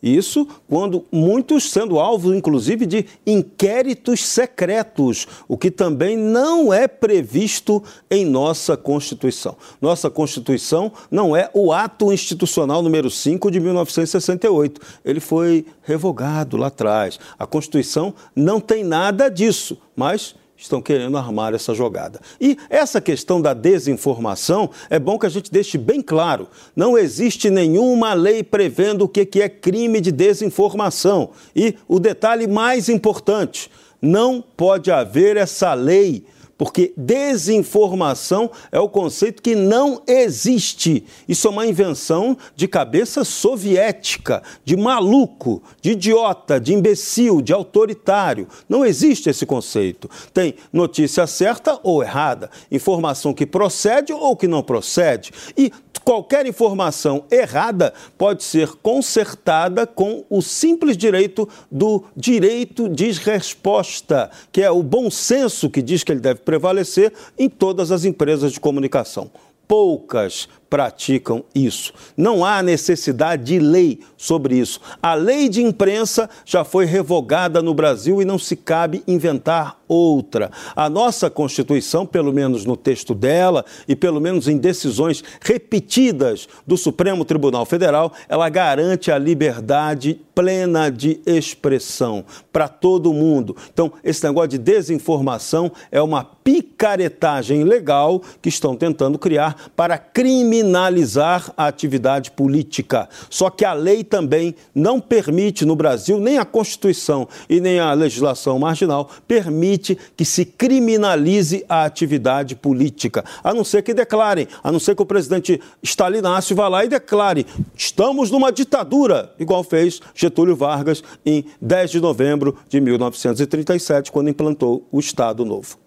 Isso 0.04 0.45
quando 0.68 1.06
muitos 1.10 1.72
sendo 1.72 1.97
alvos, 1.97 2.36
inclusive, 2.36 2.86
de 2.86 3.06
inquéritos 3.26 4.26
secretos, 4.26 5.26
o 5.47 5.58
que 5.58 5.72
também 5.72 6.18
não 6.18 6.74
é 6.74 6.89
previsto 6.89 7.82
em 8.12 8.26
nossa 8.26 8.76
Constituição. 8.76 9.56
Nossa 9.82 10.10
Constituição 10.10 10.91
não 11.10 11.34
é 11.34 11.49
o 11.54 11.72
ato 11.72 12.12
institucional 12.12 12.82
número 12.82 13.10
5 13.10 13.49
de 13.49 13.62
1968. 13.62 14.82
Ele 15.06 15.22
foi 15.22 15.66
revogado 15.84 16.58
lá 16.58 16.68
atrás. 16.68 17.18
A 17.39 17.47
Constituição 17.47 18.14
não 18.36 18.60
tem 18.60 18.84
nada 18.84 19.30
disso, 19.30 19.78
mas 19.95 20.36
estão 20.64 20.82
querendo 20.82 21.18
armar 21.18 21.53
essa 21.53 21.74
jogada. 21.74 22.20
E 22.39 22.57
essa 22.70 23.01
questão 23.01 23.41
da 23.41 23.53
desinformação, 23.53 24.70
é 24.89 24.97
bom 24.97 25.20
que 25.20 25.26
a 25.26 25.30
gente 25.30 25.51
deixe 25.51 25.78
bem 25.78 26.01
claro: 26.01 26.47
não 26.76 26.97
existe 26.97 27.49
nenhuma 27.49 28.14
lei 28.14 28.43
prevendo 28.43 29.03
o 29.03 29.09
que 29.09 29.41
é 29.41 29.49
crime 29.49 29.99
de 29.99 30.11
desinformação. 30.11 31.32
E 31.55 31.76
o 31.88 31.99
detalhe 31.99 32.47
mais 32.47 32.88
importante: 32.89 33.70
não 34.01 34.41
pode 34.41 34.91
haver 34.91 35.38
essa 35.38 35.74
lei 35.74 36.26
porque 36.58 36.93
desinformação 36.95 38.49
é 38.72 38.80
o 38.80 38.89
conceito 38.89 39.41
que 39.41 39.56
não 39.56 40.01
existe. 40.08 41.04
Isso 41.28 41.47
é 41.47 41.49
uma 41.49 41.66
invenção 41.66 42.38
de 42.56 42.68
cabeça 42.68 43.24
soviética, 43.24 44.43
de 44.64 44.78
maluco, 44.78 45.62
de 45.82 45.91
idiota, 45.91 46.60
de 46.60 46.74
imbecil, 46.74 47.41
de 47.41 47.54
autoritário. 47.54 48.47
Não 48.70 48.86
existe 48.86 49.30
esse 49.30 49.45
conceito. 49.45 50.10
Tem 50.34 50.56
notícia 50.72 51.26
certa 51.28 51.80
ou 51.84 52.04
errada, 52.04 52.49
informação 52.72 53.34
que 53.34 53.45
procede 53.45 54.14
ou 54.14 54.36
que 54.36 54.47
não 54.47 54.64
procede. 54.64 55.32
E 55.58 55.72
qualquer 56.04 56.45
informação 56.45 57.24
errada 57.32 57.93
pode 58.18 58.43
ser 58.43 58.70
consertada 58.82 59.88
com 59.88 60.26
o 60.30 60.41
simples 60.41 60.97
direito 60.97 61.47
do 61.72 62.04
direito 62.16 62.89
de 62.89 63.12
resposta, 63.12 64.30
que 64.51 64.62
é 64.62 64.70
o 64.70 64.84
bom 64.84 65.10
senso 65.10 65.70
que 65.70 65.82
diz 65.82 66.04
que 66.04 66.12
ele 66.12 66.20
deve 66.20 66.41
prevalecer 66.44 67.14
em 67.38 67.50
todas 67.50 67.91
as 67.91 68.06
empresas 68.06 68.52
de 68.52 68.60
comunicação. 68.60 69.32
Poucas 69.68 70.50
praticam 70.70 71.44
isso. 71.56 71.94
Não 72.18 72.44
há 72.44 72.62
necessidade 72.62 73.44
de 73.44 73.60
lei 73.60 74.00
sobre 74.18 74.58
isso. 74.58 74.82
A 75.02 75.14
lei 75.14 75.48
de 75.48 75.62
imprensa 75.62 76.30
já 76.46 76.64
foi 76.64 76.86
revogada 76.86 77.62
no 77.62 77.74
Brasil 77.74 78.22
e 78.22 78.26
não 78.26 78.38
se 78.38 78.56
cabe 78.56 79.04
inventar 79.08 79.80
outra. 79.94 80.52
A 80.76 80.89
nossa 80.89 81.30
Constituição, 81.30 82.06
pelo 82.06 82.34
menos 82.34 82.66
no 82.66 82.76
texto 82.76 83.14
dela 83.14 83.64
e 83.88 83.96
pelo 83.96 84.20
menos 84.20 84.48
em 84.48 84.58
decisões 84.58 85.24
repetidas 85.41 86.48
do 86.66 86.78
Supremo 86.78 87.24
Tribunal 87.24 87.66
Federal, 87.66 88.12
ela 88.28 88.50
garante 88.50 89.12
a 89.12 89.18
liberdade 89.18 90.20
plena 90.34 90.89
de 90.89 91.20
expressão 91.26 92.26
para 92.52 92.68
todo 92.68 93.14
mundo. 93.14 93.56
Então, 93.72 93.91
esse 94.04 94.24
negócio 94.24 94.50
de 94.50 94.58
desinformação 94.58 95.72
é 95.91 96.02
uma 96.02 96.24
picaretagem 96.24 97.64
legal 97.64 98.22
que 98.41 98.50
estão 98.50 98.76
tentando 98.76 99.20
criar 99.20 99.72
para 99.76 99.98
criminalizar 99.98 101.52
a 101.56 101.68
atividade 101.68 102.32
política. 102.32 103.08
Só 103.30 103.50
que 103.50 103.64
a 103.64 103.74
lei 103.74 104.04
também 104.04 104.56
não 104.74 105.00
permite 105.00 105.66
no 105.66 105.76
Brasil, 105.76 106.20
nem 106.20 106.38
a 106.38 106.46
Constituição 106.46 107.28
e 107.50 107.62
nem 107.62 107.80
a 107.80 107.94
legislação 107.94 108.58
marginal, 108.60 109.10
permite 109.28 109.82
que 110.15 110.25
se 110.25 110.45
criminalize 110.45 111.65
a 111.67 111.84
atividade 111.84 112.55
política. 112.55 113.23
A 113.43 113.53
não 113.53 113.63
ser 113.63 113.81
que 113.81 113.93
declarem, 113.93 114.47
a 114.63 114.71
não 114.71 114.79
ser 114.79 114.95
que 114.95 115.01
o 115.01 115.05
presidente 115.05 115.59
Stalinácio 115.84 116.55
vá 116.55 116.67
lá 116.67 116.86
e 116.86 116.88
declare: 116.88 117.45
estamos 117.75 118.31
numa 118.31 118.51
ditadura, 118.51 119.34
igual 119.39 119.63
fez 119.63 119.99
Getúlio 120.15 120.55
Vargas 120.55 121.03
em 121.25 121.45
10 121.61 121.91
de 121.91 121.99
novembro 121.99 122.57
de 122.69 122.79
1937, 122.79 124.11
quando 124.11 124.29
implantou 124.29 124.88
o 124.91 124.99
Estado 124.99 125.45
Novo. 125.45 125.77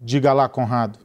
Diga 0.00 0.32
lá, 0.32 0.48
Conrado. 0.48 0.98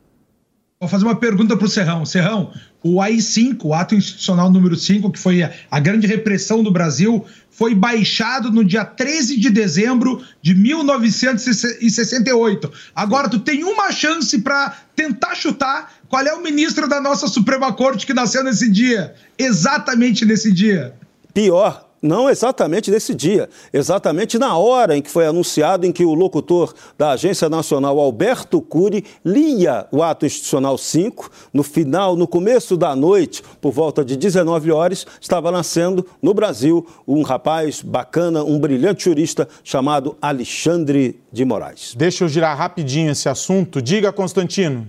Vou 0.79 0.89
fazer 0.89 1.05
uma 1.05 1.15
pergunta 1.15 1.55
para 1.55 1.65
o 1.65 1.69
Serrão. 1.69 2.05
Serrão, 2.05 2.51
o 2.83 3.01
AI-5, 3.01 3.59
o 3.63 3.73
Ato 3.73 3.95
Institucional 3.95 4.51
número 4.51 4.75
5, 4.75 5.09
que 5.11 5.19
foi 5.19 5.43
a, 5.43 5.53
a, 5.69 5.79
grande 5.79 6.07
repressão 6.07 6.63
do 6.63 6.71
Brasil, 6.71 7.23
foi 7.49 7.75
baixado 7.75 8.51
no 8.51 8.65
dia 8.65 8.83
13 8.83 9.39
de 9.39 9.51
dezembro 9.51 10.21
de 10.41 10.55
1968. 10.55 12.71
Agora, 12.95 13.29
tu 13.29 13.37
tem 13.39 13.63
uma 13.63 13.91
chance 13.91 14.39
para 14.39 14.75
tentar 14.95 15.35
chutar 15.35 15.93
qual 16.09 16.25
é 16.25 16.33
o 16.33 16.41
ministro 16.41 16.87
da 16.87 16.99
nossa 16.99 17.27
Suprema 17.27 17.71
Corte 17.71 18.07
que 18.07 18.13
nasceu 18.13 18.43
nesse 18.43 18.69
dia. 18.69 19.13
Exatamente 19.37 20.25
nesse 20.25 20.51
dia. 20.51 20.95
Pior, 21.33 21.89
não 22.01 22.29
exatamente 22.29 22.89
nesse 22.89 23.13
dia, 23.13 23.47
exatamente 23.71 24.39
na 24.39 24.57
hora 24.57 24.97
em 24.97 25.01
que 25.01 25.09
foi 25.09 25.27
anunciado 25.27 25.85
em 25.85 25.91
que 25.91 26.03
o 26.03 26.13
locutor 26.13 26.73
da 26.97 27.11
Agência 27.11 27.47
Nacional, 27.47 27.99
Alberto 27.99 28.59
Cury, 28.59 29.05
lia 29.23 29.85
o 29.91 30.01
ato 30.01 30.25
institucional 30.25 30.77
5. 30.77 31.29
No 31.53 31.61
final, 31.61 32.15
no 32.15 32.27
começo 32.27 32.75
da 32.75 32.95
noite, 32.95 33.43
por 33.61 33.71
volta 33.71 34.03
de 34.03 34.17
19 34.17 34.71
horas, 34.71 35.05
estava 35.19 35.51
nascendo 35.51 36.05
no 36.21 36.33
Brasil 36.33 36.87
um 37.07 37.21
rapaz 37.21 37.81
bacana, 37.81 38.43
um 38.43 38.57
brilhante 38.57 39.03
jurista 39.05 39.47
chamado 39.63 40.17
Alexandre 40.21 41.19
de 41.31 41.45
Moraes. 41.45 41.93
Deixa 41.95 42.23
eu 42.23 42.29
girar 42.29 42.57
rapidinho 42.57 43.11
esse 43.11 43.29
assunto. 43.29 43.81
Diga, 43.81 44.11
Constantino. 44.11 44.87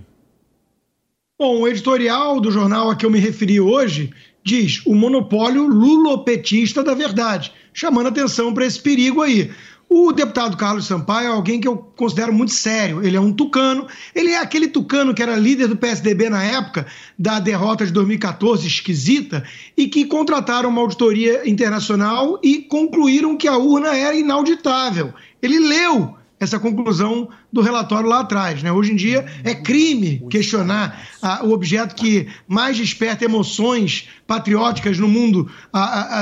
Bom, 1.37 1.61
o 1.61 1.67
editorial 1.67 2.39
do 2.39 2.51
jornal 2.51 2.89
a 2.89 2.95
que 2.95 3.05
eu 3.05 3.09
me 3.09 3.19
referi 3.19 3.59
hoje 3.59 4.13
diz 4.43 4.81
o 4.85 4.93
monopólio 4.93 5.65
lulopetista 5.67 6.83
da 6.83 6.93
verdade, 6.93 7.53
chamando 7.73 8.07
atenção 8.07 8.53
para 8.53 8.65
esse 8.65 8.79
perigo 8.79 9.21
aí. 9.21 9.49
O 9.95 10.11
deputado 10.11 10.57
Carlos 10.57 10.87
Sampaio 10.87 11.27
é 11.27 11.31
alguém 11.31 11.61
que 11.61 11.67
eu 11.67 11.77
considero 11.77 12.33
muito 12.33 12.51
sério. 12.51 13.05
Ele 13.05 13.15
é 13.15 13.21
um 13.21 13.31
tucano. 13.31 13.85
Ele 14.15 14.31
é 14.31 14.39
aquele 14.39 14.67
tucano 14.67 15.13
que 15.13 15.21
era 15.21 15.35
líder 15.35 15.67
do 15.67 15.77
PSDB 15.77 16.31
na 16.31 16.43
época 16.43 16.87
da 17.17 17.39
derrota 17.39 17.85
de 17.85 17.91
2014, 17.91 18.65
esquisita, 18.65 19.43
e 19.77 19.87
que 19.87 20.05
contrataram 20.05 20.69
uma 20.69 20.81
auditoria 20.81 21.47
internacional 21.47 22.39
e 22.41 22.57
concluíram 22.57 23.37
que 23.37 23.47
a 23.47 23.55
urna 23.55 23.95
era 23.95 24.15
inauditável. 24.15 25.13
Ele 25.39 25.59
leu 25.59 26.15
essa 26.43 26.59
conclusão 26.59 27.29
do 27.51 27.61
relatório 27.61 28.07
lá 28.07 28.19
atrás. 28.19 28.61
Né? 28.61 28.71
Hoje 28.71 28.91
em 28.91 28.95
dia 28.95 29.25
é 29.43 29.55
crime 29.55 30.25
questionar 30.29 31.07
o 31.43 31.51
objeto 31.51 31.95
que 31.95 32.27
mais 32.47 32.77
desperta 32.77 33.25
emoções 33.25 34.09
patrióticas 34.27 34.99
no 34.99 35.07
mundo, 35.07 35.49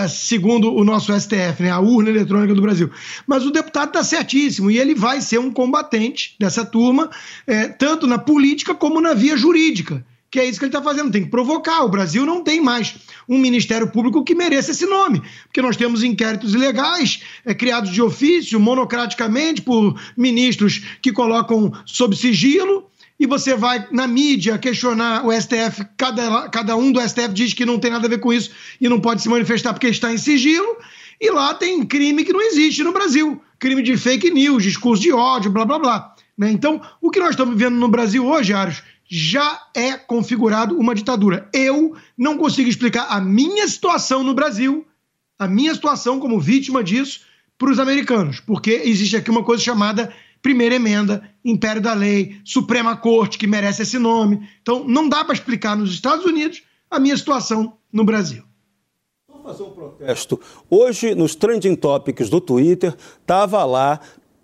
segundo 0.09 0.73
o 0.73 0.83
nosso 0.83 1.17
STF, 1.17 1.63
né? 1.63 1.71
a 1.71 1.79
urna 1.79 2.09
eletrônica 2.09 2.53
do 2.53 2.61
Brasil. 2.61 2.89
Mas 3.27 3.45
o 3.45 3.51
deputado 3.51 3.89
está 3.89 4.03
certíssimo 4.03 4.71
e 4.71 4.77
ele 4.77 4.95
vai 4.95 5.21
ser 5.21 5.39
um 5.39 5.51
combatente 5.51 6.35
dessa 6.39 6.65
turma, 6.65 7.09
é, 7.45 7.67
tanto 7.67 8.07
na 8.07 8.17
política 8.17 8.73
como 8.73 9.01
na 9.01 9.13
via 9.13 9.35
jurídica 9.35 10.05
que 10.31 10.39
é 10.39 10.45
isso 10.45 10.57
que 10.57 10.65
ele 10.65 10.69
está 10.69 10.81
fazendo, 10.81 11.11
tem 11.11 11.25
que 11.25 11.29
provocar. 11.29 11.83
O 11.83 11.89
Brasil 11.89 12.25
não 12.25 12.41
tem 12.41 12.61
mais 12.61 12.95
um 13.27 13.37
Ministério 13.37 13.91
Público 13.91 14.23
que 14.23 14.33
mereça 14.33 14.71
esse 14.71 14.85
nome, 14.85 15.21
porque 15.43 15.61
nós 15.61 15.75
temos 15.75 16.03
inquéritos 16.03 16.53
ilegais 16.53 17.21
é, 17.45 17.53
criados 17.53 17.91
de 17.91 18.01
ofício, 18.01 18.57
monocraticamente, 18.57 19.61
por 19.61 19.99
ministros 20.15 20.81
que 21.01 21.11
colocam 21.11 21.73
sob 21.85 22.15
sigilo, 22.15 22.89
e 23.19 23.27
você 23.27 23.55
vai 23.55 23.85
na 23.91 24.07
mídia 24.07 24.57
questionar 24.57 25.25
o 25.25 25.31
STF, 25.31 25.85
cada, 25.97 26.49
cada 26.49 26.75
um 26.77 26.91
do 26.91 27.01
STF 27.01 27.33
diz 27.33 27.53
que 27.53 27.65
não 27.65 27.77
tem 27.77 27.91
nada 27.91 28.07
a 28.07 28.09
ver 28.09 28.19
com 28.19 28.33
isso 28.33 28.51
e 28.79 28.89
não 28.89 28.99
pode 28.99 29.21
se 29.21 29.29
manifestar 29.29 29.73
porque 29.73 29.87
está 29.87 30.11
em 30.13 30.17
sigilo, 30.17 30.77
e 31.19 31.29
lá 31.29 31.53
tem 31.53 31.85
crime 31.85 32.23
que 32.23 32.33
não 32.33 32.41
existe 32.41 32.83
no 32.83 32.93
Brasil 32.93 33.39
crime 33.59 33.83
de 33.83 33.95
fake 33.95 34.31
news, 34.31 34.63
discurso 34.63 35.03
de 35.03 35.11
ódio, 35.11 35.51
blá 35.51 35.65
blá 35.65 35.77
blá. 35.77 36.15
Né? 36.35 36.51
Então, 36.51 36.81
o 36.99 37.11
que 37.11 37.19
nós 37.19 37.31
estamos 37.31 37.55
vivendo 37.55 37.75
no 37.75 37.87
Brasil 37.87 38.25
hoje, 38.25 38.53
Aros, 38.53 38.81
já 39.13 39.67
é 39.75 39.97
configurado 39.97 40.79
uma 40.79 40.95
ditadura. 40.95 41.49
Eu 41.53 41.97
não 42.17 42.37
consigo 42.37 42.69
explicar 42.69 43.07
a 43.09 43.19
minha 43.19 43.67
situação 43.67 44.23
no 44.23 44.33
Brasil, 44.33 44.87
a 45.37 45.49
minha 45.49 45.73
situação 45.73 46.17
como 46.17 46.39
vítima 46.39 46.81
disso, 46.81 47.19
para 47.57 47.69
os 47.69 47.77
americanos, 47.77 48.39
porque 48.39 48.71
existe 48.85 49.17
aqui 49.17 49.29
uma 49.29 49.43
coisa 49.43 49.61
chamada 49.61 50.13
primeira 50.41 50.75
emenda, 50.75 51.29
império 51.43 51.81
da 51.81 51.93
lei, 51.93 52.37
Suprema 52.45 52.95
Corte, 52.95 53.37
que 53.37 53.45
merece 53.45 53.81
esse 53.81 53.99
nome. 53.99 54.47
Então, 54.61 54.87
não 54.87 55.09
dá 55.09 55.25
para 55.25 55.33
explicar 55.33 55.75
nos 55.75 55.93
Estados 55.93 56.25
Unidos 56.25 56.63
a 56.89 56.97
minha 56.97 57.15
situação 57.17 57.77
no 57.91 58.05
Brasil. 58.05 58.43
Vamos 59.27 59.43
fazer 59.43 59.63
um 59.63 59.71
protesto. 59.71 60.39
Hoje, 60.69 61.13
nos 61.13 61.35
trending 61.35 61.75
topics 61.75 62.29
do 62.29 62.39
Twitter, 62.39 62.95
estava 63.19 63.63
lá 63.65 63.99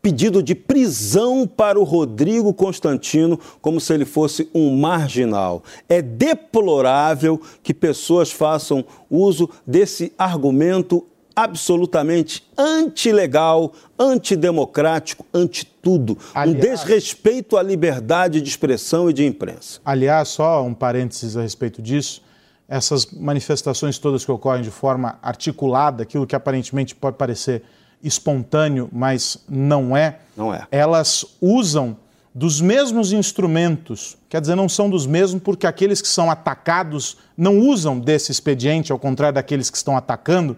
pedido 0.08 0.42
de 0.42 0.56
prisão 0.56 1.46
para 1.46 1.78
o 1.78 1.84
Rodrigo 1.84 2.54
Constantino, 2.54 3.38
como 3.62 3.82
se 3.82 3.94
ele 3.94 4.06
fosse 4.06 4.50
um 4.56 4.74
marginal. 4.78 5.62
É 5.90 6.02
deplorável 6.02 7.42
que 7.62 7.74
pessoas 7.74 8.32
façam 8.32 8.86
uso 9.10 9.50
desse 9.66 10.14
argumento 10.18 11.06
absolutamente 11.36 12.48
antilegal, 12.58 13.74
antidemocrático, 14.00 15.26
anti 15.34 15.66
tudo. 15.66 16.18
Aliás, 16.34 16.56
um 16.56 16.62
desrespeito 16.62 17.58
à 17.58 17.62
liberdade 17.62 18.40
de 18.40 18.48
expressão 18.48 19.10
e 19.10 19.14
de 19.14 19.26
imprensa. 19.26 19.82
Aliás, 19.84 20.30
só 20.30 20.64
um 20.64 20.74
parênteses 20.74 21.36
a 21.36 21.42
respeito 21.42 21.82
disso. 21.82 22.24
Essas 22.66 23.06
manifestações 23.12 24.00
todas 24.00 24.24
que 24.24 24.32
ocorrem 24.32 24.62
de 24.62 24.72
forma 24.72 25.20
articulada, 25.22 26.04
aquilo 26.04 26.26
que 26.26 26.36
aparentemente 26.36 26.96
pode 26.96 27.18
parecer 27.18 27.62
espontâneo, 28.04 28.90
mas 28.92 29.44
não 29.50 29.96
é. 29.96 30.20
Não 30.36 30.54
é. 30.54 30.68
Elas 30.72 31.26
usam 31.42 31.98
dos 32.34 32.62
mesmos 32.62 33.12
instrumentos, 33.12 34.16
quer 34.30 34.40
dizer, 34.40 34.54
não 34.56 34.70
são 34.70 34.88
dos 34.88 35.08
mesmos 35.08 35.42
porque 35.42 35.66
aqueles 35.66 36.02
que 36.04 36.08
são 36.08 36.30
atacados 36.30 37.18
não 37.36 37.58
usam 37.58 38.00
desse 38.00 38.32
expediente, 38.32 38.92
ao 38.92 39.00
contrário 39.00 39.34
daqueles 39.34 39.72
que 39.72 39.78
estão 39.78 39.98
atacando, 39.98 40.56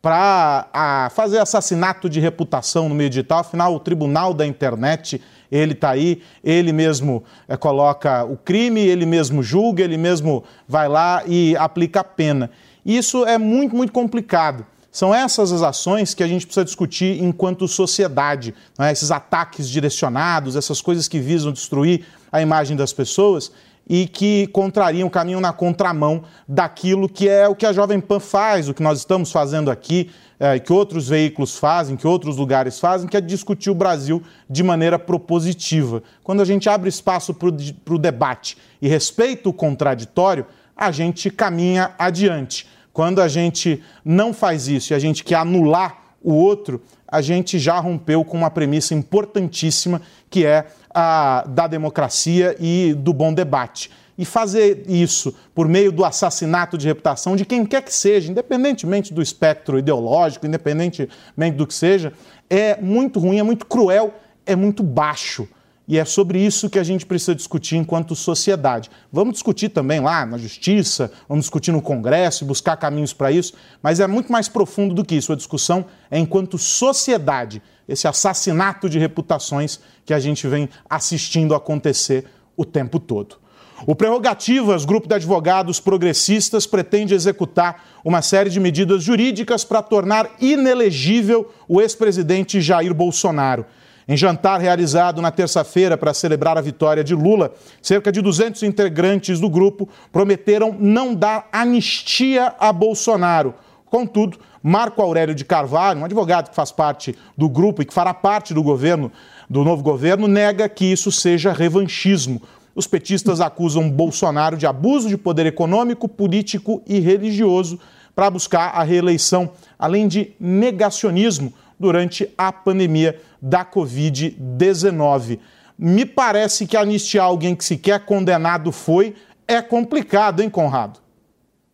para 0.00 1.10
fazer 1.14 1.38
assassinato 1.38 2.08
de 2.08 2.20
reputação 2.20 2.88
no 2.88 2.94
meio 2.94 3.10
digital. 3.10 3.40
Afinal, 3.40 3.74
o 3.74 3.78
tribunal 3.78 4.32
da 4.32 4.46
internet, 4.46 5.20
ele 5.52 5.72
está 5.72 5.90
aí, 5.90 6.22
ele 6.42 6.72
mesmo 6.72 7.22
é, 7.46 7.54
coloca 7.54 8.24
o 8.24 8.36
crime, 8.38 8.80
ele 8.80 9.04
mesmo 9.04 9.42
julga, 9.42 9.84
ele 9.84 9.98
mesmo 9.98 10.42
vai 10.66 10.88
lá 10.88 11.22
e 11.26 11.54
aplica 11.58 12.00
a 12.00 12.04
pena. 12.04 12.50
Isso 12.82 13.26
é 13.26 13.36
muito, 13.36 13.76
muito 13.76 13.92
complicado 13.92 14.64
São 14.90 15.14
essas 15.14 15.52
as 15.52 15.62
ações 15.62 16.14
que 16.14 16.22
a 16.22 16.26
gente 16.26 16.46
precisa 16.46 16.64
discutir 16.64 17.22
enquanto 17.22 17.68
sociedade. 17.68 18.54
É? 18.78 18.90
Esses 18.90 19.10
ataques 19.10 19.68
direcionados, 19.68 20.56
essas 20.56 20.80
coisas 20.80 21.06
que 21.06 21.20
visam 21.20 21.52
destruir 21.52 22.04
a 22.32 22.42
imagem 22.42 22.76
das 22.76 22.92
pessoas 22.92 23.52
e 23.88 24.06
que 24.06 24.46
contrariam 24.48 25.08
o 25.08 25.10
caminho 25.10 25.40
na 25.40 25.52
contramão 25.52 26.22
daquilo 26.46 27.08
que 27.08 27.28
é 27.28 27.48
o 27.48 27.56
que 27.56 27.66
a 27.66 27.72
Jovem 27.72 27.98
Pan 28.00 28.20
faz, 28.20 28.68
o 28.68 28.74
que 28.74 28.82
nós 28.82 28.98
estamos 28.98 29.32
fazendo 29.32 29.68
aqui, 29.70 30.10
é, 30.38 30.58
que 30.58 30.72
outros 30.72 31.08
veículos 31.08 31.56
fazem, 31.56 31.96
que 31.96 32.06
outros 32.06 32.36
lugares 32.36 32.78
fazem, 32.78 33.08
que 33.08 33.16
é 33.16 33.20
discutir 33.20 33.68
o 33.68 33.74
Brasil 33.74 34.22
de 34.48 34.62
maneira 34.62 34.98
propositiva. 34.98 36.02
Quando 36.22 36.40
a 36.40 36.44
gente 36.44 36.68
abre 36.68 36.88
espaço 36.88 37.34
para 37.34 37.48
o 37.48 37.98
debate 37.98 38.56
e 38.80 38.88
respeita 38.88 39.48
o 39.48 39.52
contraditório, 39.52 40.46
a 40.76 40.90
gente 40.92 41.28
caminha 41.28 41.92
adiante. 41.98 42.66
Quando 43.00 43.22
a 43.22 43.28
gente 43.28 43.82
não 44.04 44.30
faz 44.30 44.68
isso 44.68 44.92
e 44.92 44.94
a 44.94 44.98
gente 44.98 45.24
quer 45.24 45.36
anular 45.36 46.16
o 46.22 46.34
outro, 46.34 46.82
a 47.08 47.22
gente 47.22 47.58
já 47.58 47.80
rompeu 47.80 48.22
com 48.22 48.36
uma 48.36 48.50
premissa 48.50 48.92
importantíssima 48.92 50.02
que 50.28 50.44
é 50.44 50.66
a 50.94 51.42
da 51.48 51.66
democracia 51.66 52.54
e 52.60 52.92
do 52.92 53.14
bom 53.14 53.32
debate. 53.32 53.90
E 54.18 54.26
fazer 54.26 54.84
isso 54.86 55.34
por 55.54 55.66
meio 55.66 55.90
do 55.90 56.04
assassinato 56.04 56.76
de 56.76 56.86
reputação 56.86 57.36
de 57.36 57.46
quem 57.46 57.64
quer 57.64 57.80
que 57.80 57.94
seja, 57.94 58.30
independentemente 58.30 59.14
do 59.14 59.22
espectro 59.22 59.78
ideológico, 59.78 60.46
independentemente 60.46 61.56
do 61.56 61.66
que 61.66 61.72
seja, 61.72 62.12
é 62.50 62.78
muito 62.82 63.18
ruim, 63.18 63.38
é 63.38 63.42
muito 63.42 63.64
cruel, 63.64 64.12
é 64.44 64.54
muito 64.54 64.82
baixo. 64.82 65.48
E 65.90 65.98
é 65.98 66.04
sobre 66.04 66.38
isso 66.38 66.70
que 66.70 66.78
a 66.78 66.84
gente 66.84 67.04
precisa 67.04 67.34
discutir 67.34 67.74
enquanto 67.74 68.14
sociedade. 68.14 68.88
Vamos 69.12 69.32
discutir 69.32 69.70
também 69.70 69.98
lá 69.98 70.24
na 70.24 70.38
justiça, 70.38 71.10
vamos 71.28 71.46
discutir 71.46 71.72
no 71.72 71.82
Congresso 71.82 72.44
e 72.44 72.46
buscar 72.46 72.76
caminhos 72.76 73.12
para 73.12 73.32
isso, 73.32 73.54
mas 73.82 73.98
é 73.98 74.06
muito 74.06 74.30
mais 74.30 74.48
profundo 74.48 74.94
do 74.94 75.04
que 75.04 75.16
isso. 75.16 75.32
A 75.32 75.36
discussão 75.36 75.84
é 76.08 76.16
enquanto 76.16 76.56
sociedade, 76.58 77.60
esse 77.88 78.06
assassinato 78.06 78.88
de 78.88 79.00
reputações 79.00 79.80
que 80.06 80.14
a 80.14 80.20
gente 80.20 80.46
vem 80.46 80.68
assistindo 80.88 81.56
acontecer 81.56 82.24
o 82.56 82.64
tempo 82.64 83.00
todo. 83.00 83.38
O 83.84 83.96
Prerrogativas, 83.96 84.84
grupo 84.84 85.08
de 85.08 85.14
advogados 85.16 85.80
progressistas, 85.80 86.68
pretende 86.68 87.14
executar 87.14 87.84
uma 88.04 88.22
série 88.22 88.48
de 88.48 88.60
medidas 88.60 89.02
jurídicas 89.02 89.64
para 89.64 89.82
tornar 89.82 90.30
inelegível 90.40 91.52
o 91.66 91.80
ex-presidente 91.80 92.60
Jair 92.60 92.94
Bolsonaro. 92.94 93.66
Em 94.10 94.16
jantar 94.16 94.60
realizado 94.60 95.22
na 95.22 95.30
terça-feira 95.30 95.96
para 95.96 96.12
celebrar 96.12 96.58
a 96.58 96.60
vitória 96.60 97.04
de 97.04 97.14
Lula, 97.14 97.52
cerca 97.80 98.10
de 98.10 98.20
200 98.20 98.64
integrantes 98.64 99.38
do 99.38 99.48
grupo 99.48 99.88
prometeram 100.10 100.74
não 100.76 101.14
dar 101.14 101.48
anistia 101.52 102.52
a 102.58 102.72
Bolsonaro. 102.72 103.54
Contudo, 103.86 104.36
Marco 104.60 105.00
Aurélio 105.00 105.32
de 105.32 105.44
Carvalho, 105.44 106.00
um 106.00 106.04
advogado 106.04 106.50
que 106.50 106.56
faz 106.56 106.72
parte 106.72 107.16
do 107.38 107.48
grupo 107.48 107.82
e 107.82 107.84
que 107.84 107.94
fará 107.94 108.12
parte 108.12 108.52
do 108.52 108.64
governo, 108.64 109.12
do 109.48 109.62
novo 109.62 109.80
governo, 109.80 110.26
nega 110.26 110.68
que 110.68 110.86
isso 110.86 111.12
seja 111.12 111.52
revanchismo. 111.52 112.42
Os 112.74 112.88
petistas 112.88 113.40
acusam 113.40 113.88
Bolsonaro 113.88 114.56
de 114.56 114.66
abuso 114.66 115.08
de 115.08 115.16
poder 115.16 115.46
econômico, 115.46 116.08
político 116.08 116.82
e 116.84 116.98
religioso 116.98 117.78
para 118.12 118.28
buscar 118.28 118.70
a 118.70 118.82
reeleição, 118.82 119.52
além 119.78 120.08
de 120.08 120.32
negacionismo 120.40 121.52
durante 121.80 122.28
a 122.36 122.52
pandemia 122.52 123.18
da 123.40 123.64
Covid-19. 123.64 125.40
Me 125.78 126.04
parece 126.04 126.66
que 126.66 126.76
anistiar 126.76 127.24
alguém 127.24 127.56
que 127.56 127.64
sequer 127.64 128.00
condenado 128.00 128.70
foi 128.70 129.14
é 129.48 129.62
complicado, 129.62 130.42
hein, 130.42 130.50
Conrado? 130.50 131.00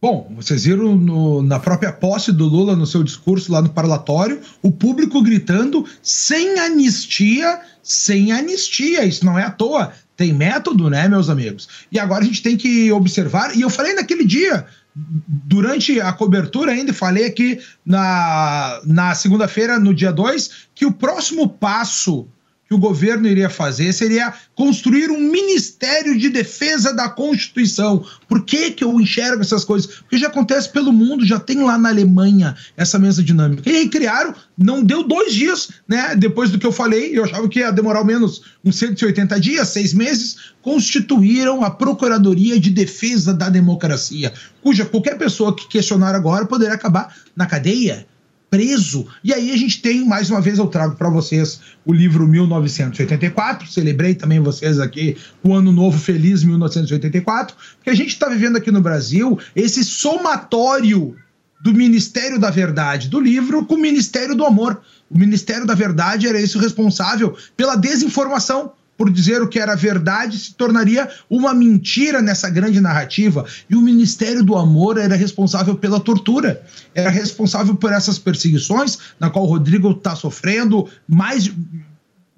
Bom, 0.01 0.33
vocês 0.37 0.65
viram 0.65 0.95
no, 0.95 1.43
na 1.43 1.59
própria 1.59 1.93
posse 1.93 2.31
do 2.31 2.47
Lula, 2.47 2.77
no 2.77 2.87
seu 2.87 3.03
discurso 3.03 3.51
lá 3.51 3.61
no 3.61 3.71
parlatório, 3.71 4.41
o 4.63 4.71
público 4.71 5.21
gritando 5.23 5.85
sem 6.03 6.59
anistia, 6.61 7.61
sem 7.83 8.31
anistia. 8.31 9.05
Isso 9.05 9.25
não 9.25 9.39
é 9.39 9.43
à 9.43 9.51
toa. 9.51 9.93
Tem 10.17 10.33
método, 10.33 10.89
né, 10.89 11.09
meus 11.09 11.29
amigos? 11.29 11.69
E 11.91 11.99
agora 11.99 12.23
a 12.23 12.27
gente 12.27 12.43
tem 12.43 12.57
que 12.57 12.93
observar, 12.93 13.57
e 13.57 13.63
eu 13.63 13.69
falei 13.69 13.95
naquele 13.95 14.25
dia, 14.25 14.67
durante 14.97 16.01
a 16.01 16.13
cobertura 16.13 16.73
ainda 16.73 16.93
falei 16.93 17.27
aqui 17.27 17.61
na, 17.85 18.81
na 18.85 19.15
segunda-feira, 19.15 19.79
no 19.79 19.93
dia 19.93 20.11
2, 20.11 20.69
que 20.75 20.87
o 20.87 20.93
próximo 20.93 21.49
passo 21.49 22.27
que 22.69 22.75
o 22.75 22.79
governo 22.79 23.29
iria 23.29 23.49
fazer 23.49 23.93
seria 23.93 24.33
construir 24.55 25.11
um 25.11 25.21
Ministério 25.21 26.19
de 26.19 26.29
Defesa 26.29 26.93
da 26.93 27.09
Constituição. 27.09 28.05
Por 28.29 28.45
que, 28.45 28.73
que 28.73 28.83
eu 28.83 29.01
enxergo 29.01 29.43
essas 29.43 29.65
coisas? 29.65 29.87
Porque 29.87 30.19
já 30.19 30.27
acontece 30.27 30.71
pelo 30.71 30.93
mundo, 30.93 31.25
já 31.25 31.39
tem 31.39 31.63
lá 31.63 31.79
na 31.79 31.91
Alemanha 31.91 32.57
essa 32.77 32.99
mesa 32.99 33.23
dinâmica. 33.23 33.71
E 33.71 33.77
aí 33.77 33.89
criaram, 33.89 34.35
não 34.59 34.83
deu 34.83 35.07
dois 35.07 35.33
dias, 35.33 35.71
né? 35.87 36.17
Depois 36.17 36.51
do 36.51 36.59
que 36.59 36.67
eu 36.67 36.73
falei, 36.73 37.17
eu 37.17 37.25
achava 37.25 37.49
que 37.49 37.61
ia 37.61 37.71
demorar 37.71 38.01
ao 38.01 38.05
menos 38.05 38.43
uns 38.65 38.77
180 38.77 39.41
dias, 39.41 39.69
seis 39.69 39.95
meses, 39.95 40.37
constituíram 40.61 41.63
a 41.63 41.71
Procuradoria 41.71 42.59
de 42.59 42.71
Defesa 42.71 43.33
da 43.33 43.49
Democracia, 43.49 44.33
cuja 44.63 44.85
qualquer 44.85 45.17
pessoa 45.17 45.55
que 45.55 45.69
questionar 45.69 46.15
agora 46.15 46.47
poderia 46.47 46.75
acabar 46.75 47.15
na 47.37 47.47
cadeia 47.47 48.07
preso. 48.51 49.07
E 49.23 49.33
aí 49.33 49.51
a 49.51 49.57
gente 49.57 49.81
tem, 49.83 50.05
mais 50.05 50.31
uma 50.31 50.41
vez, 50.41 50.59
eu 50.59 50.67
trago 50.67 50.97
para 50.97 51.11
vocês 51.11 51.61
o 51.85 51.93
livro 51.93 52.27
1984. 52.27 53.71
Celebrei 53.71 54.15
também 54.15 54.41
vocês 54.41 54.79
aqui 54.79 55.17
o 55.43 55.55
Ano 55.55 55.73
Novo 55.73 55.99
Feliz 55.99 56.43
1984, 56.45 57.57
porque 57.77 57.91
a 57.91 57.95
gente 57.95 58.09
está 58.09 58.29
vivendo 58.29 58.57
aqui 58.57 58.71
no 58.71 58.81
Brasil 58.81 59.39
esse 59.55 59.85
somatório 59.85 61.17
do 61.61 61.73
Ministério 61.73 62.39
da 62.39 62.51
Verdade 62.51 63.09
do 63.09 63.19
livro 63.19 63.65
com 63.65 63.75
o 63.75 63.81
Ministério 63.81 64.35
do 64.35 64.45
Amor. 64.45 64.81
O 65.11 65.19
Ministério 65.19 65.67
da 65.67 65.75
Verdade 65.75 66.27
era 66.27 66.41
esse 66.41 66.59
responsável 66.59 67.37
pela 67.57 67.77
desinformação 67.77 68.73
por 68.97 69.11
dizer 69.11 69.43
o 69.43 69.49
que 69.49 69.59
era 69.59 69.75
verdade, 69.75 70.39
se 70.39 70.55
tornaria 70.55 71.09
uma 71.29 71.53
mentira 71.53 72.23
nessa 72.23 72.49
grande 72.49 72.81
narrativa. 72.81 73.45
E 73.69 73.77
o 73.77 73.81
Ministério 73.81 74.43
do 74.43 74.57
Amor 74.57 74.99
era 74.99 75.15
responsável 75.15 75.75
pela 75.75 76.01
tortura, 76.01 76.63
era 76.95 77.11
responsável 77.11 77.75
por 77.75 77.93
essas 77.93 78.19
perseguições, 78.19 78.99
na 79.21 79.31
qual 79.31 79.45
o 79.45 79.49
Rodrigo 79.49 79.91
está 79.91 80.17
sofrendo 80.17 80.89
mais 81.07 81.51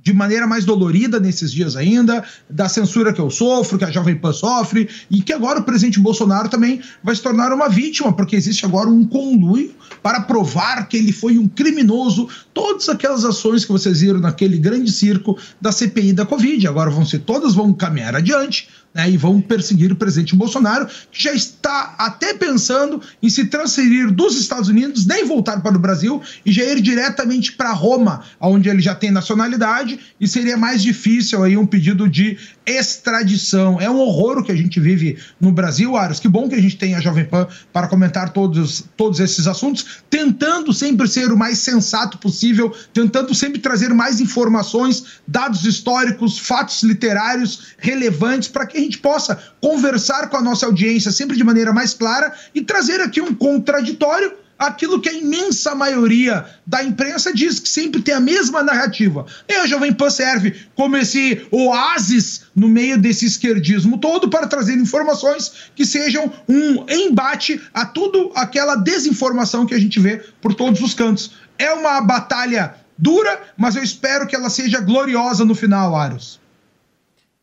de 0.09 0.15
maneira 0.15 0.47
mais 0.47 0.65
dolorida 0.65 1.21
nesses 1.21 1.53
dias 1.53 1.77
ainda, 1.77 2.25
da 2.49 2.67
censura 2.67 3.13
que 3.13 3.21
eu 3.21 3.29
sofro, 3.29 3.77
que 3.77 3.85
a 3.85 3.91
Jovem 3.91 4.17
Pan 4.17 4.33
sofre, 4.33 4.89
e 5.11 5.21
que 5.21 5.35
agora 5.35 5.61
o 5.61 5.65
presidente 5.65 6.01
Bolsonaro 6.01 6.49
também 6.49 6.81
vai 7.05 7.15
se 7.15 7.21
tornar 7.21 7.53
uma 7.53 7.69
vítima, 7.69 8.11
porque 8.11 8.35
existe 8.35 8.65
agora 8.65 8.89
um 8.89 9.05
conluio 9.05 9.75
para 10.03 10.21
provar 10.23 10.89
que 10.89 10.97
ele 10.97 11.13
foi 11.13 11.37
um 11.37 11.47
criminoso. 11.47 12.27
Todas 12.55 12.89
aquelas 12.89 13.23
ações 13.23 13.67
que 13.67 13.73
vocês 13.73 14.01
viram 14.01 14.19
naquele 14.19 14.57
grande 14.57 14.91
circo 14.91 15.37
da 15.61 15.71
CPI 15.71 16.15
da 16.15 16.25
Covid, 16.25 16.67
agora 16.67 16.89
vão 16.89 17.05
ser 17.05 17.19
todas, 17.19 17.55
vão 17.55 17.75
caminhar 17.75 18.17
adiante 18.17 18.67
né, 18.95 19.11
e 19.11 19.17
vão 19.17 19.41
perseguir 19.41 19.93
o 19.93 19.97
presidente 19.97 20.35
Bolsonaro, 20.35 20.87
que 21.11 21.23
já 21.23 21.33
está 21.33 21.95
até 21.99 22.35
pensando 22.35 23.01
em 23.23 23.29
se 23.29 23.47
transferir 23.47 24.11
dos 24.11 24.39
Estados 24.39 24.69
Unidos, 24.69 25.07
nem 25.07 25.27
voltar 25.27 25.61
para 25.61 25.77
o 25.77 25.81
Brasil 25.81 26.23
e 26.45 26.53
já 26.53 26.65
ir 26.65 26.81
diretamente 26.81 27.53
para 27.53 27.73
Roma, 27.73 28.23
onde 28.41 28.69
ele 28.69 28.81
já 28.81 28.95
tem 28.95 29.11
nacionalidade 29.11 29.99
e 30.21 30.27
seria 30.27 30.57
mais 30.57 30.83
difícil 30.83 31.43
aí 31.43 31.57
um 31.57 31.67
pedido 31.67 32.09
de 32.09 32.39
extradição. 32.67 33.81
É 33.81 33.91
um 33.91 33.99
horror 33.99 34.39
o 34.39 34.45
que 34.45 34.53
a 34.53 34.57
gente 34.57 34.79
vive 34.81 35.19
no 35.41 35.53
Brasil, 35.53 35.97
Aros. 35.97 36.21
Que 36.21 36.29
bom 36.29 36.49
que 36.49 36.55
a 36.55 36.61
gente 36.61 36.77
tem 36.77 36.95
a 36.95 37.01
Jovem 37.01 37.25
Pan 37.25 37.47
para 37.73 37.89
comentar 37.89 38.31
todos, 38.31 38.85
todos 38.97 39.21
esses 39.21 39.47
assuntos, 39.47 40.03
tentando 40.11 40.73
sempre 40.73 41.09
ser 41.09 41.33
o 41.33 41.37
mais 41.37 41.59
sensato 41.59 42.19
possível, 42.19 42.75
tentando 42.93 43.35
sempre 43.35 43.59
trazer 43.59 43.93
mais 43.95 44.21
informações, 44.21 45.05
dados 45.27 45.65
históricos, 45.65 46.39
fatos 46.39 46.83
literários 46.83 47.69
relevantes 47.79 48.49
para 48.49 48.67
que 48.67 48.78
a 48.79 48.83
gente 48.83 48.99
possa 48.99 49.39
conversar 49.61 50.29
com 50.29 50.37
a 50.37 50.43
nossa 50.43 50.67
audiência 50.67 51.11
sempre 51.11 51.37
de 51.37 51.45
maneira 51.45 51.73
mais 51.73 51.95
clara 51.95 52.33
e 52.55 52.63
trazer 52.63 53.01
aqui 53.01 53.21
um 53.21 53.35
contraditório 53.35 54.33
aquilo 54.59 55.01
que 55.01 55.09
a 55.09 55.13
imensa 55.13 55.75
maioria 55.75 56.45
da 56.67 56.83
imprensa 56.83 57.33
diz 57.33 57.61
que 57.61 57.69
sempre 57.69 58.03
tem 58.03 58.15
a 58.15 58.21
mesma 58.21 58.63
narrativa. 58.63 59.25
E 59.49 59.55
a 59.55 59.67
Jovem 59.67 59.93
Pan 59.93 60.11
serve 60.11 60.55
como 60.75 60.97
esse 60.97 61.47
oásis 61.51 62.43
no 62.55 62.67
meio 62.67 62.99
desse 62.99 63.25
esquerdismo 63.25 63.99
todo 63.99 64.29
para 64.29 64.49
trazer 64.49 64.75
informações 64.75 65.71
que 65.77 65.87
sejam 65.87 66.33
um 66.49 66.85
embate 66.91 67.61
a 67.73 67.87
tudo 67.87 68.33
aquela 68.35 68.75
desinformação 68.75 69.65
que 69.65 69.75
a 69.75 69.79
gente 69.79 70.01
vê 70.01 70.17
por 70.41 70.55
todos 70.55 70.81
os 70.81 70.93
cantos. 70.93 71.33
É 71.57 71.73
uma 71.73 72.01
batalha 72.01 72.75
dura, 72.97 73.41
mas 73.57 73.77
eu 73.77 73.83
espero 73.83 74.27
que 74.27 74.35
ela 74.35 74.51
seja 74.51 74.81
gloriosa 74.81 75.45
no 75.45 75.55
final, 75.55 75.95
Aros. 75.95 76.41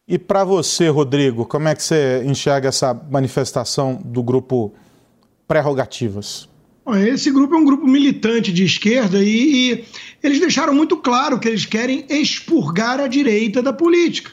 E 0.08 0.20
para 0.20 0.43
você, 0.43 0.88
Rodrigo, 0.88 1.45
como 1.45 1.68
é 1.68 1.74
que 1.74 1.82
você 1.82 2.24
enxerga 2.24 2.70
essa 2.70 2.93
manifestação 2.93 3.99
do 4.06 4.22
grupo 4.22 4.72
Prerrogativas? 5.47 6.47
Esse 7.08 7.32
grupo 7.32 7.56
é 7.56 7.58
um 7.58 7.66
grupo 7.66 7.88
militante 7.88 8.53
de 8.53 8.64
esquerda 8.64 9.24
e, 9.24 9.72
e, 9.74 9.86
eles 10.22 10.39
deixaram 10.39 10.76
muito 10.76 10.97
claro 10.97 11.39
que 11.39 11.47
eles 11.47 11.66
querem 11.66 12.06
expurgar 12.08 12.99
a 12.99 13.08
direita 13.08 13.64
da 13.64 13.74
política. 13.74 14.30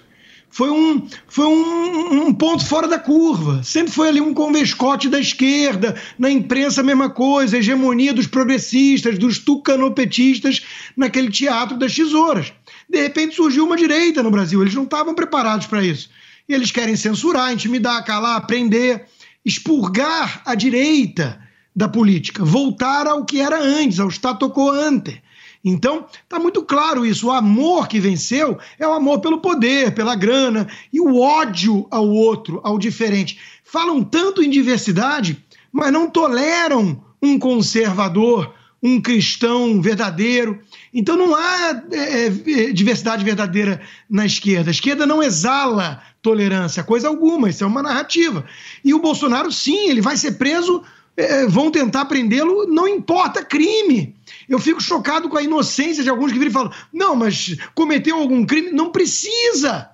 foi 0.50 0.68
um, 0.68 1.06
foi 1.26 1.46
um, 1.46 2.26
um, 2.26 2.34
ponto 2.34 2.66
fora 2.66 2.86
da 2.86 2.98
curva. 2.98 3.62
Sempre 3.62 3.94
foi 3.94 4.08
ali 4.08 4.20
um 4.20 4.34
convescote 4.34 5.08
da 5.08 5.18
esquerda, 5.18 5.96
na 6.18 6.30
imprensa 6.30 6.82
a 6.82 6.84
mesma 6.84 7.08
coisa, 7.08 7.56
hegemonia 7.56 8.12
dos 8.12 8.26
progressistas, 8.26 9.18
dos 9.18 9.38
tucanopetistas 9.38 10.60
naquele 10.94 11.30
teatro 11.30 11.78
das 11.78 11.94
tesouras. 11.94 12.52
De 12.92 13.00
repente 13.00 13.34
surgiu 13.34 13.64
uma 13.64 13.74
direita 13.74 14.22
no 14.22 14.30
Brasil, 14.30 14.60
eles 14.60 14.74
não 14.74 14.82
estavam 14.82 15.14
preparados 15.14 15.66
para 15.66 15.82
isso. 15.82 16.10
E 16.46 16.52
eles 16.52 16.70
querem 16.70 16.94
censurar, 16.94 17.50
intimidar, 17.50 18.04
calar, 18.04 18.46
prender, 18.46 19.06
expurgar 19.42 20.42
a 20.44 20.54
direita 20.54 21.40
da 21.74 21.88
política, 21.88 22.44
voltar 22.44 23.06
ao 23.06 23.24
que 23.24 23.40
era 23.40 23.58
antes, 23.58 23.98
ao 23.98 24.10
status 24.10 24.50
quo 24.50 24.68
ante. 24.68 25.22
Então, 25.64 26.04
está 26.22 26.38
muito 26.38 26.62
claro 26.64 27.06
isso. 27.06 27.28
O 27.28 27.32
amor 27.32 27.88
que 27.88 27.98
venceu 27.98 28.58
é 28.78 28.86
o 28.86 28.92
amor 28.92 29.20
pelo 29.20 29.40
poder, 29.40 29.94
pela 29.94 30.14
grana, 30.14 30.68
e 30.92 31.00
o 31.00 31.18
ódio 31.18 31.86
ao 31.90 32.06
outro, 32.06 32.60
ao 32.62 32.78
diferente. 32.78 33.38
Falam 33.64 34.04
tanto 34.04 34.42
em 34.42 34.50
diversidade, 34.50 35.42
mas 35.72 35.90
não 35.90 36.10
toleram 36.10 37.02
um 37.22 37.38
conservador, 37.38 38.52
um 38.82 39.00
cristão 39.00 39.80
verdadeiro. 39.80 40.60
Então 40.92 41.16
não 41.16 41.34
há 41.34 41.82
é, 41.92 42.26
é, 42.26 42.72
diversidade 42.72 43.24
verdadeira 43.24 43.80
na 44.10 44.26
esquerda. 44.26 44.70
A 44.70 44.72
esquerda 44.72 45.06
não 45.06 45.22
exala 45.22 46.02
tolerância, 46.20 46.82
coisa 46.82 47.08
alguma, 47.08 47.48
isso 47.48 47.62
é 47.62 47.66
uma 47.66 47.82
narrativa. 47.82 48.44
E 48.84 48.92
o 48.92 49.00
Bolsonaro, 49.00 49.52
sim, 49.52 49.88
ele 49.88 50.00
vai 50.00 50.16
ser 50.16 50.32
preso, 50.32 50.82
é, 51.16 51.46
vão 51.46 51.70
tentar 51.70 52.06
prendê-lo, 52.06 52.66
não 52.66 52.88
importa 52.88 53.44
crime. 53.44 54.14
Eu 54.48 54.58
fico 54.58 54.82
chocado 54.82 55.28
com 55.28 55.36
a 55.36 55.42
inocência 55.42 56.02
de 56.02 56.10
alguns 56.10 56.32
que 56.32 56.38
viram 56.38 56.50
e 56.50 56.54
falam: 56.54 56.72
não, 56.92 57.14
mas 57.14 57.56
cometeu 57.74 58.16
algum 58.16 58.44
crime? 58.44 58.72
Não 58.72 58.90
precisa! 58.90 59.91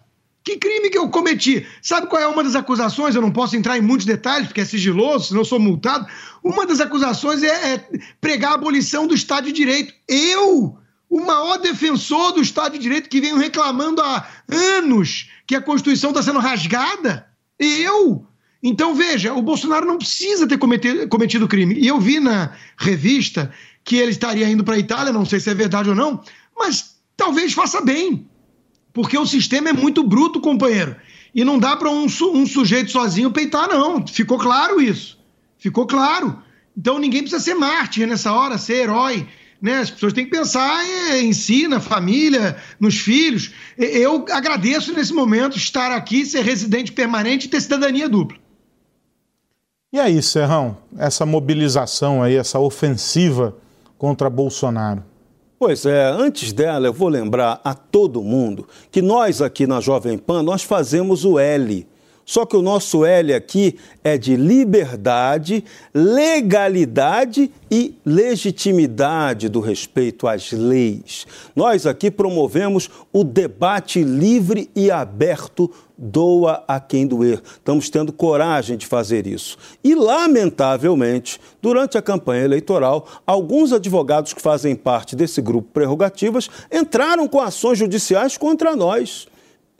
Que 0.49 0.57
crime 0.57 0.89
que 0.89 0.97
eu 0.97 1.11
cometi? 1.11 1.67
Sabe 1.83 2.07
qual 2.07 2.23
é 2.23 2.27
uma 2.27 2.43
das 2.43 2.55
acusações? 2.55 3.15
Eu 3.15 3.21
não 3.21 3.31
posso 3.31 3.55
entrar 3.55 3.77
em 3.77 3.83
muitos 3.83 4.07
detalhes, 4.07 4.47
porque 4.47 4.63
é 4.63 4.65
sigiloso, 4.65 5.27
senão 5.27 5.43
eu 5.43 5.45
sou 5.45 5.61
multado. 5.61 6.07
Uma 6.43 6.65
das 6.65 6.81
acusações 6.81 7.43
é, 7.43 7.75
é 7.75 7.85
pregar 8.19 8.53
a 8.53 8.55
abolição 8.55 9.07
do 9.07 9.13
Estado 9.13 9.45
de 9.45 9.53
Direito. 9.53 9.93
Eu, 10.09 10.79
o 11.11 11.21
maior 11.21 11.59
defensor 11.59 12.33
do 12.33 12.41
Estado 12.41 12.73
de 12.73 12.79
Direito, 12.79 13.11
que 13.11 13.21
venho 13.21 13.37
reclamando 13.37 14.01
há 14.01 14.27
anos 14.51 15.29
que 15.47 15.55
a 15.55 15.61
Constituição 15.61 16.13
está 16.13 16.23
sendo 16.23 16.39
rasgada, 16.39 17.27
eu. 17.59 18.27
Então, 18.63 18.95
veja, 18.95 19.35
o 19.35 19.43
Bolsonaro 19.43 19.85
não 19.85 19.99
precisa 19.99 20.49
ter 20.49 20.57
cometido, 20.57 21.07
cometido 21.09 21.47
crime. 21.47 21.75
E 21.75 21.87
eu 21.87 22.01
vi 22.01 22.21
na 22.21 22.55
revista 22.79 23.53
que 23.85 23.97
ele 23.97 24.13
estaria 24.13 24.49
indo 24.49 24.65
para 24.65 24.77
a 24.77 24.79
Itália, 24.79 25.13
não 25.13 25.27
sei 25.27 25.41
se 25.41 25.51
é 25.51 25.55
verdade 25.55 25.91
ou 25.91 25.95
não, 25.95 26.23
mas 26.59 26.97
talvez 27.19 27.53
faça 27.53 27.83
bem, 27.83 28.27
porque 28.99 29.17
o 29.17 29.25
sistema 29.25 29.69
é 29.69 29.73
muito 29.73 30.03
bruto, 30.03 30.41
companheiro. 30.41 30.97
E 31.33 31.45
não 31.45 31.57
dá 31.57 31.77
para 31.77 31.89
um, 31.89 32.07
um 32.07 32.45
sujeito 32.45 32.91
sozinho 32.91 33.31
peitar, 33.31 33.69
não. 33.69 34.05
Ficou 34.05 34.37
claro 34.39 34.83
isso. 34.83 35.17
Ficou 35.57 35.87
claro. 35.87 36.43
Então 36.77 36.99
ninguém 36.99 37.21
precisa 37.21 37.41
ser 37.41 37.55
mártir 37.55 38.09
nessa 38.09 38.33
hora, 38.33 38.59
ser 38.59 38.83
herói. 38.83 39.29
Né? 39.63 39.79
As 39.79 39.89
pessoas 39.89 40.13
têm 40.13 40.25
que 40.25 40.33
pensar 40.33 40.85
em 41.15 41.33
si, 41.33 41.69
na 41.69 41.79
família, 41.79 42.57
nos 42.81 42.99
filhos. 42.99 43.53
Eu 43.79 44.25
agradeço 44.33 44.93
nesse 44.93 45.13
momento 45.13 45.57
estar 45.57 45.93
aqui, 45.93 46.27
ser 46.27 46.43
residente 46.43 46.91
permanente 46.91 47.47
e 47.47 47.49
ter 47.49 47.61
cidadania 47.61 48.09
dupla. 48.09 48.37
E 49.93 50.01
aí, 50.01 50.21
Serrão, 50.21 50.77
essa 50.99 51.25
mobilização 51.25 52.21
aí, 52.21 52.35
essa 52.35 52.59
ofensiva 52.59 53.57
contra 53.97 54.29
Bolsonaro? 54.29 55.05
Pois 55.59 55.85
é, 55.85 56.05
antes 56.05 56.53
dela 56.53 56.87
eu 56.87 56.93
vou 56.93 57.09
lembrar 57.09 57.61
a 57.65 57.75
todo 57.75 58.23
mundo 58.23 58.69
que 58.93 59.03
nós 59.03 59.43
aqui 59.43 59.67
na 59.67 59.81
Jovem 59.81 60.17
Pan 60.17 60.41
nós 60.41 60.63
fazemos 60.63 61.25
o 61.25 61.37
L. 61.37 61.85
Só 62.29 62.45
que 62.45 62.55
o 62.55 62.61
nosso 62.61 63.07
L 63.07 63.33
aqui 63.33 63.79
é 64.05 64.19
de 64.19 64.37
liberdade, 64.37 65.65
legalidade 65.95 67.51
e 67.71 67.95
legitimidade 68.05 69.49
do 69.49 69.61
respeito 69.61 70.29
às 70.29 70.53
leis. 70.53 71.27
Nós 71.57 71.87
aqui 71.87 72.11
promovemos 72.11 72.91
o 73.15 73.25
debate 73.25 74.03
livre 74.03 74.69
e 74.77 74.91
aberto 74.91 75.71
doa 75.97 76.63
a 76.69 76.79
quem 76.79 77.07
doer. 77.07 77.41
Estamos 77.43 77.89
tendo 77.89 78.13
coragem 78.13 78.77
de 78.77 78.87
fazer 78.87 79.27
isso. 79.27 79.57
E, 79.83 79.95
lamentavelmente, 79.95 81.41
durante 81.63 81.97
a 81.97 82.03
campanha 82.03 82.45
eleitoral, 82.45 83.09
alguns 83.27 83.73
advogados 83.73 84.35
que 84.35 84.43
fazem 84.43 84.77
parte 84.77 85.17
desse 85.17 85.41
grupo 85.41 85.71
Prerrogativas 85.73 86.51
entraram 86.71 87.27
com 87.27 87.41
ações 87.41 87.79
judiciais 87.79 88.37
contra 88.37 88.77
nós 88.77 89.27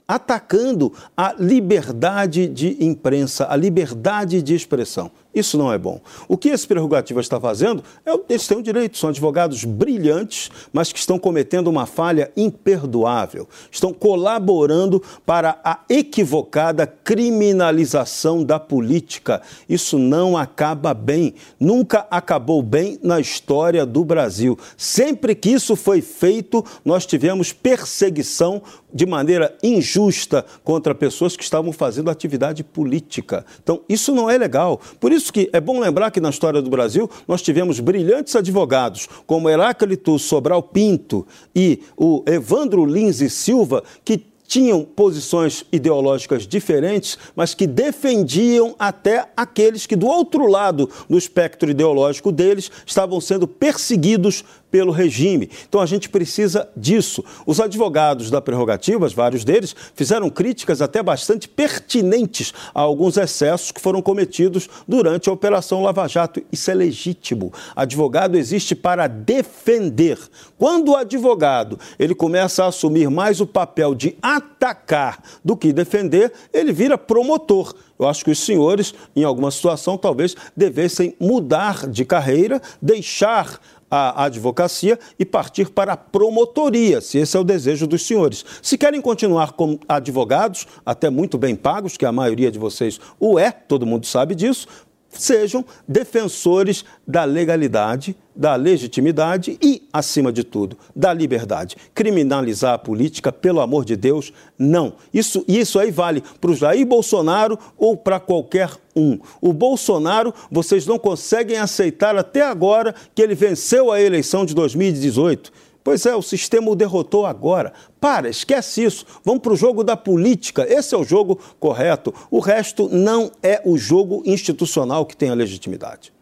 atacando 0.09 0.91
a 1.15 1.35
liberdade 1.37 2.47
de 2.47 2.83
imprensa, 2.83 3.45
a 3.47 3.55
liberdade 3.55 4.41
de 4.41 4.55
expressão. 4.55 5.11
Isso 5.33 5.59
não 5.59 5.71
é 5.71 5.77
bom. 5.77 6.01
O 6.27 6.35
que 6.35 6.49
esse 6.49 6.67
prerrogativa 6.67 7.21
está 7.21 7.39
fazendo, 7.39 7.83
é, 8.03 8.11
eles 8.27 8.47
têm 8.47 8.57
o 8.57 8.63
direito, 8.63 8.97
são 8.97 9.11
advogados 9.11 9.63
brilhantes, 9.63 10.49
mas 10.73 10.91
que 10.91 10.97
estão 10.97 11.19
cometendo 11.19 11.67
uma 11.67 11.85
falha 11.85 12.31
imperdoável. 12.35 13.47
Estão 13.69 13.93
colaborando 13.93 15.01
para 15.27 15.59
a 15.63 15.81
equivocada 15.87 16.87
criminalização 16.87 18.43
da 18.43 18.59
política. 18.59 19.41
Isso 19.67 19.99
não 19.99 20.35
acaba 20.35 20.95
bem. 20.95 21.35
Nunca 21.59 22.07
acabou 22.09 22.63
bem 22.63 22.99
na 23.03 23.19
história 23.19 23.85
do 23.85 24.03
Brasil. 24.03 24.57
Sempre 24.75 25.35
que 25.35 25.51
isso 25.51 25.75
foi 25.75 26.01
feito, 26.01 26.65
nós 26.83 27.05
tivemos 27.05 27.53
perseguição 27.53 28.63
de 28.91 29.05
maneira 29.05 29.55
injusta 29.61 30.43
contra 30.63 30.95
pessoas 30.95 31.37
que 31.37 31.43
estavam 31.43 31.71
fazendo 31.71 32.09
atividade 32.09 32.63
política. 32.63 33.45
Então, 33.61 33.81
isso 33.87 34.13
não 34.13 34.27
é 34.27 34.37
legal. 34.37 34.81
Por 34.99 35.11
isso 35.11 35.18
que 35.31 35.49
é 35.51 35.59
bom 35.59 35.79
lembrar 35.79 36.11
que 36.11 36.21
na 36.21 36.29
história 36.29 36.61
do 36.61 36.69
Brasil 36.69 37.09
nós 37.27 37.41
tivemos 37.41 37.79
brilhantes 37.79 38.35
advogados, 38.35 39.07
como 39.25 39.49
Heráclito 39.49 40.17
Sobral 40.19 40.63
Pinto 40.63 41.25
e 41.55 41.81
o 41.97 42.23
Evandro 42.27 42.85
Lins 42.85 43.21
e 43.21 43.29
Silva, 43.29 43.83
que 44.05 44.29
tinham 44.49 44.83
posições 44.83 45.63
ideológicas 45.71 46.47
diferentes, 46.47 47.19
mas 47.35 47.53
que 47.53 47.67
defendiam 47.67 48.75
até 48.79 49.29
aqueles 49.37 49.85
que, 49.85 49.95
do 49.95 50.07
outro 50.07 50.47
lado 50.47 50.89
do 51.07 51.19
espectro 51.19 51.69
ideológico 51.69 52.31
deles, 52.31 52.71
estavam 52.83 53.21
sendo 53.21 53.47
perseguidos 53.47 54.43
pelo 54.71 54.91
regime. 54.91 55.49
Então 55.67 55.81
a 55.81 55.85
gente 55.85 56.09
precisa 56.09 56.67
disso. 56.75 57.23
Os 57.45 57.59
advogados 57.59 58.29
da 58.29 58.41
prerrogativas, 58.41 59.13
vários 59.13 59.43
deles, 59.43 59.75
fizeram 59.95 60.29
críticas 60.29 60.81
até 60.81 61.01
bastante 61.01 61.47
pertinentes 61.47 62.53
a 62.73 62.81
alguns 62.81 63.17
excessos 63.17 63.71
que 63.71 63.81
foram 63.81 64.01
cometidos 64.01 64.69
durante 64.87 65.29
a 65.29 65.33
Operação 65.33 65.81
Lava 65.81 66.07
Jato. 66.07 66.41
Isso 66.51 66.69
é 66.71 66.73
legítimo. 66.73 67.51
Advogado 67.75 68.37
existe 68.37 68.75
para 68.75 69.07
defender. 69.07 70.17
Quando 70.57 70.89
o 70.89 70.95
advogado 70.95 71.79
ele 71.97 72.15
começa 72.15 72.63
a 72.63 72.67
assumir 72.67 73.09
mais 73.09 73.41
o 73.41 73.47
papel 73.47 73.95
de 73.95 74.17
atacar 74.21 75.21
do 75.43 75.55
que 75.55 75.73
defender, 75.73 76.31
ele 76.53 76.71
vira 76.71 76.97
promotor. 76.97 77.73
Eu 77.99 78.07
acho 78.07 78.23
que 78.23 78.31
os 78.31 78.39
senhores, 78.39 78.93
em 79.13 79.25
alguma 79.25 79.51
situação, 79.51 79.97
talvez 79.97 80.33
devessem 80.55 81.15
mudar 81.19 81.85
de 81.85 82.05
carreira, 82.05 82.61
deixar 82.81 83.59
a 83.89 84.25
advocacia 84.25 84.99
e 85.17 85.25
partir 85.25 85.69
para 85.69 85.93
a 85.93 85.97
promotoria, 85.97 87.01
se 87.01 87.17
esse 87.17 87.35
é 87.35 87.39
o 87.39 87.43
desejo 87.43 87.87
dos 87.87 88.05
senhores. 88.05 88.45
Se 88.61 88.77
querem 88.77 89.01
continuar 89.01 89.53
como 89.53 89.79
advogados, 89.87 90.67
até 90.85 91.09
muito 91.09 91.37
bem 91.37 91.55
pagos, 91.55 91.97
que 91.97 92.05
a 92.05 92.11
maioria 92.11 92.51
de 92.51 92.59
vocês 92.59 92.99
o 93.19 93.39
é, 93.39 93.51
todo 93.51 93.85
mundo 93.85 94.05
sabe 94.05 94.35
disso, 94.35 94.67
sejam 95.09 95.65
defensores 95.87 96.85
da 97.07 97.23
legalidade, 97.23 98.15
da 98.35 98.55
legitimidade 98.55 99.57
e, 99.61 99.83
acima 99.91 100.31
de 100.31 100.43
tudo, 100.43 100.77
da 100.95 101.13
liberdade. 101.13 101.75
Criminalizar 101.93 102.73
a 102.73 102.77
política, 102.77 103.31
pelo 103.31 103.59
amor 103.59 103.83
de 103.83 103.95
Deus, 103.95 104.31
não. 104.57 104.93
Isso, 105.13 105.43
isso 105.47 105.79
aí 105.79 105.91
vale 105.91 106.23
para 106.39 106.51
o 106.51 106.55
Jair 106.55 106.85
Bolsonaro 106.85 107.57
ou 107.77 107.97
para 107.97 108.19
qualquer 108.19 108.71
um. 108.95 109.19
O 109.41 109.51
Bolsonaro, 109.51 110.33
vocês 110.49 110.85
não 110.85 110.99
conseguem 110.99 111.57
aceitar 111.57 112.15
até 112.15 112.41
agora 112.41 112.93
que 113.13 113.21
ele 113.21 113.35
venceu 113.35 113.91
a 113.91 114.01
eleição 114.01 114.45
de 114.45 114.53
2018 114.53 115.68
Pois 115.83 116.05
é, 116.05 116.15
o 116.15 116.21
sistema 116.21 116.69
o 116.69 116.75
derrotou 116.75 117.25
agora. 117.25 117.73
Para, 117.99 118.29
esquece 118.29 118.83
isso. 118.83 119.05
Vamos 119.23 119.41
para 119.41 119.53
o 119.53 119.55
jogo 119.55 119.83
da 119.83 119.95
política. 119.95 120.65
Esse 120.67 120.93
é 120.93 120.97
o 120.97 121.03
jogo 121.03 121.39
correto. 121.59 122.13
O 122.29 122.39
resto 122.39 122.89
não 122.89 123.31
é 123.41 123.61
o 123.65 123.77
jogo 123.77 124.21
institucional 124.25 125.05
que 125.05 125.15
tem 125.15 125.29
a 125.29 125.33
legitimidade. 125.33 126.13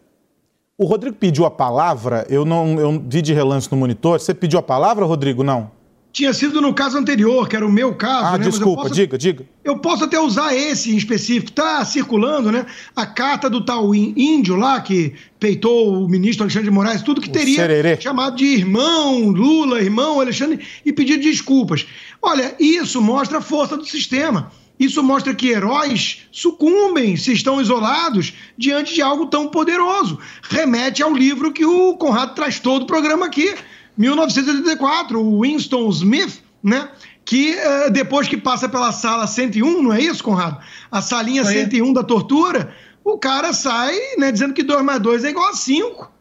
O 0.77 0.85
Rodrigo 0.85 1.15
pediu 1.15 1.43
a 1.43 1.49
palavra, 1.49 2.25
eu 2.29 2.45
não 2.45 2.79
eu 2.79 3.03
vi 3.07 3.21
de 3.21 3.33
relance 3.33 3.67
no 3.71 3.77
monitor. 3.77 4.19
Você 4.19 4.31
pediu 4.31 4.59
a 4.59 4.63
palavra, 4.63 5.05
Rodrigo? 5.05 5.43
Não? 5.43 5.71
Tinha 6.11 6.33
sido 6.33 6.59
no 6.61 6.73
caso 6.73 6.97
anterior, 6.97 7.47
que 7.47 7.55
era 7.55 7.65
o 7.65 7.71
meu 7.71 7.93
caso. 7.93 8.25
Ah, 8.25 8.37
né? 8.37 8.45
desculpa, 8.45 8.83
posso, 8.83 8.93
diga, 8.95 9.17
diga. 9.17 9.45
Eu 9.63 9.77
posso 9.77 10.03
até 10.03 10.19
usar 10.19 10.55
esse 10.55 10.91
em 10.91 10.97
específico. 10.97 11.49
Está 11.49 11.83
circulando, 11.85 12.51
né? 12.51 12.65
A 12.95 13.05
carta 13.05 13.49
do 13.49 13.63
tal 13.63 13.93
índio 13.93 14.55
lá, 14.55 14.81
que 14.81 15.13
peitou 15.39 16.03
o 16.03 16.09
ministro 16.09 16.43
Alexandre 16.43 16.69
de 16.69 16.73
Moraes, 16.73 17.01
tudo 17.01 17.21
que 17.21 17.29
o 17.29 17.31
teria 17.31 17.57
sererê. 17.57 18.01
chamado 18.01 18.37
de 18.37 18.45
irmão 18.45 19.29
Lula, 19.29 19.81
irmão 19.81 20.19
Alexandre, 20.19 20.65
e 20.85 20.91
pedir 20.91 21.17
desculpas. 21.17 21.85
Olha, 22.21 22.55
isso 22.59 23.01
mostra 23.01 23.37
a 23.37 23.41
força 23.41 23.77
do 23.77 23.85
sistema. 23.85 24.51
Isso 24.79 25.01
mostra 25.01 25.33
que 25.33 25.49
heróis 25.49 26.27
sucumbem 26.31 27.17
se 27.17 27.33
estão 27.33 27.59
isolados 27.59 28.33
diante 28.57 28.93
de 28.93 29.01
algo 29.01 29.25
tão 29.25 29.47
poderoso. 29.47 30.19
Remete 30.43 31.01
ao 31.01 31.13
livro 31.13 31.51
que 31.51 31.65
o 31.65 31.95
Conrado 31.95 32.35
traz 32.35 32.59
todo 32.59 32.83
o 32.83 32.87
programa 32.87 33.25
aqui 33.25 33.55
1984, 33.97 35.19
o 35.19 35.41
Winston 35.41 35.89
Smith, 35.89 36.41
né? 36.61 36.89
Que 37.25 37.55
uh, 37.55 37.91
depois 37.91 38.27
que 38.27 38.37
passa 38.37 38.69
pela 38.69 38.91
sala 38.91 39.27
101, 39.27 39.81
não 39.81 39.93
é 39.93 40.01
isso, 40.01 40.23
Conrado? 40.23 40.59
A 40.91 41.01
salinha 41.01 41.43
Foi. 41.43 41.53
101 41.53 41.93
da 41.93 42.03
tortura, 42.03 42.73
o 43.03 43.17
cara 43.17 43.53
sai 43.53 43.95
né, 44.17 44.31
dizendo 44.31 44.53
que 44.53 44.63
2 44.63 44.83
mais 44.83 45.01
2 45.01 45.23
é 45.23 45.29
igual 45.29 45.49
a 45.49 45.53
5. 45.53 46.11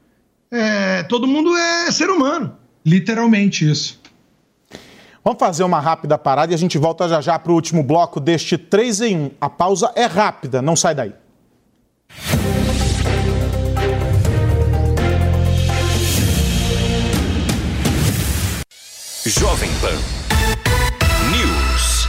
É, 0.50 1.02
todo 1.04 1.26
mundo 1.26 1.56
é 1.56 1.90
ser 1.90 2.08
humano. 2.10 2.56
Literalmente 2.84 3.68
isso. 3.68 4.00
Vamos 5.24 5.40
fazer 5.40 5.64
uma 5.64 5.80
rápida 5.80 6.16
parada 6.16 6.52
e 6.52 6.54
a 6.54 6.58
gente 6.58 6.78
volta 6.78 7.08
já 7.08 7.20
já 7.20 7.36
para 7.36 7.50
o 7.50 7.54
último 7.56 7.82
bloco 7.82 8.20
deste 8.20 8.56
3 8.56 9.00
em 9.00 9.16
1. 9.16 9.30
A 9.40 9.50
pausa 9.50 9.92
é 9.96 10.06
rápida, 10.06 10.62
não 10.62 10.76
sai 10.76 10.94
daí. 10.94 11.12
Jovem 19.28 19.68
Pan 19.80 19.98
News. 21.32 22.08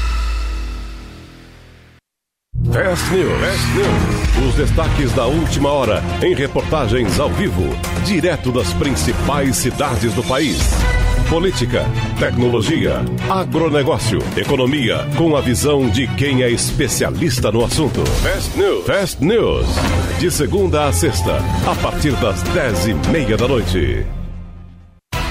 Fast 2.71 3.11
News. 3.11 3.41
Fast 3.41 3.67
News. 3.73 4.47
Os 4.47 4.55
destaques 4.55 5.11
da 5.13 5.25
última 5.25 5.69
hora 5.71 6.03
em 6.21 6.35
reportagens 6.35 7.19
ao 7.19 7.29
vivo, 7.31 7.63
direto 8.05 8.51
das 8.51 8.71
principais 8.73 9.55
cidades 9.55 10.13
do 10.13 10.23
país. 10.25 10.59
Política, 11.27 11.85
tecnologia, 12.19 13.03
agronegócio, 13.27 14.19
economia, 14.37 15.07
com 15.17 15.35
a 15.35 15.41
visão 15.41 15.89
de 15.89 16.05
quem 16.05 16.43
é 16.43 16.51
especialista 16.51 17.51
no 17.51 17.65
assunto. 17.65 18.05
Fast 18.05 18.55
News. 18.55 18.85
Fast 18.85 19.25
News. 19.25 19.67
De 20.19 20.29
segunda 20.29 20.85
a 20.85 20.93
sexta, 20.93 21.39
a 21.65 21.73
partir 21.81 22.11
das 22.17 22.43
dez 22.43 22.85
e 22.85 22.93
meia 22.93 23.35
da 23.35 23.47
noite. 23.47 24.05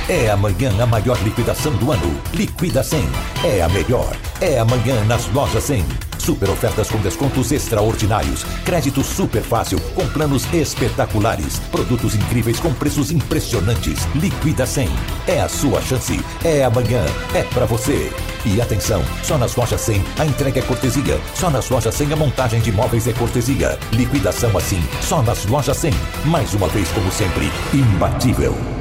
É 0.09 0.31
amanhã 0.31 0.71
a 0.81 0.87
maior 0.87 1.21
liquidação 1.25 1.73
do 1.73 1.91
ano. 1.91 2.21
Liquida 2.33 2.81
100. 2.81 3.09
É 3.43 3.61
a 3.61 3.69
melhor. 3.69 4.17
É 4.41 4.57
amanhã 4.57 5.03
nas 5.05 5.27
lojas 5.33 5.65
100. 5.65 5.85
Super 6.17 6.49
ofertas 6.49 6.89
com 6.89 6.99
descontos 6.99 7.51
extraordinários. 7.51 8.45
Crédito 8.65 9.03
super 9.03 9.43
fácil 9.43 9.81
com 9.97 10.07
planos 10.07 10.47
espetaculares. 10.55 11.59
Produtos 11.73 12.15
incríveis 12.15 12.61
com 12.61 12.73
preços 12.73 13.11
impressionantes. 13.11 14.07
Liquida 14.15 14.65
100. 14.65 14.89
É 15.27 15.41
a 15.41 15.49
sua 15.49 15.83
chance. 15.83 16.21
É 16.45 16.63
amanhã. 16.63 17.05
É 17.35 17.43
para 17.43 17.67
você. 17.67 18.13
E 18.45 18.61
atenção, 18.61 19.03
só 19.25 19.37
nas 19.37 19.57
lojas 19.57 19.81
100 19.81 20.05
a 20.21 20.25
entrega 20.25 20.61
é 20.61 20.63
cortesia. 20.63 21.21
Só 21.35 21.51
nas 21.51 21.69
lojas 21.69 21.97
100 21.97 22.13
a 22.13 22.17
montagem 22.17 22.61
de 22.61 22.71
móveis 22.71 23.09
é 23.09 23.13
cortesia. 23.13 23.77
Liquidação 23.91 24.57
assim, 24.57 24.81
só 25.01 25.21
nas 25.21 25.47
lojas 25.47 25.77
100. 25.79 25.91
Mais 26.27 26.55
uma 26.55 26.69
vez, 26.69 26.89
como 26.93 27.11
sempre, 27.11 27.51
imbatível. 27.75 28.76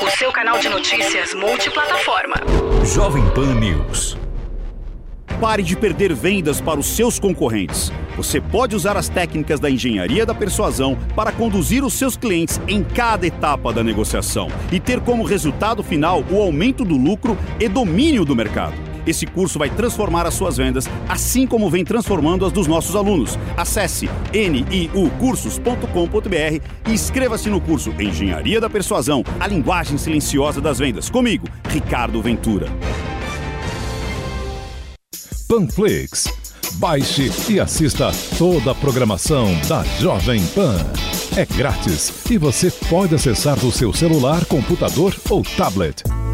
O 0.00 0.08
seu 0.10 0.30
canal 0.30 0.60
de 0.60 0.68
notícias 0.68 1.34
multiplataforma. 1.34 2.36
Jovem 2.94 3.28
Pan 3.30 3.56
News. 3.56 4.16
Pare 5.40 5.64
de 5.64 5.76
perder 5.76 6.14
vendas 6.14 6.60
para 6.60 6.78
os 6.78 6.86
seus 6.86 7.18
concorrentes. 7.18 7.90
Você 8.16 8.40
pode 8.40 8.76
usar 8.76 8.96
as 8.96 9.08
técnicas 9.08 9.58
da 9.58 9.68
engenharia 9.68 10.24
da 10.24 10.32
persuasão 10.32 10.96
para 11.16 11.32
conduzir 11.32 11.84
os 11.84 11.94
seus 11.94 12.16
clientes 12.16 12.60
em 12.68 12.84
cada 12.84 13.26
etapa 13.26 13.72
da 13.72 13.82
negociação 13.82 14.46
e 14.70 14.78
ter 14.78 15.00
como 15.00 15.24
resultado 15.24 15.82
final 15.82 16.22
o 16.30 16.40
aumento 16.40 16.84
do 16.84 16.96
lucro 16.96 17.36
e 17.58 17.68
domínio 17.68 18.24
do 18.24 18.36
mercado. 18.36 18.87
Esse 19.08 19.24
curso 19.24 19.58
vai 19.58 19.70
transformar 19.70 20.26
as 20.26 20.34
suas 20.34 20.58
vendas, 20.58 20.84
assim 21.08 21.46
como 21.46 21.70
vem 21.70 21.82
transformando 21.82 22.44
as 22.44 22.52
dos 22.52 22.66
nossos 22.66 22.94
alunos. 22.94 23.38
Acesse 23.56 24.06
niucursos.com.br 24.34 26.62
e 26.86 26.92
inscreva-se 26.92 27.48
no 27.48 27.58
curso 27.58 27.90
Engenharia 27.98 28.60
da 28.60 28.68
Persuasão, 28.68 29.24
a 29.40 29.46
linguagem 29.46 29.96
silenciosa 29.96 30.60
das 30.60 30.78
vendas. 30.78 31.08
Comigo, 31.08 31.48
Ricardo 31.70 32.20
Ventura. 32.20 32.66
Panflix. 35.48 36.24
Baixe 36.74 37.32
e 37.50 37.58
assista 37.58 38.12
toda 38.36 38.72
a 38.72 38.74
programação 38.74 39.58
da 39.66 39.82
Jovem 39.98 40.46
Pan. 40.48 40.76
É 41.34 41.46
grátis 41.46 42.12
e 42.30 42.36
você 42.36 42.70
pode 42.90 43.14
acessar 43.14 43.58
do 43.58 43.72
seu 43.72 43.90
celular, 43.94 44.44
computador 44.44 45.16
ou 45.30 45.42
tablet. 45.56 46.02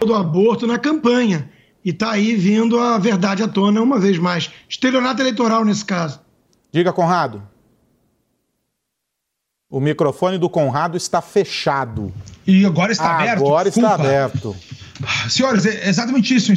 Do 0.00 0.14
aborto 0.14 0.66
na 0.66 0.78
campanha. 0.78 1.50
E 1.84 1.90
está 1.90 2.12
aí 2.12 2.34
vindo 2.34 2.78
a 2.78 2.98
verdade 2.98 3.42
à 3.42 3.48
tona 3.48 3.80
uma 3.80 3.98
vez 3.98 4.18
mais. 4.18 4.50
Estelionato 4.68 5.22
eleitoral 5.22 5.64
nesse 5.64 5.84
caso. 5.84 6.20
Diga, 6.72 6.92
Conrado. 6.92 7.42
O 9.76 9.80
microfone 9.80 10.38
do 10.38 10.48
Conrado 10.48 10.96
está 10.96 11.20
fechado. 11.20 12.10
E 12.46 12.64
agora 12.64 12.92
está 12.92 13.10
ah, 13.10 13.20
aberto? 13.20 13.44
Agora 13.44 13.68
está 13.68 13.92
aberto. 13.94 14.56
Senhores, 15.28 15.66
é 15.66 15.86
exatamente 15.86 16.34
isso, 16.34 16.50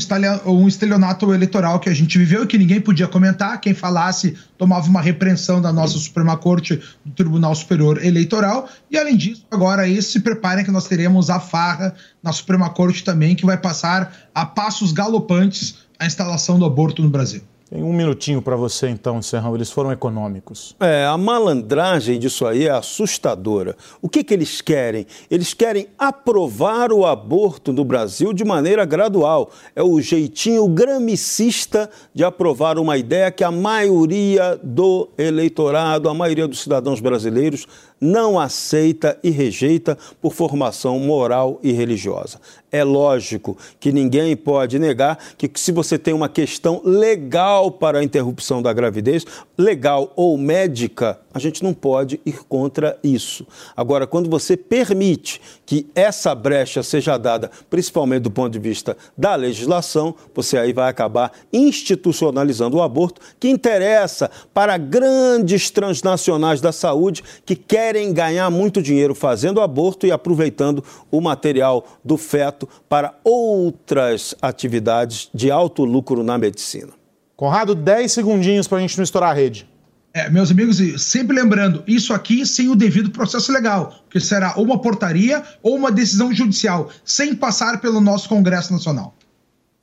um 0.45 0.69
estelionato 0.69 1.33
eleitoral 1.33 1.81
que 1.81 1.89
a 1.89 1.93
gente 1.93 2.17
viveu 2.17 2.45
e 2.45 2.47
que 2.47 2.57
ninguém 2.57 2.79
podia 2.79 3.09
comentar. 3.09 3.59
Quem 3.59 3.73
falasse 3.73 4.37
tomava 4.57 4.87
uma 4.87 5.01
repreensão 5.01 5.61
da 5.61 5.73
nossa 5.73 5.99
Suprema 5.99 6.37
Corte 6.37 6.81
do 7.03 7.11
Tribunal 7.11 7.53
Superior 7.53 8.01
Eleitoral. 8.01 8.69
E 8.89 8.97
além 8.97 9.17
disso, 9.17 9.45
agora 9.51 9.81
aí 9.81 10.01
se 10.01 10.21
preparem 10.21 10.63
que 10.63 10.71
nós 10.71 10.87
teremos 10.87 11.29
a 11.29 11.41
farra 11.41 11.93
na 12.23 12.31
Suprema 12.31 12.69
Corte 12.69 13.03
também, 13.03 13.35
que 13.35 13.45
vai 13.45 13.57
passar 13.57 14.15
a 14.33 14.45
passos 14.45 14.93
galopantes 14.93 15.79
a 15.99 16.05
instalação 16.05 16.57
do 16.57 16.63
aborto 16.63 17.01
no 17.01 17.09
Brasil. 17.09 17.41
Tem 17.69 17.83
um 17.83 17.93
minutinho 17.93 18.41
para 18.41 18.55
você, 18.55 18.89
então, 18.89 19.21
Serrão. 19.21 19.53
Eles 19.53 19.69
foram 19.69 19.91
econômicos. 19.91 20.75
É, 20.79 21.05
a 21.05 21.15
malandragem 21.15 22.17
disso 22.17 22.47
aí 22.47 22.65
é 22.65 22.71
assustadora. 22.71 23.77
O 24.01 24.09
que, 24.09 24.23
que 24.23 24.33
eles 24.33 24.59
querem? 24.59 25.05
Eles 25.29 25.53
querem 25.53 25.85
aprovar 25.95 26.91
o 26.91 27.05
aborto 27.05 27.71
no 27.71 27.85
Brasil 27.85 28.33
de 28.33 28.43
maneira 28.43 28.85
gradual. 28.85 29.51
É 29.75 29.83
o 29.83 30.01
jeitinho 30.01 30.67
gramicista 30.67 31.91
de 32.11 32.23
aprovar 32.23 32.79
uma 32.79 32.97
ideia 32.97 33.29
que 33.29 33.43
a 33.43 33.51
maioria 33.51 34.59
do 34.63 35.07
eleitorado, 35.15 36.09
a 36.09 36.13
maioria 36.13 36.47
dos 36.47 36.61
cidadãos 36.61 36.99
brasileiros 36.99 37.67
não 38.01 38.39
aceita 38.39 39.19
e 39.21 39.29
rejeita 39.29 39.97
por 40.21 40.33
formação 40.33 40.97
moral 40.99 41.59
e 41.61 41.71
religiosa. 41.71 42.39
É 42.71 42.83
lógico 42.83 43.57
que 43.79 43.91
ninguém 43.91 44.35
pode 44.35 44.77
negar 44.77 45.17
que, 45.37 45.49
se 45.55 45.71
você 45.71 45.97
tem 45.97 46.13
uma 46.13 46.29
questão 46.29 46.81
legal 46.83 47.71
para 47.71 47.99
a 47.99 48.03
interrupção 48.03 48.61
da 48.61 48.71
gravidez, 48.71 49.25
legal 49.57 50.13
ou 50.15 50.37
médica, 50.37 51.19
a 51.33 51.39
gente 51.39 51.63
não 51.63 51.73
pode 51.73 52.19
ir 52.25 52.43
contra 52.47 52.97
isso. 53.03 53.45
Agora, 53.75 54.05
quando 54.05 54.29
você 54.29 54.55
permite 54.55 55.41
que 55.65 55.87
essa 55.95 56.33
brecha 56.35 56.83
seja 56.83 57.17
dada, 57.17 57.49
principalmente 57.69 58.23
do 58.23 58.31
ponto 58.31 58.51
de 58.51 58.59
vista 58.59 58.95
da 59.17 59.35
legislação, 59.35 60.13
você 60.33 60.57
aí 60.57 60.73
vai 60.73 60.89
acabar 60.89 61.31
institucionalizando 61.51 62.77
o 62.77 62.81
aborto, 62.81 63.21
que 63.39 63.49
interessa 63.49 64.29
para 64.53 64.77
grandes 64.77 65.69
transnacionais 65.71 66.61
da 66.61 66.71
saúde 66.71 67.23
que 67.45 67.55
querem 67.55 68.13
ganhar 68.13 68.49
muito 68.49 68.81
dinheiro 68.81 69.15
fazendo 69.15 69.61
aborto 69.61 70.05
e 70.05 70.11
aproveitando 70.11 70.83
o 71.11 71.19
material 71.19 71.85
do 72.03 72.17
feto 72.17 72.58
para 72.87 73.13
outras 73.23 74.35
atividades 74.41 75.29
de 75.33 75.51
alto 75.51 75.85
lucro 75.85 76.23
na 76.23 76.37
medicina. 76.37 76.89
Conrado, 77.35 77.75
10 77.75 78.11
segundinhos 78.11 78.67
para 78.67 78.79
a 78.79 78.81
gente 78.81 78.97
não 78.97 79.03
estourar 79.03 79.31
a 79.31 79.33
rede. 79.33 79.67
É, 80.13 80.29
meus 80.29 80.49
amigos, 80.49 80.77
sempre 81.01 81.35
lembrando, 81.35 81.83
isso 81.87 82.13
aqui 82.13 82.45
sem 82.45 82.67
o 82.67 82.75
devido 82.75 83.11
processo 83.11 83.51
legal, 83.51 83.93
que 84.09 84.19
será 84.19 84.55
ou 84.57 84.65
uma 84.65 84.81
portaria 84.81 85.43
ou 85.61 85.75
uma 85.75 85.91
decisão 85.91 86.33
judicial, 86.33 86.89
sem 87.05 87.35
passar 87.35 87.79
pelo 87.79 88.01
nosso 88.01 88.27
Congresso 88.27 88.73
Nacional. 88.73 89.13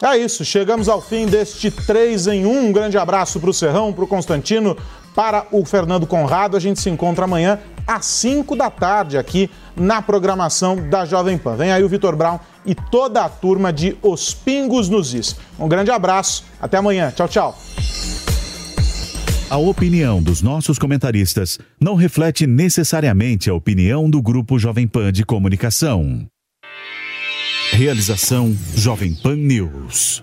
É 0.02 0.18
isso, 0.18 0.44
chegamos 0.44 0.90
ao 0.90 1.00
fim 1.00 1.26
deste 1.26 1.70
3 1.70 2.26
em 2.26 2.44
1. 2.44 2.66
Um 2.66 2.72
grande 2.72 2.98
abraço 2.98 3.40
para 3.40 3.48
o 3.48 3.54
Serrão, 3.54 3.94
para 3.94 4.04
o 4.04 4.06
Constantino, 4.06 4.76
para 5.16 5.46
o 5.50 5.64
Fernando 5.64 6.06
Conrado. 6.06 6.56
A 6.56 6.60
gente 6.60 6.78
se 6.78 6.90
encontra 6.90 7.24
amanhã 7.24 7.58
às 7.86 8.04
5 8.04 8.54
da 8.54 8.70
tarde 8.70 9.16
aqui 9.16 9.50
na 9.74 10.02
programação 10.02 10.88
da 10.88 11.06
Jovem 11.06 11.38
Pan. 11.38 11.56
Vem 11.56 11.72
aí 11.72 11.82
o 11.82 11.88
Vitor 11.88 12.14
Brown 12.14 12.38
e 12.66 12.74
toda 12.74 13.24
a 13.24 13.28
turma 13.28 13.72
de 13.72 13.96
Os 14.02 14.34
Pingos 14.34 14.88
nos 14.88 15.14
Is. 15.14 15.36
Um 15.58 15.68
grande 15.68 15.90
abraço, 15.90 16.44
até 16.60 16.76
amanhã. 16.76 17.10
Tchau, 17.10 17.28
tchau. 17.28 17.58
A 19.48 19.56
opinião 19.56 20.20
dos 20.20 20.42
nossos 20.42 20.78
comentaristas 20.78 21.58
não 21.80 21.94
reflete 21.94 22.46
necessariamente 22.46 23.48
a 23.48 23.54
opinião 23.54 24.10
do 24.10 24.20
Grupo 24.20 24.58
Jovem 24.58 24.88
Pan 24.88 25.12
de 25.12 25.24
Comunicação. 25.24 26.26
Realização 27.70 28.56
Jovem 28.74 29.14
Pan 29.14 29.36
News. 29.36 30.22